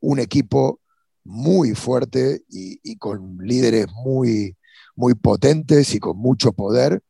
un 0.00 0.18
equipo 0.18 0.80
muy 1.24 1.74
fuerte 1.74 2.42
y, 2.48 2.78
y 2.82 2.96
con 2.96 3.38
líderes 3.38 3.86
muy, 3.92 4.56
muy 4.94 5.14
potentes 5.14 5.94
y 5.94 6.00
con 6.00 6.16
mucho 6.16 6.52
poder, 6.52 7.02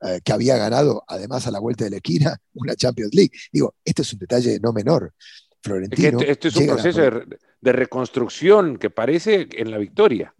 eh, 0.00 0.20
que 0.24 0.32
había 0.32 0.56
ganado, 0.56 1.02
además 1.08 1.46
a 1.46 1.50
la 1.50 1.58
vuelta 1.58 1.84
de 1.84 1.90
la 1.90 1.96
esquina, 1.96 2.36
una 2.54 2.74
Champions 2.76 3.14
League. 3.14 3.32
Digo, 3.52 3.74
este 3.84 4.02
es 4.02 4.12
un 4.12 4.18
detalle 4.20 4.60
no 4.60 4.72
menor. 4.72 5.12
Florentino. 5.60 6.20
este 6.20 6.48
es 6.48 6.56
un 6.56 6.66
proceso 6.68 7.00
de, 7.00 7.72
reconstrucción 7.72 8.78
que 8.78 8.90
parece 8.90 9.48
en 9.50 9.72
la 9.72 9.78
victoria. 9.78 10.32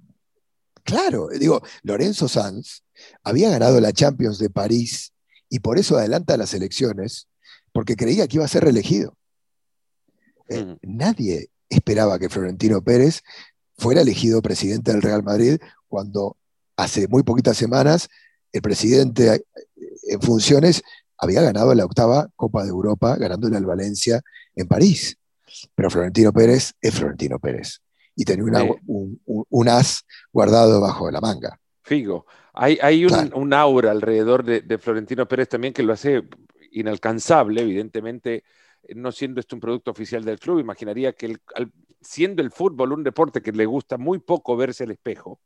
Claro, 0.84 1.28
digo, 1.28 1.60
Lorenzo 1.82 2.28
Sanz 2.28 2.82
había 3.24 3.50
ganado 3.50 3.80
la 3.80 3.92
Champions 3.92 4.38
de 4.38 4.48
París 4.48 5.12
y 5.48 5.58
por 5.58 5.76
eso 5.76 5.98
adelanta 5.98 6.36
las 6.36 6.54
elecciones, 6.54 7.26
porque 7.72 7.96
creía 7.96 8.28
que 8.28 8.36
iba 8.36 8.44
a 8.44 8.48
ser 8.48 8.62
reelegido. 8.62 9.16
Eh, 10.48 10.64
mm. 10.64 10.76
Nadie 10.82 11.50
esperaba 11.68 12.18
que 12.18 12.28
Florentino 12.28 12.80
Pérez 12.82 13.22
fuera 13.76 14.02
elegido 14.02 14.40
presidente 14.40 14.92
del 14.92 15.02
Real 15.02 15.22
Madrid 15.22 15.58
cuando 15.88 16.36
hace 16.76 17.08
muy 17.08 17.24
poquitas 17.24 17.56
semanas 17.56 18.08
el 18.52 18.62
presidente 18.62 19.34
eh, 19.34 19.42
en 20.08 20.20
funciones 20.20 20.82
había 21.18 21.42
ganado 21.42 21.74
la 21.74 21.84
octava 21.84 22.28
Copa 22.36 22.62
de 22.62 22.70
Europa, 22.70 23.16
ganándole 23.16 23.56
al 23.56 23.66
Valencia 23.66 24.22
en 24.54 24.68
París. 24.68 25.16
Pero 25.74 25.90
Florentino 25.90 26.32
Pérez 26.32 26.72
es 26.80 26.94
Florentino 26.94 27.38
Pérez 27.38 27.80
y 28.14 28.24
tenía 28.24 28.44
un, 28.86 29.68
as 29.68 30.04
guardado 30.32 30.80
bajo 30.80 31.10
la 31.10 31.20
manga. 31.20 31.58
Figo, 31.82 32.26
hay, 32.52 33.06
un, 33.06 33.52
aura 33.54 33.92
alrededor 33.92 34.44
de, 34.44 34.78
Florentino 34.78 35.26
Pérez 35.26 35.48
también 35.48 35.72
que 35.72 35.84
lo 35.84 35.92
hace 35.92 36.24
inalcanzable, 36.72 37.62
evidentemente, 37.62 38.42
no 38.94 39.12
siendo 39.12 39.38
esto 39.40 39.54
un 39.54 39.60
producto 39.60 39.92
oficial 39.92 40.24
del 40.24 40.40
club, 40.40 40.58
imaginaría 40.58 41.12
que 41.12 41.36
siendo 42.00 42.42
el 42.42 42.50
fútbol 42.50 42.92
un 42.92 43.04
deporte 43.04 43.40
que 43.40 43.52
le 43.52 43.66
gusta 43.66 43.96
muy 43.96 44.18
poco 44.18 44.56
verse 44.56 44.84
el 44.84 44.90
espejo, 44.90 45.40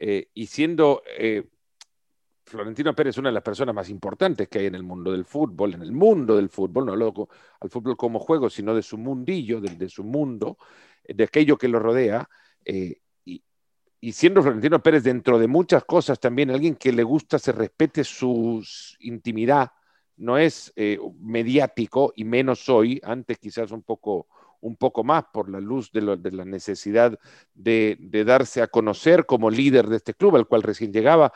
eh, 0.00 0.28
y 0.34 0.46
siendo 0.46 1.02
eh, 1.18 1.46
Florentino 2.50 2.92
Pérez 2.96 3.14
es 3.14 3.18
una 3.18 3.28
de 3.28 3.34
las 3.34 3.44
personas 3.44 3.72
más 3.72 3.88
importantes 3.88 4.48
que 4.48 4.58
hay 4.58 4.66
en 4.66 4.74
el 4.74 4.82
mundo 4.82 5.12
del 5.12 5.24
fútbol, 5.24 5.74
en 5.74 5.82
el 5.82 5.92
mundo 5.92 6.34
del 6.34 6.48
fútbol, 6.48 6.84
no 6.86 6.96
loco 6.96 7.28
al 7.60 7.70
fútbol 7.70 7.96
como 7.96 8.18
juego, 8.18 8.50
sino 8.50 8.74
de 8.74 8.82
su 8.82 8.98
mundillo, 8.98 9.60
de, 9.60 9.88
su 9.88 10.02
mundo, 10.02 10.58
de 11.06 11.22
aquello 11.22 11.56
que 11.56 11.68
lo 11.68 11.78
rodea. 11.78 12.28
Eh, 12.64 12.96
y, 13.24 14.12
siendo 14.12 14.42
Florentino 14.42 14.82
Pérez 14.82 15.04
dentro 15.04 15.38
de 15.38 15.46
muchas 15.46 15.84
cosas 15.84 16.18
también 16.18 16.50
alguien 16.50 16.74
que 16.74 16.92
le 16.92 17.04
gusta, 17.04 17.38
se 17.38 17.52
respete 17.52 18.02
su 18.02 18.60
intimidad, 18.98 19.70
no 20.16 20.36
es 20.36 20.72
eh, 20.74 20.98
mediático 21.20 22.12
y 22.16 22.24
menos 22.24 22.68
hoy, 22.68 23.00
antes 23.04 23.38
quizás 23.38 23.70
un 23.70 23.82
poco, 23.82 24.26
un 24.60 24.76
poco 24.76 25.04
más 25.04 25.24
por 25.32 25.48
la 25.48 25.60
luz 25.60 25.90
de, 25.92 26.00
la 26.02 26.44
necesidad 26.44 27.18
de, 27.54 27.96
darse 28.26 28.62
a 28.62 28.66
conocer 28.66 29.26
como 29.26 29.50
líder 29.50 29.86
de 29.86 29.96
este 29.96 30.14
club, 30.14 30.36
al 30.36 30.46
cual 30.46 30.62
recién 30.62 30.92
llegaba. 30.92 31.32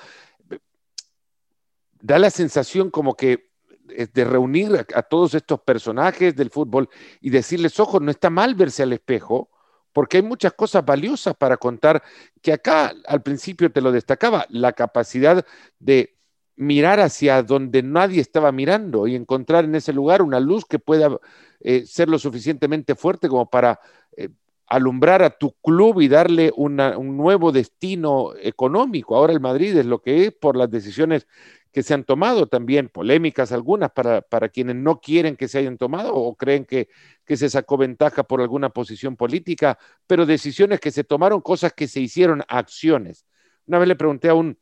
Da 2.04 2.18
la 2.18 2.28
sensación 2.28 2.90
como 2.90 3.16
que 3.16 3.48
de 3.86 4.24
reunir 4.26 4.84
a, 4.94 5.02
todos 5.02 5.32
estos 5.32 5.58
personajes 5.60 6.36
del 6.36 6.50
fútbol 6.50 6.90
y 7.22 7.30
decirles, 7.30 7.80
ojo, 7.80 7.98
no 7.98 8.10
está 8.10 8.28
mal 8.28 8.54
verse 8.54 8.82
al 8.82 8.92
espejo, 8.92 9.48
porque 9.90 10.18
hay 10.18 10.22
muchas 10.22 10.52
cosas 10.52 10.84
valiosas 10.84 11.34
para 11.34 11.56
contar, 11.56 12.02
que 12.42 12.52
acá 12.52 12.92
al 13.06 13.22
principio 13.22 13.72
te 13.72 13.80
lo 13.80 13.90
destacaba, 13.90 14.44
la 14.50 14.74
capacidad 14.74 15.46
de 15.78 16.14
mirar 16.56 17.00
hacia 17.00 17.42
donde 17.42 17.82
nadie 17.82 18.20
estaba 18.20 18.52
mirando 18.52 19.06
y 19.06 19.14
encontrar 19.14 19.64
en 19.64 19.74
ese 19.74 19.94
lugar 19.94 20.20
una 20.20 20.40
luz 20.40 20.66
que 20.66 20.78
pueda 20.78 21.18
eh, 21.60 21.86
ser 21.86 22.10
lo 22.10 22.18
suficientemente 22.18 22.94
fuerte 22.96 23.30
como 23.30 23.48
para 23.48 23.80
eh, 24.14 24.28
alumbrar 24.66 25.22
a 25.22 25.30
tu 25.30 25.52
club 25.62 26.02
y 26.02 26.08
darle 26.08 26.52
un 26.54 26.76
nuevo 27.16 27.50
destino 27.50 28.34
económico. 28.40 29.16
Ahora 29.16 29.32
el 29.32 29.40
Madrid 29.40 29.74
es 29.76 29.86
lo 29.86 30.02
que 30.02 30.26
es 30.26 30.32
por 30.32 30.54
las 30.54 30.70
decisiones 30.70 31.26
que 31.74 31.82
se 31.82 31.92
han 31.92 32.04
tomado 32.04 32.46
también, 32.46 32.88
polémicas 32.88 33.50
algunas 33.50 33.90
para, 33.90 34.48
quienes 34.50 34.76
no 34.76 35.00
quieren 35.00 35.34
que 35.34 35.48
se 35.48 35.58
hayan 35.58 35.76
tomado 35.76 36.14
o 36.14 36.36
creen 36.36 36.64
que, 36.64 36.88
que 37.24 37.36
se 37.36 37.50
sacó 37.50 37.76
ventaja 37.76 38.22
por 38.22 38.40
alguna 38.40 38.70
posición 38.70 39.16
política, 39.16 39.76
pero 40.06 40.24
decisiones 40.24 40.78
que 40.78 40.92
se 40.92 41.02
tomaron, 41.02 41.40
cosas 41.40 41.72
que 41.72 41.88
se 41.88 41.98
hicieron, 41.98 42.44
acciones. 42.46 43.26
Una 43.66 43.80
vez 43.80 43.88
le 43.88 43.96
pregunté 43.96 44.28
a 44.28 44.34
un 44.34 44.56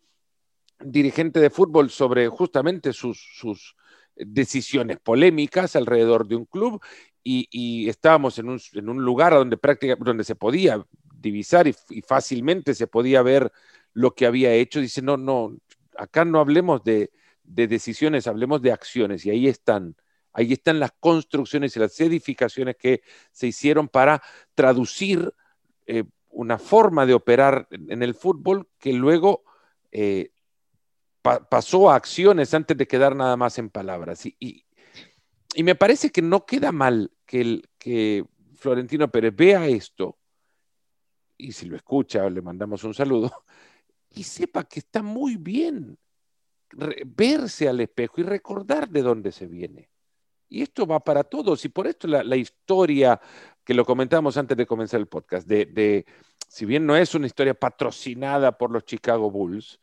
dirigente 0.80 1.38
de 1.38 1.50
fútbol 1.50 1.90
sobre 1.90 2.28
justamente 2.28 2.94
sus, 2.94 3.22
sus 3.36 3.76
decisiones 4.16 4.98
polémicas 4.98 5.76
alrededor 5.76 6.26
de 6.26 6.36
un 6.36 6.46
club 6.46 6.82
y, 7.22 7.90
estábamos 7.90 8.38
en 8.38 8.48
un, 8.48 8.58
en 8.72 8.88
un, 8.88 9.04
lugar 9.04 9.34
donde, 9.34 9.58
prácticamente, 9.58 10.02
donde 10.02 10.24
se 10.24 10.34
podía 10.34 10.82
divisar 11.14 11.68
y, 11.68 11.76
y, 11.90 12.00
fácilmente 12.00 12.74
se 12.74 12.86
podía 12.86 13.20
ver 13.20 13.52
lo 13.92 14.14
que 14.14 14.24
había 14.24 14.54
hecho. 14.54 14.80
Dice, 14.80 15.02
no, 15.02 15.18
no, 15.18 15.54
acá 15.96 16.24
no 16.24 16.40
hablemos 16.40 16.82
de, 16.84 17.10
decisiones, 17.44 18.26
hablemos 18.26 18.62
de 18.62 18.72
acciones 18.72 19.26
y 19.26 19.30
ahí 19.30 19.48
están. 19.48 19.96
Ahí 20.34 20.54
están 20.54 20.80
las 20.80 20.92
construcciones 20.98 21.76
y 21.76 21.80
las 21.80 22.00
edificaciones 22.00 22.76
que 22.76 23.02
se 23.32 23.48
hicieron 23.48 23.88
para 23.88 24.22
traducir 24.54 25.34
eh, 25.86 26.04
una 26.30 26.56
forma 26.56 27.04
de 27.04 27.12
operar 27.12 27.68
en 27.70 28.02
el 28.02 28.14
fútbol 28.14 28.66
que 28.78 28.94
luego 28.94 29.44
eh, 29.90 30.30
pasó 31.22 31.90
a 31.90 31.96
acciones 31.96 32.54
antes 32.54 32.76
de 32.76 32.88
quedar 32.88 33.14
nada 33.14 33.36
más 33.36 33.58
en 33.58 33.68
palabras. 33.68 34.24
Y, 34.26 34.64
me 35.62 35.74
parece 35.74 36.10
que 36.10 36.22
no 36.22 36.46
queda 36.46 36.72
mal 36.72 37.12
que, 37.26 37.60
que 37.78 38.24
Florentino 38.54 39.10
Pérez 39.10 39.36
vea 39.36 39.66
esto, 39.66 40.18
y 41.36 41.52
si 41.52 41.66
lo 41.66 41.76
escucha, 41.76 42.28
le 42.30 42.40
mandamos 42.40 42.84
un 42.84 42.94
saludo, 42.94 43.44
y 44.14 44.22
sepa 44.24 44.64
que 44.64 44.80
está 44.80 45.02
muy 45.02 45.36
bien 45.36 45.98
verse 47.04 47.68
al 47.68 47.80
espejo 47.80 48.20
y 48.20 48.24
recordar 48.24 48.88
de 48.88 49.02
dónde 49.02 49.32
se 49.32 49.46
viene. 49.46 49.90
Y 50.48 50.62
esto 50.62 50.86
va 50.86 51.00
para 51.00 51.24
todos, 51.24 51.64
y 51.64 51.70
por 51.70 51.86
esto 51.86 52.06
la, 52.06 52.36
historia 52.36 53.18
que 53.64 53.72
lo 53.72 53.86
comentamos 53.86 54.36
antes 54.36 54.56
de 54.56 54.66
comenzar 54.66 55.00
el 55.00 55.06
podcast, 55.06 55.46
de, 55.46 56.04
si 56.46 56.66
bien 56.66 56.84
no 56.84 56.94
es 56.94 57.14
una 57.14 57.26
historia 57.26 57.54
patrocinada 57.54 58.56
por 58.58 58.70
los 58.70 58.84
Chicago 58.84 59.30
Bulls, 59.30 59.80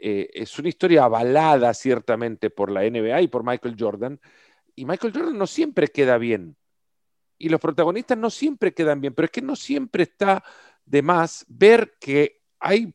eh, 0.00 0.28
es 0.32 0.56
una 0.60 0.68
historia 0.68 1.04
avalada 1.04 1.74
ciertamente 1.74 2.50
por 2.50 2.70
la 2.70 2.82
NBA 2.88 3.22
y 3.22 3.28
por 3.28 3.44
Michael 3.44 3.74
Jordan, 3.76 4.20
y 4.76 4.84
Michael 4.84 5.12
Jordan 5.12 5.38
no 5.38 5.46
siempre 5.48 5.88
queda 5.88 6.18
bien, 6.18 6.56
y 7.36 7.48
los 7.48 7.60
protagonistas 7.60 8.16
no 8.16 8.30
siempre 8.30 8.72
quedan 8.74 9.00
bien, 9.00 9.12
pero 9.12 9.26
es 9.26 9.32
que 9.32 9.42
no 9.42 9.56
siempre 9.56 10.04
está 10.04 10.44
de 10.84 11.02
más 11.02 11.44
ver 11.48 11.96
que 11.98 12.42
hay 12.60 12.94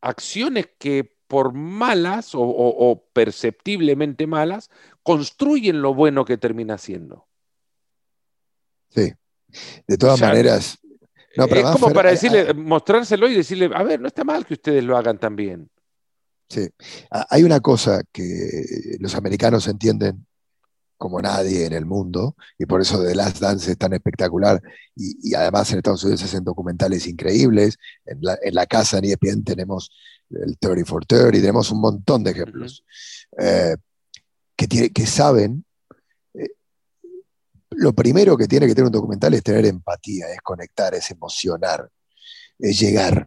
acciones 0.00 0.68
que 0.78 1.16
por 1.26 1.54
malas 1.54 2.32
o, 2.34 3.08
perceptiblemente 3.14 4.26
malas 4.26 4.70
construyen 5.02 5.80
lo 5.80 5.94
bueno 5.94 6.26
que 6.26 6.36
termina 6.36 6.76
siendo. 6.76 7.26
Sí. 8.90 9.14
De 9.86 9.96
todas 9.96 10.20
maneras. 10.20 10.78
es 11.34 11.64
como 11.72 11.90
para 11.92 12.10
decirle, 12.10 12.52
mostrárselo 12.52 13.28
y 13.28 13.34
decirle, 13.34 13.70
a 13.74 13.82
ver, 13.82 14.00
no 14.00 14.08
está 14.08 14.24
mal 14.24 14.44
que 14.44 14.54
ustedes 14.54 14.84
lo 14.84 14.96
hagan 14.96 15.18
también. 15.18 15.70
Sí. 16.50 16.68
Hay 17.10 17.44
una 17.44 17.60
cosa 17.60 18.02
que 18.12 18.96
los 19.00 19.14
americanos 19.14 19.66
entienden 19.68 20.26
como 21.02 21.20
nadie 21.20 21.66
en 21.66 21.72
el 21.72 21.84
mundo, 21.84 22.36
y 22.56 22.64
por 22.64 22.80
eso 22.80 23.02
The 23.02 23.16
Last 23.16 23.40
Dance 23.40 23.72
es 23.72 23.76
tan 23.76 23.92
espectacular, 23.92 24.62
y, 24.94 25.34
además 25.34 25.68
en 25.72 25.78
Estados 25.78 26.04
Unidos 26.04 26.20
se 26.20 26.26
hacen 26.26 26.44
documentales 26.44 27.08
increíbles, 27.08 27.76
en 28.06 28.20
la, 28.54 28.66
casa 28.66 28.98
en 28.98 29.06
ESPN 29.06 29.42
tenemos 29.42 29.90
el 30.30 30.56
30 30.56 30.84
for 30.88 31.04
30, 31.04 31.32
tenemos 31.32 31.72
un 31.72 31.80
montón 31.80 32.22
de 32.22 32.30
ejemplos, 32.30 32.84
eh, 33.36 33.74
que, 34.54 34.90
que 34.90 35.06
saben, 35.06 35.64
eh, 36.34 36.50
lo 37.70 37.92
primero 37.94 38.36
que 38.36 38.46
tiene 38.46 38.68
que 38.68 38.74
tener 38.76 38.86
un 38.86 38.92
documental 38.92 39.34
es 39.34 39.42
tener 39.42 39.66
empatía, 39.66 40.26
es 40.32 40.40
conectar, 40.40 40.94
es 40.94 41.10
emocionar, 41.10 41.90
es 42.60 42.78
llegar. 42.78 43.26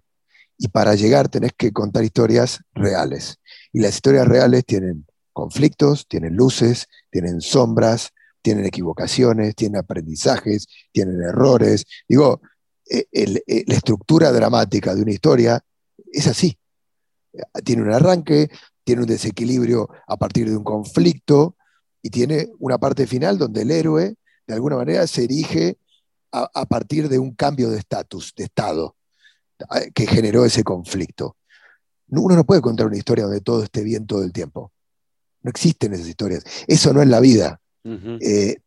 Y 0.58 0.70
para 0.70 0.96
llegar 0.96 1.28
tenés 1.28 1.52
que 1.58 1.74
contar 1.74 2.06
historias 2.06 2.62
reales. 2.74 3.36
Y 3.74 3.82
las 3.82 3.96
historias 3.96 4.26
reales 4.26 4.64
tienen 4.64 5.06
conflictos, 5.36 6.08
tienen 6.08 6.36
luces, 6.36 6.88
tienen 7.12 7.42
sombras, 7.42 8.14
tienen 8.42 8.66
equivocaciones, 8.66 9.54
tienen 9.54 9.78
aprendizajes, 9.78 10.68
tienen 10.92 11.22
errores. 11.22 11.86
Digo, 12.08 12.42
eh, 12.90 13.06
eh, 13.12 13.64
la 13.68 13.76
estructura 13.76 14.32
dramática 14.32 14.96
de 14.96 15.02
una 15.02 15.12
historia 15.12 15.64
es 16.12 16.26
así. 16.28 16.58
Tiene 17.66 17.82
un 17.84 17.92
arranque, 17.92 18.50
tiene 18.84 19.02
un 19.02 19.08
desequilibrio 19.08 19.90
a 20.08 20.16
partir 20.16 20.50
de 20.50 20.56
un 20.56 20.64
conflicto 20.64 21.58
y 22.02 22.10
tiene 22.10 22.50
una 22.60 22.78
parte 22.78 23.06
final 23.06 23.38
donde 23.38 23.64
el 23.64 23.72
héroe, 23.72 24.16
de 24.48 24.54
alguna 24.54 24.78
manera, 24.78 25.06
se 25.06 25.26
erige 25.26 25.78
a, 26.32 26.50
a 26.54 26.66
partir 26.66 27.10
de 27.10 27.20
un 27.20 27.36
cambio 27.36 27.70
de 27.70 27.80
estatus, 27.80 28.34
de 28.38 28.46
estado, 28.46 28.96
que 29.94 30.08
generó 30.08 30.46
ese 30.46 30.64
conflicto. 30.64 31.36
Uno 32.08 32.36
no 32.36 32.46
puede 32.46 32.62
contar 32.62 32.86
una 32.88 32.98
historia 32.98 33.26
donde 33.26 33.42
todo 33.42 33.64
esté 33.64 33.84
bien 33.84 34.06
todo 34.06 34.24
el 34.24 34.32
tiempo. 34.32 34.72
No 35.46 35.52
existen 35.52 35.94
esas 35.94 36.08
historias. 36.08 36.44
Eso 36.66 36.92
no 36.92 37.04
es 37.04 37.08
la 37.08 37.20
vida. 37.20 37.62
Eh, 38.20 38.58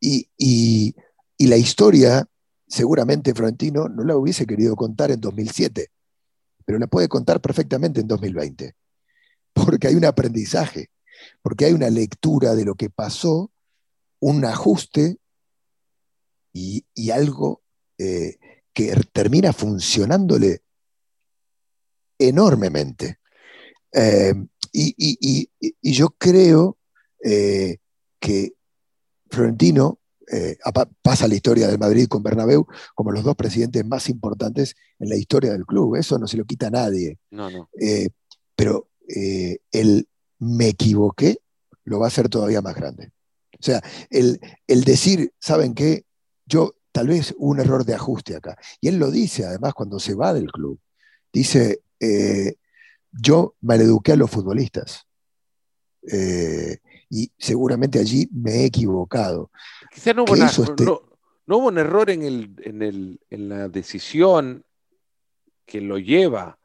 y, 0.00 0.96
la 1.38 1.58
historia, 1.58 2.26
seguramente 2.66 3.34
Florentino 3.34 3.90
no 3.90 4.02
la 4.02 4.16
hubiese 4.16 4.46
querido 4.46 4.74
contar 4.74 5.10
en 5.10 5.20
2007, 5.20 5.90
pero 6.64 6.78
la 6.78 6.86
puede 6.86 7.06
contar 7.08 7.42
perfectamente 7.42 8.00
en 8.00 8.08
2020. 8.08 8.74
Porque 9.52 9.88
hay 9.88 9.94
un 9.94 10.06
aprendizaje, 10.06 10.88
porque 11.42 11.66
hay 11.66 11.74
una 11.74 11.90
lectura 11.90 12.54
de 12.54 12.64
lo 12.64 12.76
que 12.76 12.88
pasó, 12.88 13.52
un 14.18 14.46
ajuste 14.46 15.18
y, 16.54 17.10
algo 17.10 17.60
eh, 17.98 18.38
que 18.72 18.98
termina 19.12 19.52
funcionándole 19.52 20.62
enormemente. 22.18 23.18
Eh, 23.92 24.32
y, 24.72 25.50
yo 25.82 26.10
creo 26.18 26.78
eh, 27.22 27.78
que 28.18 28.54
Florentino 29.30 29.98
eh, 30.30 30.56
pasa 31.02 31.28
la 31.28 31.34
historia 31.34 31.68
del 31.68 31.78
Madrid 31.78 32.08
con 32.08 32.22
Bernabéu 32.22 32.66
como 32.94 33.12
los 33.12 33.22
dos 33.22 33.36
presidentes 33.36 33.84
más 33.84 34.08
importantes 34.08 34.74
en 34.98 35.08
la 35.08 35.16
historia 35.16 35.52
del 35.52 35.66
club. 35.66 35.96
Eso 35.96 36.18
no 36.18 36.26
se 36.26 36.36
lo 36.36 36.44
quita 36.44 36.68
a 36.68 36.70
nadie. 36.70 37.18
No, 37.30 37.50
no. 37.50 37.68
Eh, 37.78 38.08
pero 38.56 38.88
el 39.06 40.08
me 40.38 40.68
equivoqué 40.68 41.38
lo 41.84 41.98
va 41.98 42.06
a 42.06 42.08
hacer 42.08 42.28
todavía 42.28 42.62
más 42.62 42.74
grande. 42.74 43.12
O 43.58 43.62
sea, 43.62 43.82
el, 44.10 44.40
el 44.66 44.84
decir, 44.84 45.32
¿saben 45.38 45.74
qué? 45.74 46.04
Yo 46.46 46.76
tal 46.92 47.08
vez 47.08 47.34
un 47.38 47.60
error 47.60 47.84
de 47.84 47.94
ajuste 47.94 48.36
acá. 48.36 48.56
Y 48.80 48.88
él 48.88 48.96
lo 48.96 49.10
dice 49.10 49.44
además 49.44 49.74
cuando 49.74 49.98
se 49.98 50.14
va 50.14 50.32
del 50.32 50.50
club. 50.50 50.80
Dice, 51.32 51.82
yo 53.12 53.54
maleduqué 53.60 54.12
a 54.12 54.16
los 54.16 54.30
futbolistas. 54.30 55.06
Eh, 56.10 56.78
y 57.10 57.30
seguramente 57.38 57.98
allí 57.98 58.28
me 58.32 58.62
he 58.62 58.64
equivocado. 58.66 59.50
Quizá 59.92 60.14
no 60.14 60.24
hubo, 60.24 61.66
un 61.68 61.78
error 61.78 62.10
en, 62.10 62.22
el, 62.22 63.20
en 63.28 63.48
la 63.48 63.68
decisión 63.68 64.64
que 65.66 65.80
lo 65.80 65.98
lleva 65.98 66.58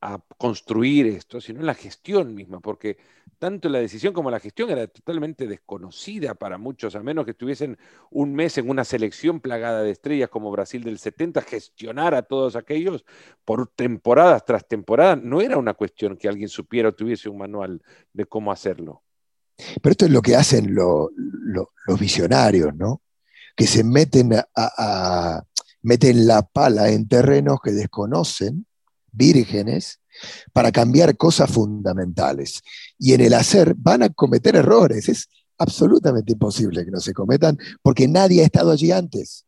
a 0.00 0.20
construir 0.36 1.06
esto, 1.06 1.40
sino 1.40 1.60
en 1.60 1.66
la 1.66 1.74
gestión 1.74 2.34
misma, 2.34 2.60
porque 2.60 2.96
tanto 3.42 3.68
la 3.68 3.80
decisión 3.80 4.12
como 4.12 4.30
la 4.30 4.38
gestión 4.38 4.70
era 4.70 4.86
totalmente 4.86 5.48
desconocida 5.48 6.34
para 6.34 6.58
muchos, 6.58 6.94
a 6.94 7.02
menos 7.02 7.24
que 7.24 7.32
estuviesen 7.32 7.76
un 8.12 8.32
mes 8.36 8.56
en 8.56 8.70
una 8.70 8.84
selección 8.84 9.40
plagada 9.40 9.82
de 9.82 9.90
estrellas 9.90 10.28
como 10.28 10.52
Brasil 10.52 10.84
del 10.84 11.00
70, 11.00 11.42
gestionar 11.42 12.14
a 12.14 12.22
todos 12.22 12.54
aquellos 12.54 13.04
por 13.44 13.66
temporadas 13.66 14.44
tras 14.44 14.68
temporada, 14.68 15.16
no 15.16 15.40
era 15.40 15.58
una 15.58 15.74
cuestión 15.74 16.16
que 16.16 16.28
alguien 16.28 16.48
supiera 16.48 16.90
o 16.90 16.94
tuviese 16.94 17.28
un 17.28 17.38
manual 17.38 17.82
de 18.12 18.26
cómo 18.26 18.52
hacerlo. 18.52 19.02
Pero 19.56 19.90
esto 19.90 20.04
es 20.04 20.12
lo 20.12 20.22
que 20.22 20.36
hacen 20.36 20.72
los 20.72 21.08
visionarios, 21.98 22.72
¿no? 22.76 23.02
que 23.56 23.66
se 23.66 23.82
meten, 23.82 24.34
a, 24.54 25.42
meten 25.82 26.28
la 26.28 26.42
pala 26.42 26.90
en 26.90 27.08
terrenos 27.08 27.58
que 27.60 27.72
desconocen, 27.72 28.66
vírgenes, 29.10 29.98
para 30.52 30.72
cambiar 30.72 31.16
cosas 31.16 31.50
fundamentales. 31.50 32.62
Y 32.98 33.14
en 33.14 33.20
el 33.20 33.34
hacer 33.34 33.74
van 33.76 34.02
a 34.02 34.08
cometer 34.08 34.56
errores. 34.56 35.08
Es 35.08 35.28
absolutamente 35.58 36.32
imposible 36.32 36.84
que 36.84 36.90
no 36.90 37.00
se 37.00 37.12
cometan 37.12 37.58
porque 37.82 38.08
nadie 38.08 38.42
ha 38.42 38.44
estado 38.44 38.70
allí 38.72 38.90
antes. 38.90 39.44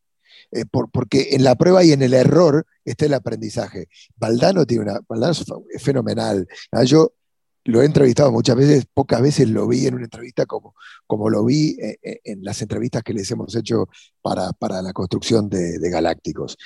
Eh, 0.53 0.65
porque 0.67 1.31
en 1.33 1.43
la 1.43 1.57
prueba 1.57 1.83
y 1.83 1.93
en 1.93 2.03
el 2.03 2.15
error 2.15 2.67
está 2.85 3.07
el 3.07 3.15
aprendizaje. 3.15 3.89
Valdano 4.17 4.67
tiene 4.67 4.85
una, 4.85 5.01
Valdano 5.09 5.33
es 5.73 5.83
fenomenal. 5.83 6.47
Ah, 6.71 6.85
yo 6.85 7.13
lo 7.65 7.83
he 7.83 7.87
entrevistado 7.87 8.31
muchas 8.31 8.57
veces, 8.57 8.85
pocas 8.93 9.23
veces 9.23 9.49
lo 9.49 9.67
vi 9.67 9.87
en 9.87 9.95
una 9.95 10.05
entrevista 10.05 10.47
como, 10.47 10.75
como 11.07 11.31
lo 11.31 11.45
vi 11.45 11.77
eh, 11.81 11.99
eh, 12.03 12.21
en, 12.25 12.45
las 12.45 12.61
entrevistas 12.63 13.03
que 13.03 13.15
les 13.15 13.31
hemos 13.31 13.57
hecho 13.57 13.89
para, 14.21 14.83
la 14.83 14.93
construcción 14.93 15.49
de, 15.49 15.79
Galácticos. 15.91 16.57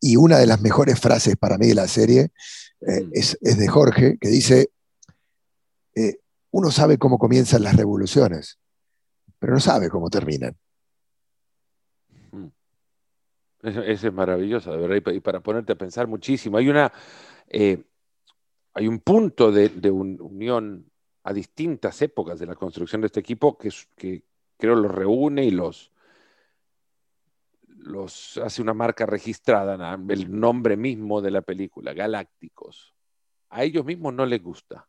Y 0.00 0.16
una 0.16 0.38
de 0.38 0.46
las 0.46 0.60
mejores 0.60 0.98
frases 0.98 1.36
para 1.36 1.58
mí 1.58 1.68
de 1.68 1.74
la 1.74 1.88
serie 1.88 2.30
mm. 2.80 3.10
es, 3.12 3.38
es, 3.40 3.58
de 3.58 3.68
Jorge, 3.68 4.18
que 4.20 4.28
dice, 4.28 4.70
uno 6.50 6.70
sabe 6.70 6.96
cómo 6.98 7.18
comienzan 7.18 7.62
las 7.62 7.76
revoluciones, 7.76 8.58
pero 9.38 9.52
no 9.52 9.60
sabe 9.60 9.90
cómo 9.90 10.08
terminan. 10.08 10.56
Eso 13.62 13.82
es 13.82 14.12
maravilloso, 14.12 14.72
de 14.72 14.78
verdad, 14.78 15.12
y 15.12 15.20
para 15.20 15.40
ponerte 15.40 15.72
a 15.72 15.76
pensar 15.76 16.06
muchísimo. 16.06 16.56
Hay 16.56 16.68
una, 16.68 16.92
eh, 17.48 17.82
hay 18.74 18.86
un 18.86 19.00
punto 19.00 19.50
de, 19.50 19.90
unión 19.90 20.90
a 21.24 21.32
distintas 21.32 22.00
épocas 22.00 22.38
de 22.38 22.46
la 22.46 22.54
construcción 22.54 23.00
de 23.00 23.08
este 23.08 23.20
equipo 23.20 23.58
que, 23.58 23.70
que 23.96 24.22
creo 24.56 24.76
los 24.76 24.90
reúne 24.90 25.44
y 25.44 25.50
los, 25.50 25.92
los 27.86 28.38
hace 28.38 28.60
una 28.60 28.74
marca 28.74 29.06
registrada, 29.06 29.98
el 30.08 30.38
nombre 30.38 30.76
mismo 30.76 31.22
de 31.22 31.30
la 31.30 31.42
película, 31.42 31.94
Galácticos. 31.94 32.94
A 33.48 33.64
ellos 33.64 33.84
mismos 33.84 34.12
no 34.12 34.26
les 34.26 34.42
gusta. 34.42 34.88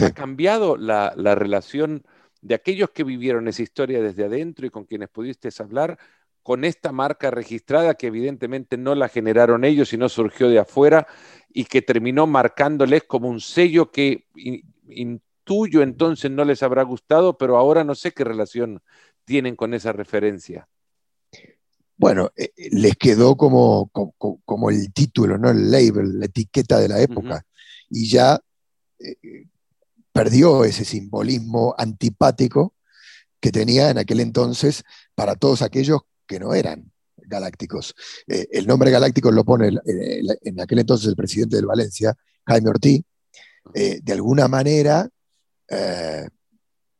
Ha 0.00 0.12
cambiado 0.12 0.76
la, 0.76 1.12
la 1.16 1.34
relación 1.34 2.04
de 2.40 2.54
aquellos 2.54 2.90
que 2.90 3.04
vivieron 3.04 3.48
esa 3.48 3.62
historia 3.62 4.00
desde 4.00 4.24
adentro 4.24 4.66
y 4.66 4.70
con 4.70 4.84
quienes 4.84 5.08
pudiste 5.08 5.50
hablar 5.58 5.98
con 6.42 6.64
esta 6.64 6.90
marca 6.92 7.30
registrada 7.30 7.94
que 7.94 8.06
evidentemente 8.06 8.78
no 8.78 8.94
la 8.94 9.08
generaron 9.08 9.64
ellos, 9.64 9.90
sino 9.90 10.08
surgió 10.08 10.48
de 10.48 10.60
afuera 10.60 11.06
y 11.50 11.64
que 11.64 11.82
terminó 11.82 12.26
marcándoles 12.26 13.04
como 13.04 13.28
un 13.28 13.40
sello 13.40 13.90
que 13.90 14.26
intuyo 14.88 15.82
entonces 15.82 16.30
no 16.30 16.44
les 16.44 16.62
habrá 16.62 16.82
gustado, 16.82 17.36
pero 17.36 17.56
ahora 17.56 17.84
no 17.84 17.94
sé 17.94 18.12
qué 18.12 18.24
relación 18.24 18.80
tienen 19.24 19.56
con 19.56 19.74
esa 19.74 19.92
referencia. 19.92 20.68
Bueno, 22.00 22.32
eh, 22.34 22.50
eh, 22.56 22.70
les 22.72 22.96
quedó 22.96 23.36
como, 23.36 23.90
como, 23.90 24.70
el 24.70 24.90
título, 24.90 25.36
¿no? 25.36 25.50
el 25.50 25.70
label, 25.70 26.18
la 26.18 26.24
etiqueta 26.24 26.78
de 26.78 26.88
la 26.88 26.98
época, 26.98 27.44
y 27.90 28.08
ya 28.08 28.40
eh, 28.98 29.16
perdió 30.10 30.64
ese 30.64 30.86
simbolismo 30.86 31.74
antipático 31.76 32.74
que 33.38 33.52
tenía 33.52 33.90
en 33.90 33.98
aquel 33.98 34.20
entonces 34.20 34.82
para 35.14 35.36
todos 35.36 35.60
aquellos 35.60 36.00
que 36.26 36.40
no 36.40 36.54
eran 36.54 36.90
galácticos. 37.18 37.94
Eh, 38.26 38.48
el 38.50 38.66
nombre 38.66 38.90
galáctico 38.90 39.30
lo 39.30 39.44
pone 39.44 39.68
en 39.84 40.58
aquel 40.58 40.78
entonces 40.78 41.06
el 41.06 41.16
presidente 41.16 41.56
del 41.56 41.66
Valencia, 41.66 42.16
Jaime 42.46 42.70
Ortiz, 42.70 43.02
eh, 43.74 44.00
de 44.02 44.12
alguna 44.14 44.48
manera 44.48 45.06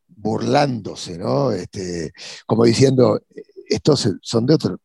burlándose, 0.07 1.16
¿no? 1.16 1.53
Este, 1.53 2.12
como 2.46 2.66
diciendo, 2.66 3.22
estos 3.70 4.08
son 4.22 4.46
de 4.46 4.54
otro, 4.54 4.80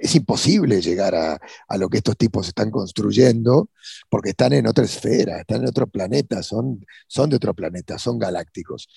es 0.00 0.14
imposible 0.14 0.80
llegar 0.80 1.14
a, 1.14 1.40
a, 1.68 1.76
lo 1.76 1.88
que 1.88 1.98
estos 1.98 2.16
tipos 2.16 2.48
están 2.48 2.70
construyendo 2.70 3.70
porque 4.08 4.30
están 4.30 4.52
en 4.52 4.66
otra 4.66 4.84
esfera, 4.84 5.40
están 5.40 5.62
en 5.62 5.68
otro 5.68 5.86
planeta, 5.86 6.42
son, 6.42 6.84
son 7.06 7.30
de 7.30 7.36
otro 7.36 7.54
planeta, 7.54 7.98
son 7.98 8.18
galácticos. 8.18 8.88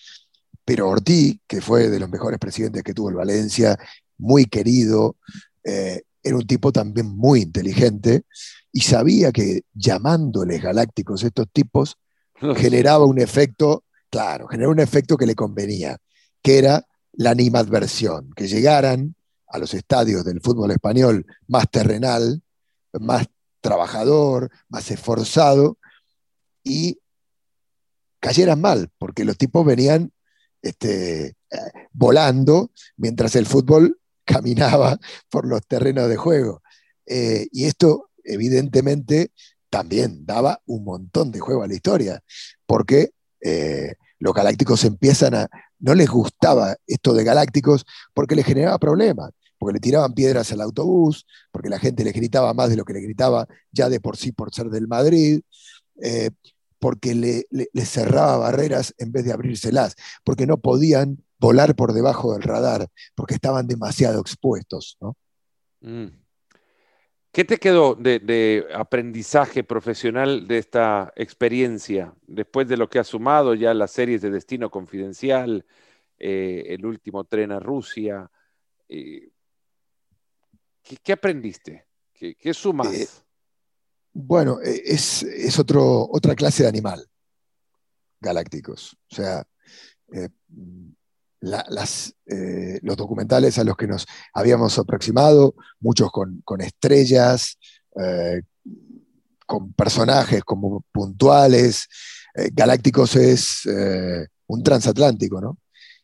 Pero 0.65 0.89
Ortiz, 0.89 1.39
que 1.47 1.61
fue 1.61 1.89
de 1.89 1.99
los 1.99 2.09
mejores 2.09 2.39
presidentes 2.39 2.83
que 2.83 2.93
tuvo 2.93 3.09
el 3.09 3.15
Valencia 3.15 3.77
muy 4.17 4.45
querido, 4.45 5.17
eh, 5.63 6.03
era 6.21 6.37
un 6.37 6.47
tipo 6.47 6.71
también 6.71 7.07
muy 7.07 7.41
inteligente 7.41 8.23
y 8.71 8.81
sabía 8.81 9.31
que 9.31 9.63
llamándoles 9.73 10.61
galácticos 10.61 11.23
estos 11.23 11.47
tipos 11.51 11.97
generaba 12.55 13.05
un 13.05 13.19
efecto, 13.19 13.83
claro, 14.09 14.47
generaba 14.47 14.71
un 14.71 14.79
efecto 14.79 15.17
que 15.17 15.25
le 15.25 15.35
convenía, 15.35 15.97
que 16.41 16.59
era 16.59 16.85
la 17.13 17.31
animadversión, 17.31 18.31
que 18.35 18.47
llegaran 18.47 19.15
a 19.47 19.59
los 19.59 19.73
estadios 19.73 20.25
del 20.25 20.41
fútbol 20.41 20.71
español 20.71 21.25
más 21.47 21.69
terrenal, 21.69 22.41
más 22.93 23.27
trabajador, 23.61 24.51
más 24.67 24.89
esforzado, 24.91 25.77
y 26.63 26.99
cayeran 28.19 28.61
mal, 28.61 28.89
porque 28.97 29.25
los 29.25 29.37
tipos 29.37 29.65
venían 29.65 30.11
este, 30.61 31.25
eh, 31.27 31.35
volando, 31.91 32.71
mientras 32.97 33.35
el 33.35 33.45
fútbol 33.45 33.99
caminaba 34.25 34.97
por 35.29 35.45
los 35.45 35.65
terrenos 35.67 36.09
de 36.09 36.15
juego. 36.15 36.63
Eh, 37.05 37.47
y 37.51 37.65
esto, 37.65 38.09
evidentemente, 38.23 39.31
también 39.69 40.25
daba 40.25 40.61
un 40.65 40.83
montón 40.83 41.31
de 41.31 41.39
juego 41.39 41.63
a 41.63 41.67
la 41.67 41.73
historia, 41.73 42.23
porque 42.65 43.11
eh, 43.41 43.95
los 44.23 44.33
galácticos 44.33 44.85
empiezan 44.85 45.35
a... 45.35 45.49
No 45.79 45.93
les 45.93 46.09
gustaba 46.09 46.77
esto 46.87 47.13
de 47.13 47.25
galácticos 47.25 47.85
porque 48.13 48.35
les 48.35 48.45
generaba 48.45 48.79
problemas, 48.79 49.31
porque 49.57 49.73
le 49.73 49.79
tiraban 49.81 50.13
piedras 50.13 50.49
al 50.53 50.61
autobús, 50.61 51.27
porque 51.51 51.67
la 51.67 51.77
gente 51.77 52.05
le 52.05 52.13
gritaba 52.13 52.53
más 52.53 52.69
de 52.69 52.77
lo 52.77 52.85
que 52.85 52.93
le 52.93 53.01
gritaba 53.01 53.45
ya 53.73 53.89
de 53.89 53.99
por 53.99 54.15
sí 54.15 54.31
por 54.31 54.53
ser 54.53 54.69
del 54.69 54.87
Madrid, 54.87 55.41
eh, 56.01 56.29
porque 56.79 57.15
le, 57.15 57.45
cerraba 57.83 58.37
barreras 58.37 58.93
en 58.97 59.11
vez 59.11 59.25
de 59.25 59.33
abrírselas, 59.33 59.95
porque 60.23 60.47
no 60.47 60.55
podían 60.55 61.21
volar 61.37 61.75
por 61.75 61.91
debajo 61.91 62.31
del 62.31 62.43
radar, 62.43 62.87
porque 63.15 63.33
estaban 63.33 63.67
demasiado 63.67 64.21
expuestos. 64.21 64.97
¿no? 65.01 65.17
Mm. 65.81 66.22
¿Qué 67.33 67.43
te 67.45 67.57
quedó 67.57 67.95
de, 67.95 68.67
aprendizaje 68.75 69.63
profesional 69.63 70.47
de 70.47 70.59
esta 70.59 71.11
experiencia 71.15 72.13
después 72.27 72.67
de 72.67 72.77
lo 72.77 72.87
que 72.87 72.99
has 72.99 73.07
sumado 73.07 73.55
ya 73.55 73.73
las 73.73 73.89
series 73.89 74.21
de 74.21 74.29
Destino 74.29 74.69
Confidencial, 74.69 75.65
eh, 76.19 76.63
el 76.67 76.85
último 76.85 77.23
tren 77.23 77.51
a 77.51 77.59
Rusia? 77.59 78.29
Eh, 78.87 79.31
¿qué, 80.83 81.13
aprendiste? 81.13 81.87
¿Qué, 82.13 82.53
sumas? 82.53 82.93
Eh, 82.93 83.07
bueno, 84.13 84.59
es, 84.61 85.23
es 85.23 85.57
otro, 85.57 86.07
otra 86.11 86.35
clase 86.35 86.61
de 86.61 86.69
animal 86.69 87.09
galácticos. 88.21 88.95
O 89.11 89.15
sea, 89.15 89.43
las, 91.43 92.15
eh, 92.25 92.79
los 92.83 92.95
documentales 92.95 93.57
a 93.57 93.63
los 93.65 93.75
que 93.75 93.87
nos 93.87 94.05
habíamos 94.33 94.79
aproximado, 94.79 95.55
muchos 95.81 96.09
con, 96.11 96.61
estrellas, 96.61 97.57
eh, 98.01 98.43
con 99.45 99.73
personajes 99.73 100.43
como 100.43 100.85
puntuales. 100.91 101.87
Eh, 102.35 102.49
Galácticos 102.53 103.17
es 103.17 103.67
un 104.47 104.63
transatlántico, 104.63 105.41
¿no? 105.41 105.57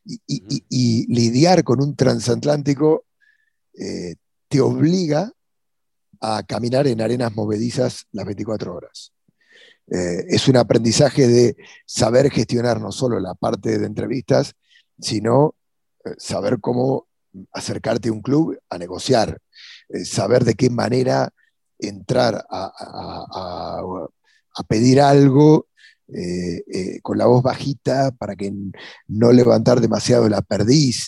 Y, 0.05 1.13
lidiar 1.13 1.63
con 1.63 1.81
un 1.81 1.95
transatlántico 1.95 3.05
te 3.73 4.59
obliga 4.59 5.31
a 6.19 6.43
caminar 6.43 6.87
en 6.87 6.99
arenas 6.99 7.33
movedizas 7.35 8.07
las 8.11 8.25
24 8.25 8.75
horas. 8.75 9.13
es 9.87 10.47
un 10.47 10.57
aprendizaje 10.57 11.27
de 11.27 11.55
saber 11.85 12.29
gestionar 12.29 12.81
no 12.81 12.91
solo 12.91 13.19
la 13.19 13.35
parte 13.35 13.77
de 13.79 13.85
entrevistas, 13.85 14.55
sino 14.99 15.55
eh, 16.05 16.11
saber 16.17 16.59
cómo 16.59 17.07
acercarte 17.53 18.09
a 18.09 18.11
un 18.11 18.21
club 18.21 18.57
a 18.69 18.77
negociar, 18.77 19.39
eh, 19.89 20.05
saber 20.05 20.43
de 20.43 20.55
qué 20.55 20.69
manera 20.69 21.33
entrar 21.77 22.45
a, 22.49 23.77
pedir 24.67 24.99
algo 24.99 25.67
eh, 26.09 26.99
con 27.01 27.17
la 27.17 27.25
voz 27.25 27.41
bajita 27.41 28.11
para 28.11 28.35
que 28.35 28.53
no 29.07 29.31
levantar 29.31 29.79
demasiado 29.79 30.27
la 30.27 30.41
perdiz. 30.41 31.07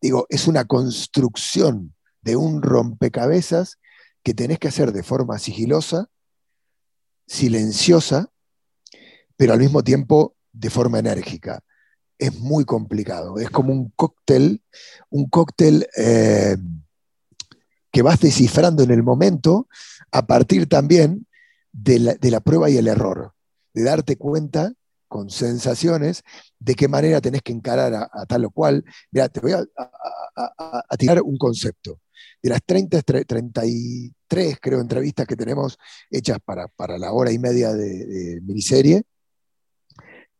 digo, 0.00 0.26
es 0.30 0.48
una 0.48 0.64
construcción 0.64 1.94
de 2.22 2.36
un 2.36 2.62
rompecabezas 2.62 3.78
que 4.22 4.32
tenés 4.32 4.58
que 4.58 4.68
hacer 4.68 4.92
de 4.92 5.02
forma 5.02 5.38
sigilosa, 5.38 6.08
silenciosa, 7.26 8.30
pero 9.36 9.52
al 9.52 9.60
mismo 9.60 9.84
tiempo 9.84 10.34
de 10.50 10.70
forma 10.70 10.98
enérgica 10.98 11.62
es 12.18 12.38
muy 12.38 12.64
complicado. 12.64 13.38
Es 13.38 13.50
como 13.50 13.72
un 13.72 13.90
cóctel, 13.90 14.62
un 15.10 15.28
cóctel 15.28 15.86
eh, 15.96 16.56
que 17.92 18.02
vas 18.02 18.20
descifrando 18.20 18.82
en 18.82 18.90
el 18.90 19.02
momento 19.02 19.68
a 20.12 20.26
partir 20.26 20.68
también 20.68 21.26
de 21.72 21.98
la, 22.30 22.40
prueba 22.40 22.70
y 22.70 22.78
el 22.78 22.88
error, 22.88 23.32
de 23.74 23.82
darte 23.82 24.16
cuenta 24.16 24.72
con 25.08 25.30
sensaciones, 25.30 26.22
de 26.58 26.74
qué 26.74 26.88
manera 26.88 27.20
tenés 27.20 27.42
que 27.42 27.52
encarar 27.52 27.94
a, 27.94 28.26
tal 28.26 28.46
o 28.46 28.50
cual. 28.50 28.84
Mira, 29.10 29.28
te 29.28 29.40
voy 29.40 29.52
a, 29.52 29.64
tirar 30.98 31.22
un 31.22 31.36
concepto. 31.36 32.00
De 32.42 32.50
las 32.50 32.60
30, 32.64 33.02
33, 33.02 34.58
creo, 34.60 34.80
entrevistas 34.80 35.26
que 35.26 35.36
tenemos 35.36 35.78
hechas 36.10 36.38
para, 36.44 36.98
la 36.98 37.12
hora 37.12 37.30
y 37.30 37.38
media 37.38 37.72
de, 37.72 38.40
miniserie, 38.42 39.02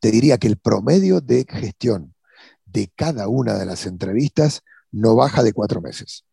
te 0.00 0.10
diría 0.10 0.38
que 0.38 0.48
el 0.48 0.56
promedio 0.56 1.20
de 1.20 1.46
gestión 1.48 2.14
de 2.64 2.90
cada 2.94 3.28
una 3.28 3.54
de 3.54 3.66
las 3.66 3.86
entrevistas 3.86 4.62
no 4.92 5.14
baja 5.14 5.42
de 5.42 5.52
cuatro 5.52 5.80
meses. 5.80 6.24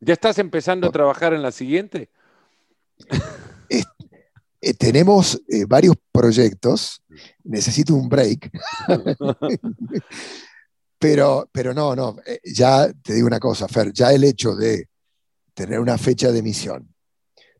¿Ya 0.00 0.12
estás 0.12 0.38
empezando 0.38 0.88
a 0.88 0.92
trabajar 0.92 1.32
en 1.32 1.42
la 1.42 1.52
siguiente? 1.52 2.10
Eh, 4.66 4.72
tenemos 4.72 5.38
eh, 5.46 5.66
varios 5.66 5.94
proyectos, 6.10 7.02
necesito 7.42 7.94
un 7.94 8.08
break, 8.08 8.50
pero, 10.98 11.50
pero 11.52 11.74
no, 11.74 11.94
no, 11.94 12.16
eh, 12.24 12.40
ya 12.42 12.90
te 12.90 13.12
digo 13.12 13.26
una 13.26 13.38
cosa, 13.38 13.68
Fer, 13.68 13.92
ya 13.92 14.10
el 14.10 14.24
hecho 14.24 14.56
de 14.56 14.88
tener 15.52 15.80
una 15.80 15.98
fecha 15.98 16.32
de 16.32 16.38
emisión, 16.38 16.94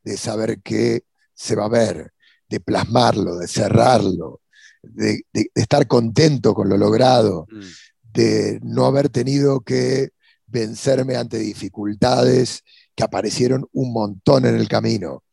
de 0.03 0.16
saber 0.16 0.62
qué 0.62 1.05
se 1.35 1.55
va 1.55 1.66
a 1.66 1.68
ver, 1.68 2.14
de 2.49 2.61
plasmarlo, 2.61 3.37
de 3.37 3.49
cerrarlo, 3.49 4.41
de, 4.83 5.23
estar 5.55 5.87
contento 5.87 6.55
con 6.55 6.69
lo 6.69 6.77
logrado, 6.77 7.47
mm. 7.51 8.13
de 8.13 8.61
no 8.63 8.87
haber 8.87 9.09
tenido 9.09 9.61
que 9.61 10.11
vencerme 10.47 11.17
ante 11.17 11.39
dificultades 11.39 12.63
que 12.95 13.03
aparecieron 13.03 13.67
un 13.73 13.93
montón 13.93 14.47
en 14.47 14.55
el 14.55 14.69
camino 14.69 15.25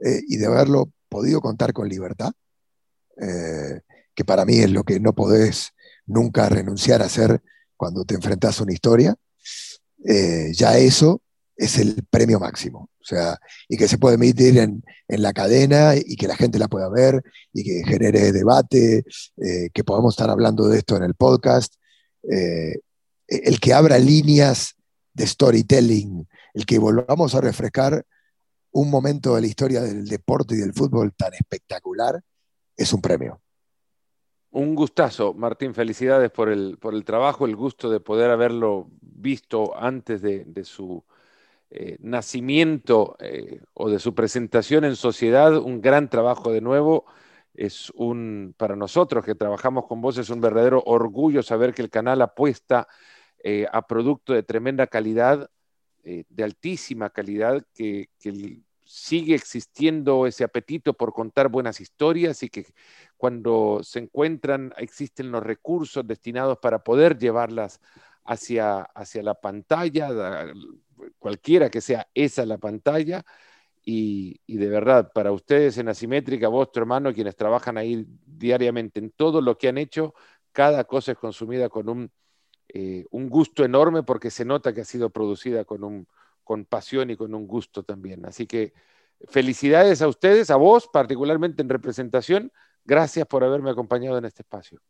y 0.00 0.36
de 0.36 0.46
haberlo 0.46 0.92
podido 1.08 1.40
contar 1.40 1.72
con 1.72 1.88
libertad, 1.88 2.32
eh, 3.20 3.80
que 4.14 4.24
para 4.24 4.44
mí 4.44 4.58
es 4.58 4.70
lo 4.70 4.84
que 4.84 5.00
no 5.00 5.12
podés 5.12 5.70
nunca 6.06 6.48
renunciar 6.48 7.02
a 7.02 7.06
hacer 7.06 7.42
cuando 7.76 8.04
te 8.04 8.14
enfrentas 8.14 8.58
a 8.58 8.62
una 8.64 8.72
historia, 8.72 9.14
eh, 10.04 10.52
ya 10.54 10.78
eso 10.78 11.22
es 11.58 11.76
el 11.78 12.06
premio 12.08 12.40
máximo. 12.40 12.88
O 12.98 13.04
sea, 13.04 13.38
y 13.68 13.76
que 13.76 13.88
se 13.88 13.98
puede 13.98 14.14
emitir 14.14 14.56
en, 14.56 14.82
la 15.08 15.34
cadena 15.34 15.94
y 15.94 16.16
que 16.16 16.28
la 16.28 16.36
gente 16.36 16.58
la 16.58 16.68
pueda 16.68 16.88
ver 16.88 17.22
y 17.52 17.64
que 17.64 17.82
genere 17.86 18.32
debate, 18.32 19.04
eh, 19.36 19.68
que 19.74 19.84
podamos 19.84 20.14
estar 20.14 20.30
hablando 20.30 20.68
de 20.68 20.78
esto 20.78 20.96
en 20.96 21.02
el 21.02 21.14
podcast. 21.14 21.74
el 22.22 23.60
que 23.60 23.74
abra 23.74 23.98
líneas 23.98 24.74
de 25.12 25.26
storytelling, 25.26 26.26
el 26.54 26.64
que 26.64 26.78
volvamos 26.78 27.34
a 27.34 27.40
refrescar 27.40 28.04
un 28.72 28.90
momento 28.90 29.34
de 29.34 29.40
la 29.40 29.46
historia 29.46 29.80
del 29.80 30.06
deporte 30.06 30.54
y 30.54 30.58
del 30.58 30.72
fútbol 30.72 31.12
tan 31.14 31.34
espectacular 31.34 32.20
es 32.76 32.92
un 32.92 33.00
premio. 33.00 33.40
Un 34.50 34.74
gustazo, 34.74 35.34
Martín. 35.34 35.74
Felicidades 35.74 36.30
por 36.30 36.48
el, 36.48 36.78
por 36.78 36.94
el 36.94 37.04
trabajo, 37.04 37.44
el 37.44 37.56
gusto 37.56 37.90
de 37.90 38.00
poder 38.00 38.30
haberlo 38.30 38.88
visto 39.00 39.76
antes 39.76 40.22
de, 40.22 40.64
su 40.64 41.04
eh, 41.70 41.98
nacimiento 42.00 43.16
eh, 43.20 43.60
o 43.74 43.90
de 43.90 43.98
su 43.98 44.14
presentación 44.14 44.84
en 44.84 44.96
sociedad. 44.96 45.56
Un 45.56 45.80
gran 45.80 46.08
trabajo 46.08 46.52
de 46.52 46.60
nuevo. 46.60 47.04
Es 47.54 47.90
un, 47.90 48.54
para 48.56 48.76
nosotros 48.76 49.24
que 49.24 49.34
trabajamos 49.34 49.86
con 49.86 50.00
vos, 50.00 50.16
es 50.18 50.30
un 50.30 50.40
verdadero 50.40 50.82
orgullo 50.86 51.42
saber 51.42 51.74
que 51.74 51.82
el 51.82 51.90
canal 51.90 52.22
apuesta 52.22 52.88
eh, 53.42 53.66
a 53.72 53.86
producto 53.86 54.32
de 54.32 54.42
tremenda 54.42 54.86
calidad, 54.86 55.50
de 56.04 56.42
altísima 56.42 57.10
calidad, 57.10 57.62
que, 57.74 58.08
que 58.18 58.62
sigue 58.88 59.34
existiendo 59.34 60.26
ese 60.26 60.44
apetito 60.44 60.94
por 60.94 61.12
contar 61.12 61.48
buenas 61.50 61.80
historias 61.80 62.42
y 62.42 62.48
que 62.48 62.64
cuando 63.18 63.80
se 63.82 63.98
encuentran 63.98 64.72
existen 64.78 65.30
los 65.30 65.42
recursos 65.42 66.06
destinados 66.06 66.56
para 66.58 66.82
poder 66.82 67.18
llevarlas 67.18 67.80
hacia, 68.24 68.80
hacia 68.80 69.22
la 69.22 69.34
pantalla, 69.34 70.08
cualquiera 71.18 71.70
que 71.70 71.80
sea 71.80 72.08
esa 72.14 72.46
la 72.46 72.58
pantalla. 72.58 73.24
Y, 73.84 74.38
de 74.46 74.68
verdad, 74.68 75.12
para 75.14 75.32
ustedes 75.32 75.78
en 75.78 75.88
Asimétrica, 75.88 76.48
vos, 76.48 76.70
tu 76.70 76.78
hermano, 76.78 77.14
quienes 77.14 77.36
trabajan 77.36 77.78
ahí 77.78 78.06
diariamente 78.26 79.00
en 79.00 79.10
todo 79.12 79.40
lo 79.40 79.56
que 79.56 79.68
han 79.68 79.78
hecho, 79.78 80.14
cada 80.52 80.84
cosa 80.84 81.12
es 81.12 81.18
consumida 81.18 81.70
con 81.70 81.88
un, 81.88 82.10
eh, 82.68 83.06
un 83.10 83.30
gusto 83.30 83.64
enorme 83.64 84.02
porque 84.02 84.30
se 84.30 84.44
nota 84.44 84.74
que 84.74 84.82
ha 84.82 84.84
sido 84.84 85.08
producida 85.08 85.64
con 85.64 85.84
un, 85.84 86.06
con 86.44 86.66
pasión 86.66 87.10
y 87.10 87.16
con 87.16 87.34
un 87.34 87.46
gusto 87.46 87.82
también. 87.82 88.26
Así 88.26 88.46
que 88.46 88.74
felicidades 89.26 90.02
a 90.02 90.08
ustedes, 90.08 90.50
a 90.50 90.56
vos 90.56 90.88
particularmente 90.92 91.62
en 91.62 91.68
representación. 91.68 92.52
Gracias 92.84 93.26
por 93.26 93.42
haberme 93.42 93.70
acompañado 93.70 94.18
en 94.18 94.26
este 94.26 94.42
espacio. 94.42 94.80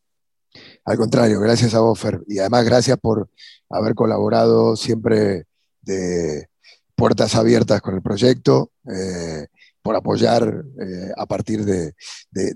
Al 0.85 0.97
contrario, 0.97 1.41
gracias 1.41 1.75
a 1.75 1.81
vos, 1.81 1.99
Fer. 1.99 2.23
Y 2.27 2.39
además 2.39 2.65
gracias 2.65 2.99
por 2.99 3.29
haber 3.69 3.95
colaborado 3.95 4.77
siempre 4.77 5.47
de 5.89 6.49
puertas 6.95 7.35
abiertas 7.35 7.81
con 7.81 7.95
el 7.95 8.03
proyecto, 8.03 8.73
eh, 8.93 9.47
por 9.83 9.97
apoyar 9.97 10.65
eh, 10.81 11.13
a 11.17 11.27
partir 11.27 11.65
de, 11.65 11.95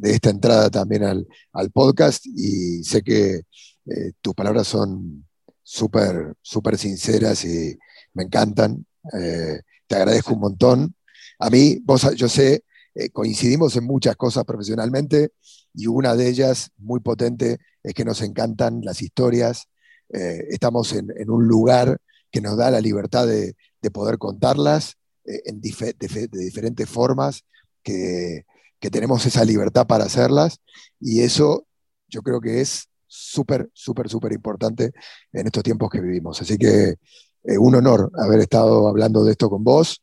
esta 0.02 0.30
entrada 0.30 0.68
también 0.68 1.04
al, 1.04 1.70
podcast. 1.72 2.26
Y 2.26 2.84
sé 2.84 3.02
que 3.02 3.42
eh, 3.86 4.12
tus 4.20 4.34
palabras 4.34 4.66
son 4.66 5.26
súper, 5.62 6.34
súper 6.42 6.76
sinceras 6.76 7.44
y 7.44 7.78
me 8.14 8.24
encantan. 8.24 8.84
Te 9.10 9.96
agradezco 9.96 10.34
un 10.34 10.40
montón. 10.40 10.94
A 11.38 11.48
mí, 11.48 11.80
vos, 11.84 12.14
yo 12.14 12.28
sé, 12.28 12.64
coincidimos 13.12 13.76
en 13.76 13.84
muchas 13.84 14.16
cosas 14.16 14.44
profesionalmente 14.44 15.30
y 15.74 15.86
una 15.86 16.14
de 16.14 16.28
ellas 16.28 16.70
muy 16.76 17.00
potente 17.00 17.58
es 17.82 17.94
que 17.94 18.04
nos 18.04 18.20
encantan 18.20 18.80
las 18.82 19.00
historias. 19.00 19.68
Estamos 20.08 20.92
en, 20.92 21.30
un 21.30 21.46
lugar 21.46 21.98
que 22.32 22.40
nos 22.40 22.56
da 22.56 22.72
la 22.72 22.80
libertad 22.80 23.28
de, 23.28 23.54
poder 23.92 24.18
contarlas 24.18 24.96
en 25.24 25.60
de, 25.60 26.28
diferentes 26.32 26.88
formas, 26.88 27.44
que, 27.82 28.44
que 28.80 28.90
tenemos 28.90 29.24
esa 29.26 29.44
libertad 29.44 29.86
para 29.86 30.04
hacerlas 30.04 30.58
y 30.98 31.20
eso 31.20 31.66
yo 32.08 32.22
creo 32.22 32.40
que 32.40 32.60
es 32.60 32.88
súper, 33.06 33.70
súper, 33.74 34.08
súper 34.08 34.32
importante 34.32 34.92
en 35.32 35.46
estos 35.46 35.62
tiempos 35.62 35.90
que 35.90 36.00
vivimos. 36.00 36.40
Así 36.40 36.56
que 36.56 36.96
eh, 37.44 37.58
un 37.58 37.74
honor 37.74 38.10
haber 38.18 38.40
estado 38.40 38.88
hablando 38.88 39.24
de 39.24 39.32
esto 39.32 39.50
con 39.50 39.62
vos 39.62 40.02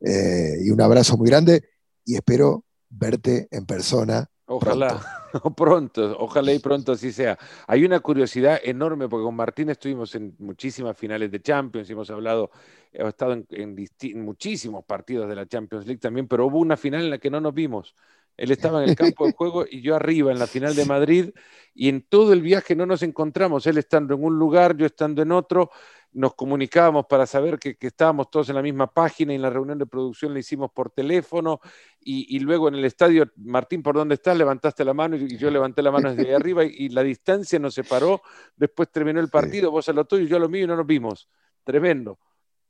eh, 0.00 0.56
y 0.62 0.70
un 0.70 0.80
abrazo 0.80 1.16
muy 1.16 1.28
grande 1.28 1.64
y 2.04 2.16
espero 2.16 2.64
verte 2.88 3.48
en 3.50 3.64
persona. 3.66 4.26
Ojalá, 4.46 4.88
pronto. 4.88 5.19
ojalá 6.18 6.52
y 6.52 6.58
pronto 6.58 6.92
así 6.92 7.12
sea. 7.12 7.38
Hay 7.66 7.84
una 7.84 8.00
curiosidad 8.00 8.60
enorme 8.62 9.08
porque 9.08 9.24
con 9.24 9.36
Martín 9.36 9.70
estuvimos 9.70 10.14
en 10.14 10.34
muchísimas 10.38 10.96
finales 10.96 11.30
de 11.30 11.40
Champions, 11.40 11.88
hemos 11.90 12.10
hablado, 12.10 12.50
hemos 12.92 13.10
estado 13.10 13.32
en, 13.34 13.46
en 13.50 14.24
muchísimos 14.24 14.84
partidos 14.84 15.28
de 15.28 15.36
la 15.36 15.46
Champions 15.46 15.86
League 15.86 16.00
también, 16.00 16.26
pero 16.28 16.46
hubo 16.46 16.58
una 16.58 16.76
final 16.76 17.02
en 17.04 17.10
la 17.10 17.18
que 17.18 17.30
no 17.30 17.40
nos 17.40 17.54
vimos. 17.54 17.94
Él 18.40 18.50
estaba 18.50 18.82
en 18.82 18.90
el 18.90 18.96
campo 18.96 19.26
de 19.26 19.32
juego 19.32 19.64
y 19.70 19.82
yo 19.82 19.94
arriba 19.94 20.32
en 20.32 20.38
la 20.38 20.46
final 20.46 20.74
de 20.74 20.86
Madrid 20.86 21.30
y 21.74 21.88
en 21.88 22.02
todo 22.02 22.32
el 22.32 22.42
viaje 22.42 22.74
no 22.74 22.86
nos 22.86 23.02
encontramos, 23.02 23.66
él 23.66 23.78
estando 23.78 24.14
en 24.14 24.24
un 24.24 24.38
lugar, 24.38 24.76
yo 24.76 24.86
estando 24.86 25.22
en 25.22 25.30
otro 25.30 25.70
nos 26.12 26.34
comunicábamos 26.34 27.06
para 27.06 27.26
saber 27.26 27.58
que, 27.58 27.76
estábamos 27.80 28.30
todos 28.30 28.48
en 28.48 28.56
la 28.56 28.62
misma 28.62 28.92
página 28.92 29.32
y 29.32 29.36
en 29.36 29.42
la 29.42 29.50
reunión 29.50 29.78
de 29.78 29.86
producción 29.86 30.32
la 30.34 30.40
hicimos 30.40 30.70
por 30.72 30.90
teléfono 30.90 31.60
y, 32.00 32.38
luego 32.40 32.68
en 32.68 32.74
el 32.74 32.84
estadio, 32.84 33.30
Martín, 33.36 33.82
¿por 33.82 33.94
dónde 33.94 34.14
estás? 34.16 34.36
Levantaste 34.36 34.84
la 34.84 34.94
mano 34.94 35.16
y, 35.16 35.36
yo 35.36 35.50
levanté 35.50 35.82
la 35.82 35.92
mano 35.92 36.12
desde 36.12 36.30
ahí 36.30 36.34
arriba 36.34 36.64
y, 36.64 36.88
la 36.88 37.02
distancia 37.02 37.58
nos 37.58 37.74
separó, 37.74 38.22
después 38.56 38.90
terminó 38.90 39.20
el 39.20 39.28
partido, 39.28 39.70
vos 39.70 39.88
a 39.88 39.92
lo 39.92 40.04
tuyo, 40.04 40.26
yo 40.26 40.36
a 40.36 40.40
lo 40.40 40.48
mío 40.48 40.64
y 40.64 40.66
no 40.66 40.74
nos 40.74 40.86
vimos. 40.86 41.28
Tremendo. 41.62 42.18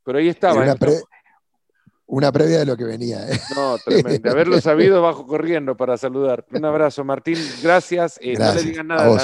Pero 0.03 0.19
ahí 0.19 0.27
estaba. 0.27 0.75
Una, 2.11 2.29
previa 2.29 2.59
de 2.59 2.65
lo 2.65 2.75
que 2.75 2.83
venía. 2.83 3.25
¿eh? 3.29 3.39
No, 3.55 3.77
tremendo. 3.77 4.29
Haberlo 4.29 4.59
sabido 4.61 5.01
bajo 5.01 5.25
corriendo 5.25 5.77
para 5.77 5.97
saludar. 5.97 6.45
Un 6.51 6.65
abrazo, 6.65 7.05
Martín. 7.05 7.37
Gracias. 7.63 8.19
Eh, 8.21 8.35
no 8.37 8.53
le 8.53 8.63
digan 8.63 8.87
nada 8.87 9.17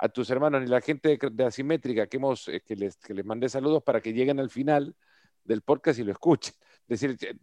a 0.00 0.08
tus 0.08 0.28
hermanos 0.30 0.62
ni 0.62 0.66
la 0.66 0.80
gente 0.80 1.16
de, 1.16 1.44
Asimétrica 1.44 2.08
que, 2.08 2.16
hemos, 2.16 2.48
eh, 2.48 2.60
que, 2.66 2.74
les, 2.74 2.96
que 2.96 3.14
les 3.14 3.24
mandé 3.24 3.48
saludos 3.48 3.84
para 3.84 4.00
que 4.00 4.12
lleguen 4.12 4.40
al 4.40 4.50
final 4.50 4.96
del 5.44 5.62
podcast 5.62 6.00
y 6.00 6.04
lo 6.04 6.10
escuchen. 6.10 6.54
Es 6.88 7.00
decir, 7.00 7.38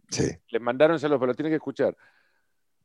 les 0.48 0.60
mandaron 0.60 1.00
saludos, 1.00 1.20
pero 1.20 1.32
lo 1.32 1.34
tienen 1.34 1.52
que 1.52 1.56
escuchar. 1.56 1.96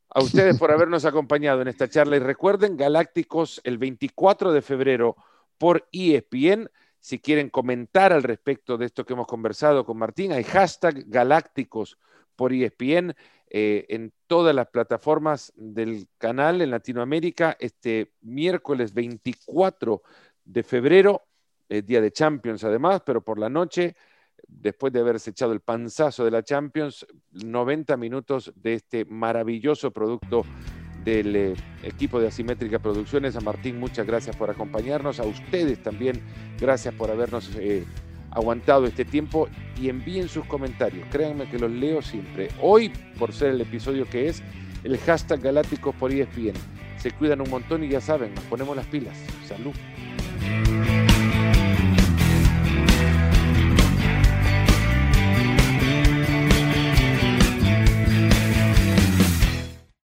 A 0.08 0.22
ustedes 0.22 0.58
por 0.58 0.70
habernos 0.72 1.04
acompañado 1.04 1.60
en 1.60 1.68
esta 1.68 1.88
charla 1.88 2.16
y 2.16 2.20
recuerden, 2.20 2.78
Galácticos 2.78 3.60
el 3.64 3.76
24 3.76 4.52
de 4.52 4.62
febrero 4.62 5.16
por 5.58 5.86
ESPN. 5.92 6.70
Si 7.02 7.18
quieren 7.18 7.50
comentar 7.50 8.12
al 8.12 8.22
respecto 8.22 8.78
de 8.78 8.86
esto 8.86 9.04
que 9.04 9.14
hemos 9.14 9.26
conversado 9.26 9.84
con 9.84 9.98
Martín, 9.98 10.30
hay 10.30 10.44
hashtag 10.44 11.02
Galácticos 11.08 11.98
por 12.36 12.52
ESPN. 12.52 13.16
Eh, 13.50 13.86
en 13.88 14.12
todas 14.28 14.54
las 14.54 14.68
plataformas 14.68 15.52
del 15.56 16.06
canal 16.16 16.62
en 16.62 16.70
Latinoamérica 16.70 17.56
este 17.58 18.12
miércoles 18.20 18.94
24 18.94 20.00
de 20.44 20.62
febrero, 20.62 21.22
eh, 21.68 21.82
día 21.82 22.00
de 22.00 22.12
Champions 22.12 22.62
además, 22.62 23.02
pero 23.04 23.20
por 23.20 23.36
la 23.36 23.48
noche, 23.48 23.96
después 24.46 24.92
de 24.92 25.00
haberse 25.00 25.30
echado 25.30 25.52
el 25.52 25.60
panzazo 25.60 26.24
de 26.24 26.30
la 26.30 26.44
Champions, 26.44 27.04
90 27.32 27.96
minutos 27.96 28.52
de 28.54 28.74
este 28.74 29.04
maravilloso 29.06 29.90
producto 29.90 30.44
del 31.04 31.36
eh, 31.36 31.54
equipo 31.82 32.20
de 32.20 32.28
Asimétrica 32.28 32.78
Producciones. 32.78 33.36
A 33.36 33.40
Martín, 33.40 33.78
muchas 33.78 34.06
gracias 34.06 34.36
por 34.36 34.50
acompañarnos. 34.50 35.20
A 35.20 35.24
ustedes 35.24 35.82
también, 35.82 36.20
gracias 36.58 36.94
por 36.94 37.10
habernos 37.10 37.50
eh, 37.56 37.84
aguantado 38.30 38.86
este 38.86 39.04
tiempo 39.04 39.48
y 39.80 39.88
envíen 39.88 40.28
sus 40.28 40.44
comentarios. 40.46 41.06
Créanme 41.10 41.48
que 41.48 41.58
los 41.58 41.70
leo 41.70 42.02
siempre. 42.02 42.48
Hoy, 42.60 42.90
por 43.18 43.32
ser 43.32 43.50
el 43.50 43.60
episodio 43.60 44.08
que 44.08 44.28
es, 44.28 44.42
el 44.84 44.98
hashtag 44.98 45.40
Galácticos 45.40 45.94
por 45.94 46.12
ESPN. 46.12 46.54
Se 46.96 47.10
cuidan 47.10 47.40
un 47.40 47.50
montón 47.50 47.82
y 47.84 47.88
ya 47.88 48.00
saben, 48.00 48.34
nos 48.34 48.44
ponemos 48.44 48.76
las 48.76 48.86
pilas. 48.86 49.16
Salud. 49.46 49.72